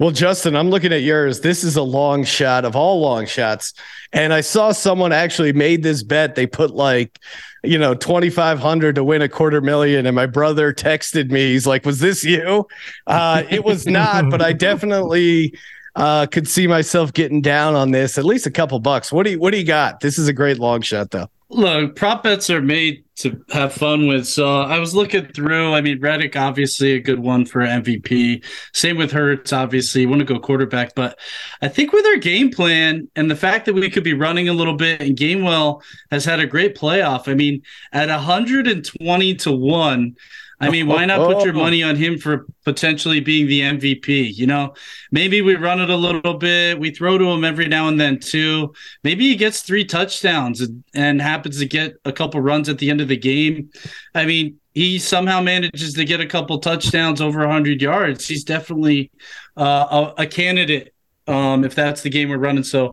Well, 0.00 0.12
Justin, 0.12 0.56
I'm 0.56 0.70
looking 0.70 0.94
at 0.94 1.02
yours. 1.02 1.40
This 1.40 1.62
is 1.62 1.76
a 1.76 1.82
long 1.82 2.24
shot 2.24 2.64
of 2.64 2.74
all 2.74 3.02
long 3.02 3.26
shots. 3.26 3.74
And 4.14 4.32
I 4.32 4.40
saw 4.40 4.72
someone 4.72 5.12
actually 5.12 5.52
made 5.52 5.82
this 5.82 6.02
bet. 6.02 6.34
They 6.34 6.46
put 6.46 6.70
like, 6.70 7.18
you 7.62 7.76
know, 7.76 7.92
2,500 7.92 8.94
to 8.94 9.04
win 9.04 9.20
a 9.20 9.28
quarter 9.28 9.60
million. 9.60 10.06
And 10.06 10.16
my 10.16 10.24
brother 10.24 10.72
texted 10.72 11.30
me. 11.30 11.52
He's 11.52 11.66
like, 11.66 11.84
Was 11.84 11.98
this 11.98 12.24
you? 12.24 12.66
Uh, 13.06 13.42
it 13.50 13.62
was 13.62 13.86
not, 13.86 14.30
but 14.30 14.40
I 14.40 14.52
definitely 14.54 15.52
uh, 15.94 16.24
could 16.24 16.48
see 16.48 16.66
myself 16.66 17.12
getting 17.12 17.42
down 17.42 17.74
on 17.74 17.90
this, 17.90 18.16
at 18.16 18.24
least 18.24 18.46
a 18.46 18.50
couple 18.50 18.78
bucks. 18.78 19.12
What 19.12 19.26
do 19.26 19.32
you, 19.32 19.38
what 19.38 19.50
do 19.50 19.58
you 19.58 19.66
got? 19.66 20.00
This 20.00 20.18
is 20.18 20.28
a 20.28 20.32
great 20.32 20.58
long 20.58 20.80
shot, 20.80 21.10
though. 21.10 21.28
Look, 21.52 21.96
prop 21.96 22.22
bets 22.22 22.48
are 22.48 22.62
made 22.62 23.04
to 23.16 23.44
have 23.50 23.72
fun 23.72 24.06
with. 24.06 24.26
So 24.26 24.60
I 24.60 24.78
was 24.78 24.94
looking 24.94 25.26
through. 25.26 25.74
I 25.74 25.80
mean, 25.80 26.00
Reddick 26.00 26.36
obviously 26.36 26.92
a 26.92 27.00
good 27.00 27.18
one 27.18 27.44
for 27.44 27.60
MVP. 27.60 28.44
Same 28.72 28.96
with 28.96 29.10
Hurts, 29.10 29.52
obviously. 29.52 30.06
Want 30.06 30.20
to 30.20 30.24
go 30.24 30.38
quarterback, 30.38 30.94
but 30.94 31.18
I 31.60 31.66
think 31.66 31.92
with 31.92 32.06
our 32.06 32.16
game 32.18 32.50
plan 32.50 33.08
and 33.16 33.28
the 33.28 33.36
fact 33.36 33.66
that 33.66 33.74
we 33.74 33.90
could 33.90 34.04
be 34.04 34.14
running 34.14 34.48
a 34.48 34.54
little 34.54 34.76
bit, 34.76 35.00
and 35.02 35.16
Gainwell 35.16 35.82
has 36.12 36.24
had 36.24 36.38
a 36.38 36.46
great 36.46 36.76
playoff. 36.76 37.26
I 37.26 37.34
mean, 37.34 37.62
at 37.92 38.08
120 38.08 39.34
to 39.34 39.52
one. 39.52 40.14
I 40.60 40.68
mean, 40.68 40.86
why 40.88 41.06
not 41.06 41.26
put 41.26 41.44
your 41.44 41.54
money 41.54 41.82
on 41.82 41.96
him 41.96 42.18
for 42.18 42.46
potentially 42.64 43.20
being 43.20 43.46
the 43.46 43.62
MVP? 43.62 44.36
You 44.36 44.46
know, 44.46 44.74
maybe 45.10 45.40
we 45.40 45.54
run 45.54 45.80
it 45.80 45.88
a 45.88 45.96
little 45.96 46.34
bit. 46.34 46.78
We 46.78 46.90
throw 46.90 47.16
to 47.16 47.24
him 47.30 47.44
every 47.44 47.66
now 47.66 47.88
and 47.88 47.98
then 47.98 48.18
too. 48.18 48.74
Maybe 49.02 49.28
he 49.28 49.36
gets 49.36 49.62
three 49.62 49.86
touchdowns 49.86 50.60
and, 50.60 50.84
and 50.94 51.22
happens 51.22 51.58
to 51.60 51.66
get 51.66 51.94
a 52.04 52.12
couple 52.12 52.42
runs 52.42 52.68
at 52.68 52.78
the 52.78 52.90
end 52.90 53.00
of 53.00 53.08
the 53.08 53.16
game. 53.16 53.70
I 54.14 54.26
mean, 54.26 54.60
he 54.74 54.98
somehow 54.98 55.40
manages 55.40 55.94
to 55.94 56.04
get 56.04 56.20
a 56.20 56.26
couple 56.26 56.58
touchdowns 56.58 57.22
over 57.22 57.40
100 57.40 57.80
yards. 57.80 58.28
He's 58.28 58.44
definitely 58.44 59.10
uh, 59.56 60.12
a, 60.18 60.22
a 60.22 60.26
candidate 60.26 60.94
um, 61.26 61.64
if 61.64 61.74
that's 61.74 62.02
the 62.02 62.10
game 62.10 62.28
we're 62.28 62.36
running. 62.36 62.64
So, 62.64 62.92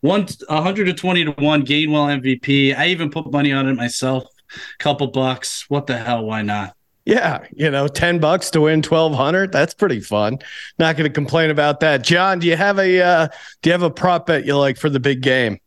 one 0.00 0.26
120 0.48 1.24
to 1.24 1.30
one 1.32 1.64
Gainwell 1.64 2.20
MVP. 2.20 2.76
I 2.76 2.88
even 2.88 3.10
put 3.10 3.30
money 3.32 3.52
on 3.52 3.66
it 3.68 3.74
myself. 3.74 4.24
A 4.54 4.82
couple 4.82 5.06
bucks. 5.08 5.64
What 5.68 5.86
the 5.86 5.96
hell? 5.96 6.24
Why 6.24 6.42
not? 6.42 6.75
Yeah, 7.06 7.46
you 7.54 7.70
know, 7.70 7.86
10 7.86 8.18
bucks 8.18 8.50
to 8.50 8.60
win 8.62 8.78
1200. 8.82 9.52
That's 9.52 9.72
pretty 9.72 10.00
fun. 10.00 10.40
Not 10.80 10.96
going 10.96 11.08
to 11.08 11.14
complain 11.14 11.50
about 11.50 11.78
that. 11.80 12.02
John, 12.02 12.40
do 12.40 12.48
you 12.48 12.56
have 12.56 12.78
a 12.80 13.00
uh 13.00 13.28
do 13.62 13.70
you 13.70 13.72
have 13.72 13.82
a 13.82 13.90
prop 13.90 14.26
bet 14.26 14.44
you 14.44 14.56
like 14.58 14.76
for 14.76 14.90
the 14.90 14.98
big 15.00 15.22
game? 15.22 15.58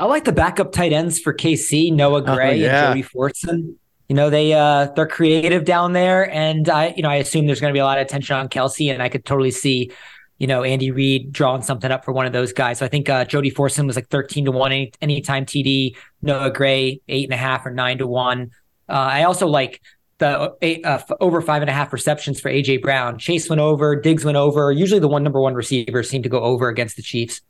I 0.00 0.06
like 0.06 0.24
the 0.24 0.32
backup 0.32 0.72
tight 0.72 0.92
ends 0.92 1.18
for 1.20 1.32
KC, 1.32 1.92
Noah 1.92 2.22
Oh, 2.26 2.34
Gray 2.34 2.56
yeah. 2.58 2.90
and 2.92 3.00
Jody 3.00 3.08
Fortson. 3.08 3.76
You 4.08 4.16
know, 4.16 4.28
they 4.28 4.54
uh 4.54 4.86
they're 4.96 5.06
creative 5.06 5.64
down 5.64 5.92
there, 5.92 6.28
and 6.32 6.68
I 6.68 6.94
you 6.96 7.02
know 7.04 7.10
I 7.10 7.16
assume 7.16 7.46
there's 7.46 7.60
going 7.60 7.72
to 7.72 7.76
be 7.76 7.80
a 7.80 7.84
lot 7.84 7.98
of 7.98 8.06
attention 8.06 8.34
on 8.36 8.48
Kelce, 8.48 8.92
and 8.92 9.00
I 9.02 9.08
could 9.08 9.24
totally 9.24 9.50
see, 9.52 9.92
you 10.38 10.46
know, 10.48 10.64
Andy 10.64 10.90
Reid 10.90 11.30
drawing 11.32 11.62
something 11.62 11.90
up 11.92 12.04
for 12.04 12.10
one 12.12 12.26
of 12.26 12.32
those 12.32 12.52
guys. 12.52 12.78
So 12.78 12.86
I 12.86 12.88
think 12.88 13.08
uh, 13.08 13.24
Jody 13.24 13.50
Fortson 13.52 13.86
was 13.86 13.94
like 13.96 14.08
thirteen 14.08 14.46
to 14.46 14.50
one 14.52 14.72
any, 14.72 14.92
anytime 15.00 15.44
TD. 15.46 15.94
Noah 16.22 16.50
Gray 16.52 17.00
eight 17.08 17.24
and 17.24 17.34
a 17.34 17.36
half 17.36 17.66
or 17.66 17.70
nine 17.70 17.98
to 17.98 18.06
one. 18.06 18.50
Uh, 18.88 18.92
I 18.92 19.24
also 19.24 19.46
like 19.46 19.82
the 20.18 20.54
eight, 20.62 20.84
uh, 20.84 21.00
over 21.20 21.40
five 21.40 21.62
and 21.62 21.70
a 21.70 21.72
half 21.72 21.92
receptions 21.92 22.40
for 22.40 22.50
AJ 22.50 22.82
Brown. 22.82 23.18
Chase 23.18 23.48
went 23.48 23.60
over, 23.60 23.96
Diggs 23.96 24.24
went 24.24 24.36
over. 24.36 24.72
Usually 24.72 25.00
the 25.00 25.08
one 25.08 25.22
number 25.22 25.40
one 25.40 25.54
receivers 25.54 26.08
seem 26.08 26.22
to 26.22 26.28
go 26.28 26.40
over 26.40 26.68
against 26.68 26.96
the 26.96 27.02
Chiefs. 27.02 27.40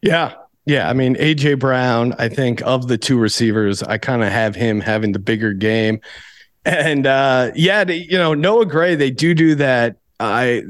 Yeah. 0.00 0.34
Yeah, 0.64 0.88
I 0.88 0.92
mean 0.92 1.16
AJ 1.16 1.58
Brown, 1.58 2.14
I 2.18 2.28
think 2.28 2.62
of 2.62 2.86
the 2.86 2.96
two 2.96 3.18
receivers, 3.18 3.82
I 3.82 3.98
kind 3.98 4.22
of 4.22 4.30
have 4.30 4.54
him 4.54 4.80
having 4.80 5.10
the 5.10 5.18
bigger 5.18 5.52
game. 5.52 6.00
And 6.64 7.06
uh 7.06 7.50
yeah, 7.56 7.82
they, 7.82 7.96
you 7.96 8.16
know, 8.16 8.34
Noah 8.34 8.66
Gray, 8.66 8.94
they 8.94 9.10
do 9.10 9.34
do 9.34 9.56
that. 9.56 9.96
I 10.20 10.62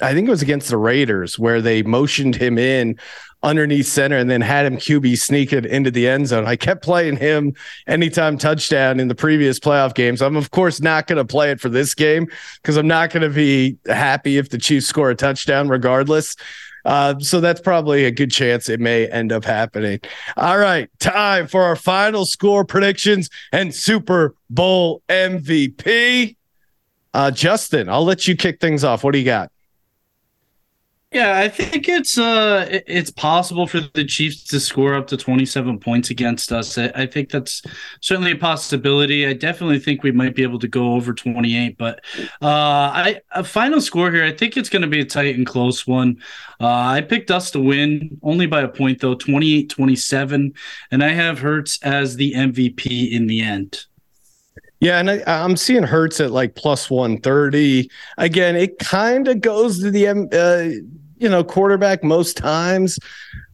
I 0.00 0.14
think 0.14 0.28
it 0.28 0.30
was 0.30 0.42
against 0.42 0.68
the 0.68 0.76
Raiders 0.76 1.38
where 1.38 1.60
they 1.60 1.82
motioned 1.82 2.36
him 2.36 2.58
in 2.58 2.98
underneath 3.42 3.86
center 3.86 4.16
and 4.16 4.30
then 4.30 4.40
had 4.40 4.66
him 4.66 4.76
QB 4.76 5.18
sneak 5.18 5.52
it 5.52 5.64
into 5.64 5.90
the 5.90 6.08
end 6.08 6.28
zone. 6.28 6.46
I 6.46 6.56
kept 6.56 6.82
playing 6.82 7.16
him 7.16 7.54
anytime 7.86 8.36
touchdown 8.36 9.00
in 9.00 9.08
the 9.08 9.14
previous 9.14 9.58
playoff 9.58 9.94
games. 9.94 10.20
I'm 10.20 10.36
of 10.36 10.50
course 10.50 10.80
not 10.80 11.06
going 11.06 11.18
to 11.18 11.24
play 11.24 11.50
it 11.50 11.60
for 11.60 11.68
this 11.68 11.94
game 11.94 12.28
because 12.56 12.76
I'm 12.76 12.88
not 12.88 13.10
going 13.10 13.22
to 13.22 13.34
be 13.34 13.78
happy 13.86 14.36
if 14.36 14.50
the 14.50 14.58
Chiefs 14.58 14.86
score 14.86 15.10
a 15.10 15.14
touchdown 15.14 15.68
regardless. 15.68 16.36
Uh, 16.84 17.18
so 17.18 17.40
that's 17.40 17.60
probably 17.60 18.04
a 18.04 18.10
good 18.10 18.30
chance 18.30 18.68
it 18.68 18.80
may 18.80 19.06
end 19.08 19.32
up 19.32 19.44
happening. 19.44 20.00
All 20.36 20.58
right, 20.58 20.88
time 20.98 21.46
for 21.46 21.62
our 21.62 21.76
final 21.76 22.24
score 22.24 22.64
predictions 22.64 23.28
and 23.52 23.74
Super 23.74 24.34
Bowl 24.48 25.02
MVP. 25.08 26.36
Uh, 27.12 27.30
Justin, 27.30 27.88
I'll 27.88 28.04
let 28.04 28.26
you 28.26 28.36
kick 28.36 28.60
things 28.60 28.84
off. 28.84 29.04
What 29.04 29.12
do 29.12 29.18
you 29.18 29.24
got? 29.24 29.50
Yeah, 31.12 31.38
I 31.38 31.48
think 31.48 31.88
it's 31.88 32.18
uh 32.18 32.66
it's 32.86 33.10
possible 33.10 33.66
for 33.66 33.80
the 33.94 34.04
Chiefs 34.04 34.44
to 34.44 34.60
score 34.60 34.94
up 34.94 35.08
to 35.08 35.16
27 35.16 35.80
points 35.80 36.10
against 36.10 36.52
us. 36.52 36.78
I, 36.78 36.92
I 36.94 37.06
think 37.06 37.30
that's 37.30 37.62
certainly 38.00 38.30
a 38.30 38.36
possibility. 38.36 39.26
I 39.26 39.32
definitely 39.32 39.80
think 39.80 40.04
we 40.04 40.12
might 40.12 40.36
be 40.36 40.44
able 40.44 40.60
to 40.60 40.68
go 40.68 40.92
over 40.92 41.12
28, 41.12 41.76
but 41.76 42.04
uh 42.40 42.46
I 42.94 43.20
a 43.32 43.42
final 43.42 43.80
score 43.80 44.12
here, 44.12 44.24
I 44.24 44.30
think 44.30 44.56
it's 44.56 44.68
going 44.68 44.82
to 44.82 44.88
be 44.88 45.00
a 45.00 45.04
tight 45.04 45.34
and 45.34 45.44
close 45.44 45.84
one. 45.84 46.22
Uh 46.60 46.66
I 46.68 47.00
picked 47.00 47.32
us 47.32 47.50
to 47.52 47.60
win 47.60 48.16
only 48.22 48.46
by 48.46 48.60
a 48.62 48.68
point 48.68 49.00
though, 49.00 49.16
28-27, 49.16 50.54
and 50.92 51.02
I 51.02 51.08
have 51.08 51.40
Hurts 51.40 51.82
as 51.82 52.14
the 52.16 52.34
MVP 52.34 53.10
in 53.10 53.26
the 53.26 53.40
end. 53.42 53.84
Yeah, 54.78 54.98
and 54.98 55.10
I, 55.10 55.22
I'm 55.26 55.56
seeing 55.56 55.82
Hurts 55.82 56.20
at 56.20 56.30
like 56.30 56.54
plus 56.54 56.88
130. 56.88 57.90
Again, 58.16 58.56
it 58.56 58.78
kind 58.78 59.28
of 59.28 59.40
goes 59.42 59.80
to 59.80 59.90
the 59.90 60.08
uh, 60.08 60.70
you 61.20 61.28
know 61.28 61.44
quarterback 61.44 62.02
most 62.02 62.36
times. 62.36 62.98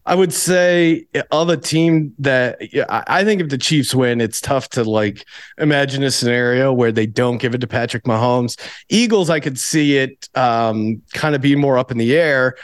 I 0.07 0.15
would 0.15 0.33
say 0.33 1.07
of 1.33 1.49
a 1.49 1.57
team 1.57 2.15
that 2.21 2.61
I 2.89 3.25
think 3.25 3.41
if 3.41 3.49
the 3.49 3.59
Chiefs 3.59 3.93
win, 3.93 4.21
it's 4.21 4.41
tough 4.41 4.69
to 4.71 4.85
like 4.85 5.27
imagine 5.59 6.05
a 6.05 6.13
scenario 6.13 6.73
where 6.73 6.93
they 6.93 7.07
don't 7.07 7.39
give 7.39 7.57
it 7.57 7.59
to 7.59 7.67
Patrick 7.67 8.05
Mahomes. 8.05 8.57
Eagles, 8.89 9.31
I 9.31 9.41
could 9.41 9.59
see 9.59 9.99
it 9.99 10.29
um, 10.37 11.03
kind 11.13 11.35
of 11.35 11.41
be 11.41 11.57
more 11.57 11.77
up 11.77 11.91
in 11.91 11.99
the 11.99 12.17
air. 12.17 12.55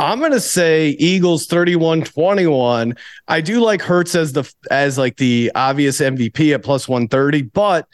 I'm 0.00 0.20
gonna 0.20 0.40
say 0.40 0.90
Eagles 0.98 1.46
31-21. 1.46 2.96
I 3.26 3.40
do 3.42 3.60
like 3.60 3.82
Hurts 3.82 4.14
as 4.14 4.32
the 4.32 4.50
as 4.70 4.96
like 4.96 5.18
the 5.18 5.52
obvious 5.54 6.00
MVP 6.00 6.54
at 6.54 6.62
plus 6.62 6.88
130, 6.88 7.42
but 7.42 7.86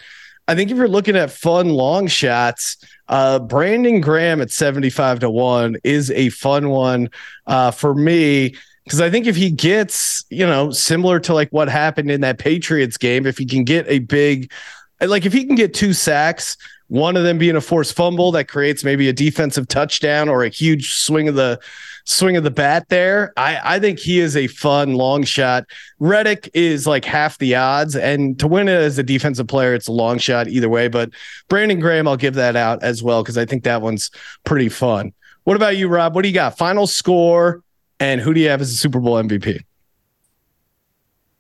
I 0.47 0.55
think 0.55 0.71
if 0.71 0.77
you're 0.77 0.89
looking 0.89 1.17
at 1.17 1.31
fun 1.31 1.71
long 1.71 2.07
shots, 2.07 2.77
uh, 3.09 3.39
Brandon 3.39 4.01
Graham 4.01 4.41
at 4.41 4.51
75 4.51 5.21
to 5.21 5.31
1 5.31 5.77
is 5.85 6.11
a 6.11 6.29
fun 6.31 6.69
one 6.69 7.11
uh, 7.47 7.71
for 7.71 7.95
me. 7.95 8.55
Because 8.85 9.01
I 9.01 9.09
think 9.09 9.27
if 9.27 9.37
he 9.37 9.51
gets, 9.51 10.25
you 10.29 10.47
know, 10.47 10.71
similar 10.71 11.19
to 11.21 11.33
like 11.33 11.49
what 11.51 11.69
happened 11.69 12.11
in 12.11 12.21
that 12.21 12.39
Patriots 12.39 12.99
game, 12.99 13.25
if 13.25 13.39
he 13.39 13.47
can 13.47 13.65
get 13.65 13.87
a 13.89 14.01
big, 14.01 14.53
like 15.01 15.25
if 15.25 15.33
he 15.33 15.47
can 15.47 15.55
get 15.55 15.73
two 15.73 15.95
sacks, 15.95 16.59
one 16.89 17.17
of 17.17 17.25
them 17.25 17.39
being 17.39 17.57
a 17.57 17.63
forced 17.63 17.97
fumble 17.97 18.31
that 18.33 18.47
creates 18.47 18.85
maybe 18.85 19.09
a 19.09 19.13
defensive 19.13 19.69
touchdown 19.69 20.29
or 20.29 20.45
a 20.45 20.51
huge 20.51 20.93
swing 20.93 21.29
of 21.29 21.35
the 21.35 21.59
swing 22.05 22.37
of 22.37 22.45
the 22.45 22.51
bat 22.51 22.89
there. 22.89 23.33
I, 23.37 23.77
I 23.77 23.79
think 23.81 23.99
he 23.99 24.21
is 24.21 24.37
a 24.37 24.47
fun 24.47 24.95
long 24.95 25.25
shot. 25.25 25.65
Reddick 25.99 26.51
is 26.55 26.87
like 26.87 27.05
half 27.05 27.39
the 27.39 27.55
odds, 27.55 27.97
and 27.97 28.39
to 28.39 28.47
win 28.47 28.69
it 28.69 28.73
as 28.73 28.99
a 28.99 29.03
defensive 29.03 29.49
player, 29.49 29.75
it's 29.75 29.89
a 29.89 29.93
long 29.93 30.19
shot 30.19 30.49
either 30.49 30.69
way. 30.69 30.89
But 30.89 31.11
Brandon 31.49 31.81
Graham, 31.81 32.07
I'll 32.07 32.17
give 32.17 32.35
that 32.35 32.57
out 32.57 32.83
as 32.83 33.03
well 33.03 33.23
because 33.23 33.39
I 33.39 33.47
think 33.47 33.65
that 33.65 33.83
one's 33.83 34.11
pretty 34.45 34.69
fun. 34.69 35.13
What 35.45 35.57
about 35.57 35.77
you, 35.77 35.89
Rob? 35.89 36.15
What 36.15 36.23
do 36.23 36.29
you 36.29 36.35
got? 36.35 36.57
Final 36.57 36.87
score, 36.87 37.63
and 38.01 38.21
who 38.21 38.33
do 38.35 38.41
you 38.41 38.49
have 38.49 38.61
as 38.61 38.71
a 38.71 38.77
Super 38.77 39.01
Bowl 39.01 39.15
MVP? 39.15 39.61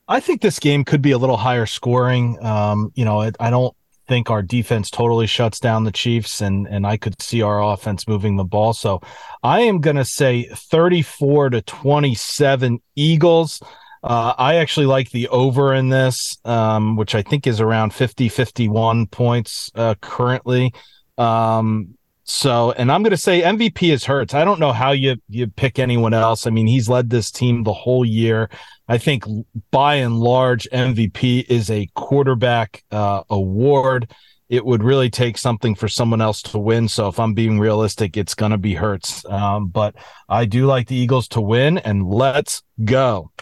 I 0.06 0.20
think 0.20 0.42
this 0.42 0.58
game 0.58 0.84
could 0.84 1.00
be 1.00 1.12
a 1.12 1.18
little 1.18 1.38
higher 1.38 1.64
scoring. 1.64 2.42
Um, 2.44 2.92
you 2.94 3.04
know, 3.04 3.20
I 3.40 3.50
don't 3.50 3.74
think 4.06 4.30
our 4.30 4.42
defense 4.42 4.90
totally 4.90 5.26
shuts 5.26 5.60
down 5.60 5.84
the 5.84 5.92
Chiefs, 5.92 6.40
and 6.40 6.66
and 6.66 6.86
I 6.86 6.96
could 6.96 7.20
see 7.20 7.42
our 7.42 7.62
offense 7.62 8.08
moving 8.08 8.36
the 8.36 8.44
ball. 8.44 8.72
So 8.72 9.00
I 9.42 9.60
am 9.60 9.80
going 9.80 9.96
to 9.96 10.04
say 10.04 10.44
34 10.44 11.50
to 11.50 11.62
27 11.62 12.80
Eagles. 12.96 13.60
Uh, 14.02 14.34
I 14.36 14.56
actually 14.56 14.86
like 14.86 15.10
the 15.10 15.28
over 15.28 15.72
in 15.72 15.88
this, 15.88 16.36
um, 16.44 16.96
which 16.96 17.14
I 17.14 17.22
think 17.22 17.46
is 17.46 17.58
around 17.60 17.94
50, 17.94 18.28
51 18.28 19.06
points 19.06 19.70
uh, 19.74 19.94
currently. 20.00 20.74
Um, 21.16 21.96
so, 22.24 22.72
and 22.72 22.90
I'm 22.90 23.02
going 23.02 23.10
to 23.10 23.18
say 23.18 23.42
MVP 23.42 23.92
is 23.92 24.04
Hurts. 24.04 24.32
I 24.32 24.44
don't 24.44 24.58
know 24.58 24.72
how 24.72 24.92
you 24.92 25.16
you 25.28 25.46
pick 25.46 25.78
anyone 25.78 26.14
else. 26.14 26.46
I 26.46 26.50
mean, 26.50 26.66
he's 26.66 26.88
led 26.88 27.10
this 27.10 27.30
team 27.30 27.62
the 27.62 27.72
whole 27.72 28.04
year. 28.04 28.48
I 28.88 28.96
think 28.96 29.24
by 29.70 29.96
and 29.96 30.18
large, 30.18 30.66
MVP 30.72 31.44
is 31.50 31.70
a 31.70 31.88
quarterback 31.94 32.82
uh, 32.90 33.22
award. 33.28 34.10
It 34.48 34.64
would 34.64 34.82
really 34.82 35.10
take 35.10 35.36
something 35.36 35.74
for 35.74 35.88
someone 35.88 36.22
else 36.22 36.40
to 36.42 36.58
win. 36.58 36.88
So, 36.88 37.08
if 37.08 37.20
I'm 37.20 37.34
being 37.34 37.60
realistic, 37.60 38.16
it's 38.16 38.34
going 38.34 38.52
to 38.52 38.58
be 38.58 38.74
Hurts. 38.74 39.24
Um, 39.26 39.68
but 39.68 39.94
I 40.26 40.46
do 40.46 40.64
like 40.64 40.88
the 40.88 40.96
Eagles 40.96 41.28
to 41.28 41.42
win, 41.42 41.76
and 41.78 42.06
let's 42.06 42.62
go. 42.82 43.32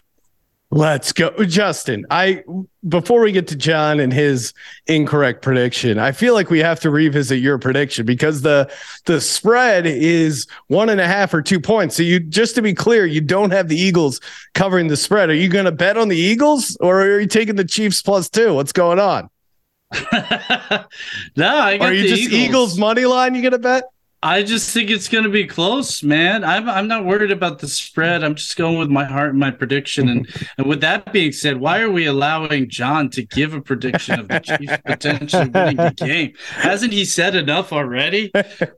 Let's 0.74 1.12
go, 1.12 1.30
Justin. 1.44 2.06
I 2.10 2.44
before 2.88 3.20
we 3.20 3.30
get 3.30 3.46
to 3.48 3.56
John 3.56 4.00
and 4.00 4.10
his 4.10 4.54
incorrect 4.86 5.42
prediction, 5.42 5.98
I 5.98 6.12
feel 6.12 6.32
like 6.32 6.48
we 6.48 6.60
have 6.60 6.80
to 6.80 6.88
revisit 6.88 7.40
your 7.40 7.58
prediction 7.58 8.06
because 8.06 8.40
the 8.40 8.72
the 9.04 9.20
spread 9.20 9.84
is 9.84 10.46
one 10.68 10.88
and 10.88 10.98
a 10.98 11.06
half 11.06 11.34
or 11.34 11.42
two 11.42 11.60
points. 11.60 11.94
So 11.94 12.02
you 12.02 12.20
just 12.20 12.54
to 12.54 12.62
be 12.62 12.72
clear, 12.72 13.04
you 13.04 13.20
don't 13.20 13.50
have 13.50 13.68
the 13.68 13.76
Eagles 13.76 14.18
covering 14.54 14.88
the 14.88 14.96
spread. 14.96 15.28
Are 15.28 15.34
you 15.34 15.50
going 15.50 15.66
to 15.66 15.72
bet 15.72 15.98
on 15.98 16.08
the 16.08 16.16
Eagles 16.16 16.74
or 16.80 17.02
are 17.02 17.20
you 17.20 17.26
taking 17.26 17.56
the 17.56 17.66
Chiefs 17.66 18.00
plus 18.00 18.30
two? 18.30 18.54
What's 18.54 18.72
going 18.72 18.98
on? 18.98 19.28
no, 21.36 21.54
I 21.54 21.76
got 21.76 21.90
are 21.90 21.92
you 21.92 22.08
just 22.08 22.22
Eagles. 22.22 22.40
Eagles 22.40 22.78
money 22.78 23.04
line? 23.04 23.34
You 23.34 23.42
going 23.42 23.52
to 23.52 23.58
bet? 23.58 23.91
I 24.24 24.44
just 24.44 24.70
think 24.70 24.88
it's 24.88 25.08
going 25.08 25.24
to 25.24 25.30
be 25.30 25.46
close, 25.46 26.00
man. 26.04 26.44
I'm 26.44 26.68
I'm 26.68 26.86
not 26.86 27.04
worried 27.04 27.32
about 27.32 27.58
the 27.58 27.66
spread. 27.66 28.22
I'm 28.22 28.36
just 28.36 28.56
going 28.56 28.78
with 28.78 28.88
my 28.88 29.04
heart 29.04 29.30
and 29.30 29.38
my 29.40 29.50
prediction. 29.50 30.08
And 30.08 30.28
and 30.58 30.68
with 30.68 30.80
that 30.82 31.12
being 31.12 31.32
said, 31.32 31.58
why 31.58 31.80
are 31.80 31.90
we 31.90 32.06
allowing 32.06 32.68
John 32.68 33.10
to 33.10 33.24
give 33.24 33.52
a 33.52 33.60
prediction 33.60 34.20
of 34.20 34.28
the 34.28 34.38
Chiefs 34.38 34.78
potentially 34.86 35.48
winning 35.48 35.76
the 35.76 35.94
game? 35.96 36.34
Hasn't 36.50 36.92
he 36.92 37.04
said 37.04 37.34
enough 37.34 37.72
already? 37.72 38.30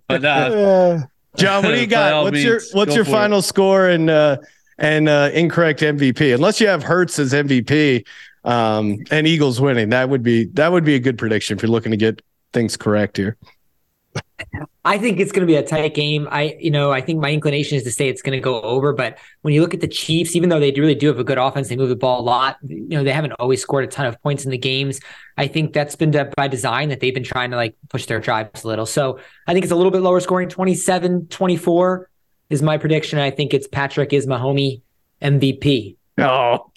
But 0.09 0.25
uh, 0.25 1.03
John, 1.37 1.63
what 1.63 1.73
do 1.73 1.81
you 1.81 1.87
got? 1.87 2.25
What's 2.25 2.35
means, 2.35 2.45
your 2.47 2.61
what's 2.73 2.95
your 2.95 3.05
final 3.05 3.41
it. 3.41 3.43
score 3.43 3.89
and 3.91 4.09
uh, 4.09 4.39
and 4.79 5.11
uh, 5.11 5.31
incorrect 5.35 5.81
MVP? 5.81 6.35
Unless 6.35 6.59
you 6.59 6.69
have 6.69 6.83
Hurts 6.83 7.19
as 7.19 7.35
MVP 7.35 8.07
um, 8.45 8.97
and 9.11 9.27
Eagles 9.27 9.61
winning, 9.61 9.91
that 9.91 10.09
would 10.09 10.23
be 10.23 10.47
that 10.55 10.73
would 10.73 10.85
be 10.85 10.95
a 10.95 11.01
good 11.01 11.19
prediction 11.19 11.55
if 11.59 11.63
you're 11.63 11.71
looking 11.71 11.91
to 11.91 11.99
get 11.99 12.23
things 12.55 12.79
correct 12.79 13.19
here. 13.19 13.37
I 14.85 14.99
think 14.99 15.19
it's 15.19 15.33
going 15.33 15.41
to 15.41 15.47
be 15.47 15.57
a 15.57 15.63
tight 15.63 15.95
game. 15.95 16.29
I, 16.31 16.57
you 16.61 16.71
know, 16.71 16.93
I 16.93 17.01
think 17.01 17.21
my 17.21 17.31
inclination 17.31 17.77
is 17.79 17.85
to 17.85 17.91
say 17.91 18.09
it's 18.09 18.21
going 18.21 18.37
to 18.37 18.41
go 18.41 18.61
over. 18.61 18.93
But 18.93 19.19
when 19.43 19.55
you 19.55 19.63
look 19.63 19.73
at 19.73 19.81
the 19.81 19.89
Chiefs, 19.89 20.37
even 20.37 20.51
though 20.51 20.61
they 20.61 20.71
really 20.73 20.95
do 20.95 21.07
have 21.09 21.19
a 21.19 21.25
good 21.25 21.39
offense, 21.39 21.69
they 21.69 21.77
move 21.77 21.89
the 21.89 21.97
ball 21.97 22.21
a 22.21 22.23
lot. 22.23 22.59
You 22.63 22.89
know, 22.89 23.05
they 23.05 23.13
haven't 23.13 23.33
always 23.33 23.63
scored 23.63 23.85
a 23.85 23.87
ton 23.87 24.07
of 24.07 24.21
points 24.23 24.45
in 24.45 24.51
the 24.51 24.59
games. 24.59 25.01
I 25.39 25.47
think 25.47 25.73
that's 25.73 25.97
been 25.97 26.13
by 26.37 26.49
design 26.49 26.91
that 26.91 27.01
they've 27.01 27.15
been 27.15 27.25
trying 27.25 27.51
to 27.53 27.57
like 27.57 27.77
push 27.89 28.07
their 28.07 28.21
drives 28.21 28.65
a 28.65 28.69
little. 28.69 28.87
So 28.87 29.19
I 29.47 29.53
think 29.55 29.65
it's 29.65 29.73
a 29.73 29.77
little 29.77 29.93
bit 29.93 30.03
lower 30.03 30.21
scoring. 30.21 30.49
27 30.49 31.29
24 31.29 32.11
is 32.51 32.63
my 32.63 32.77
prediction. 32.77 33.19
I 33.19 33.31
think 33.31 33.55
it's 33.55 33.67
Patrick 33.67 34.13
is 34.13 34.27
Mahomey 34.27 34.83
MVP. 35.23 35.97
Oh, 36.19 36.71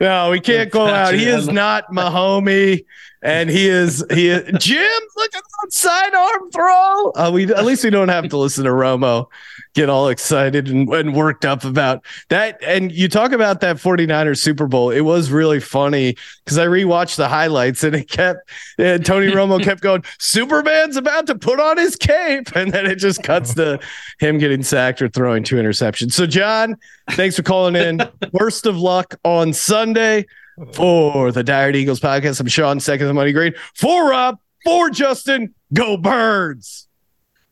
no, 0.00 0.30
we 0.30 0.40
can't 0.40 0.70
go 0.70 0.86
out. 0.86 1.14
He 1.14 1.24
is 1.24 1.48
not 1.48 1.90
Mahomey 1.90 2.84
and 3.22 3.50
he 3.50 3.68
is 3.68 4.04
he 4.12 4.28
is, 4.28 4.50
Jim. 4.58 5.00
Look 5.16 5.34
at 5.34 5.42
that 5.42 5.72
sidearm 5.72 6.50
throw. 6.50 7.10
Uh, 7.10 7.30
we 7.32 7.52
at 7.52 7.64
least 7.64 7.84
we 7.84 7.90
don't 7.90 8.08
have 8.08 8.28
to 8.28 8.36
listen 8.36 8.64
to 8.64 8.70
Romo 8.70 9.26
get 9.74 9.88
all 9.88 10.08
excited 10.08 10.68
and, 10.68 10.88
and 10.92 11.14
worked 11.14 11.44
up 11.44 11.64
about 11.64 12.04
that. 12.28 12.58
And 12.62 12.90
you 12.90 13.08
talk 13.08 13.32
about 13.32 13.60
that 13.60 13.76
49ers 13.76 14.38
Super 14.38 14.66
Bowl. 14.66 14.90
It 14.90 15.02
was 15.02 15.30
really 15.30 15.60
funny 15.60 16.16
because 16.44 16.58
I 16.58 16.66
rewatched 16.66 17.16
the 17.16 17.28
highlights 17.28 17.84
and 17.84 17.94
it 17.94 18.08
kept 18.08 18.50
and 18.78 19.04
Tony 19.04 19.26
Romo 19.32 19.62
kept 19.62 19.80
going, 19.80 20.04
Superman's 20.18 20.96
about 20.96 21.26
to 21.28 21.34
put 21.36 21.60
on 21.60 21.76
his 21.76 21.96
cape. 21.96 22.54
And 22.56 22.72
then 22.72 22.86
it 22.86 22.96
just 22.96 23.22
cuts 23.22 23.54
to 23.54 23.78
him 24.18 24.38
getting 24.38 24.62
sacked 24.62 25.00
or 25.02 25.08
throwing 25.08 25.44
two 25.44 25.56
interceptions. 25.56 26.12
So, 26.12 26.26
John, 26.26 26.76
thanks 27.10 27.36
for 27.36 27.42
calling 27.42 27.76
in. 27.76 28.00
Worst 28.32 28.66
of 28.66 28.76
luck 28.76 29.14
on 29.24 29.52
Sunday 29.52 30.26
for 30.72 31.32
the 31.32 31.42
Dire 31.42 31.70
Eagles 31.70 32.00
podcast. 32.00 32.40
I'm 32.40 32.46
Sean, 32.46 32.80
second 32.80 33.06
the 33.06 33.14
money 33.14 33.32
green. 33.32 33.54
For 33.74 34.10
Rob, 34.10 34.38
for 34.64 34.90
Justin, 34.90 35.54
go 35.72 35.96
birds. 35.96 36.88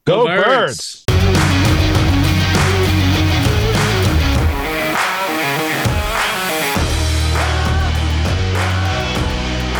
Go, 0.05 0.27
go 0.27 0.43
birds. 0.43 1.05
birds. 1.05 1.08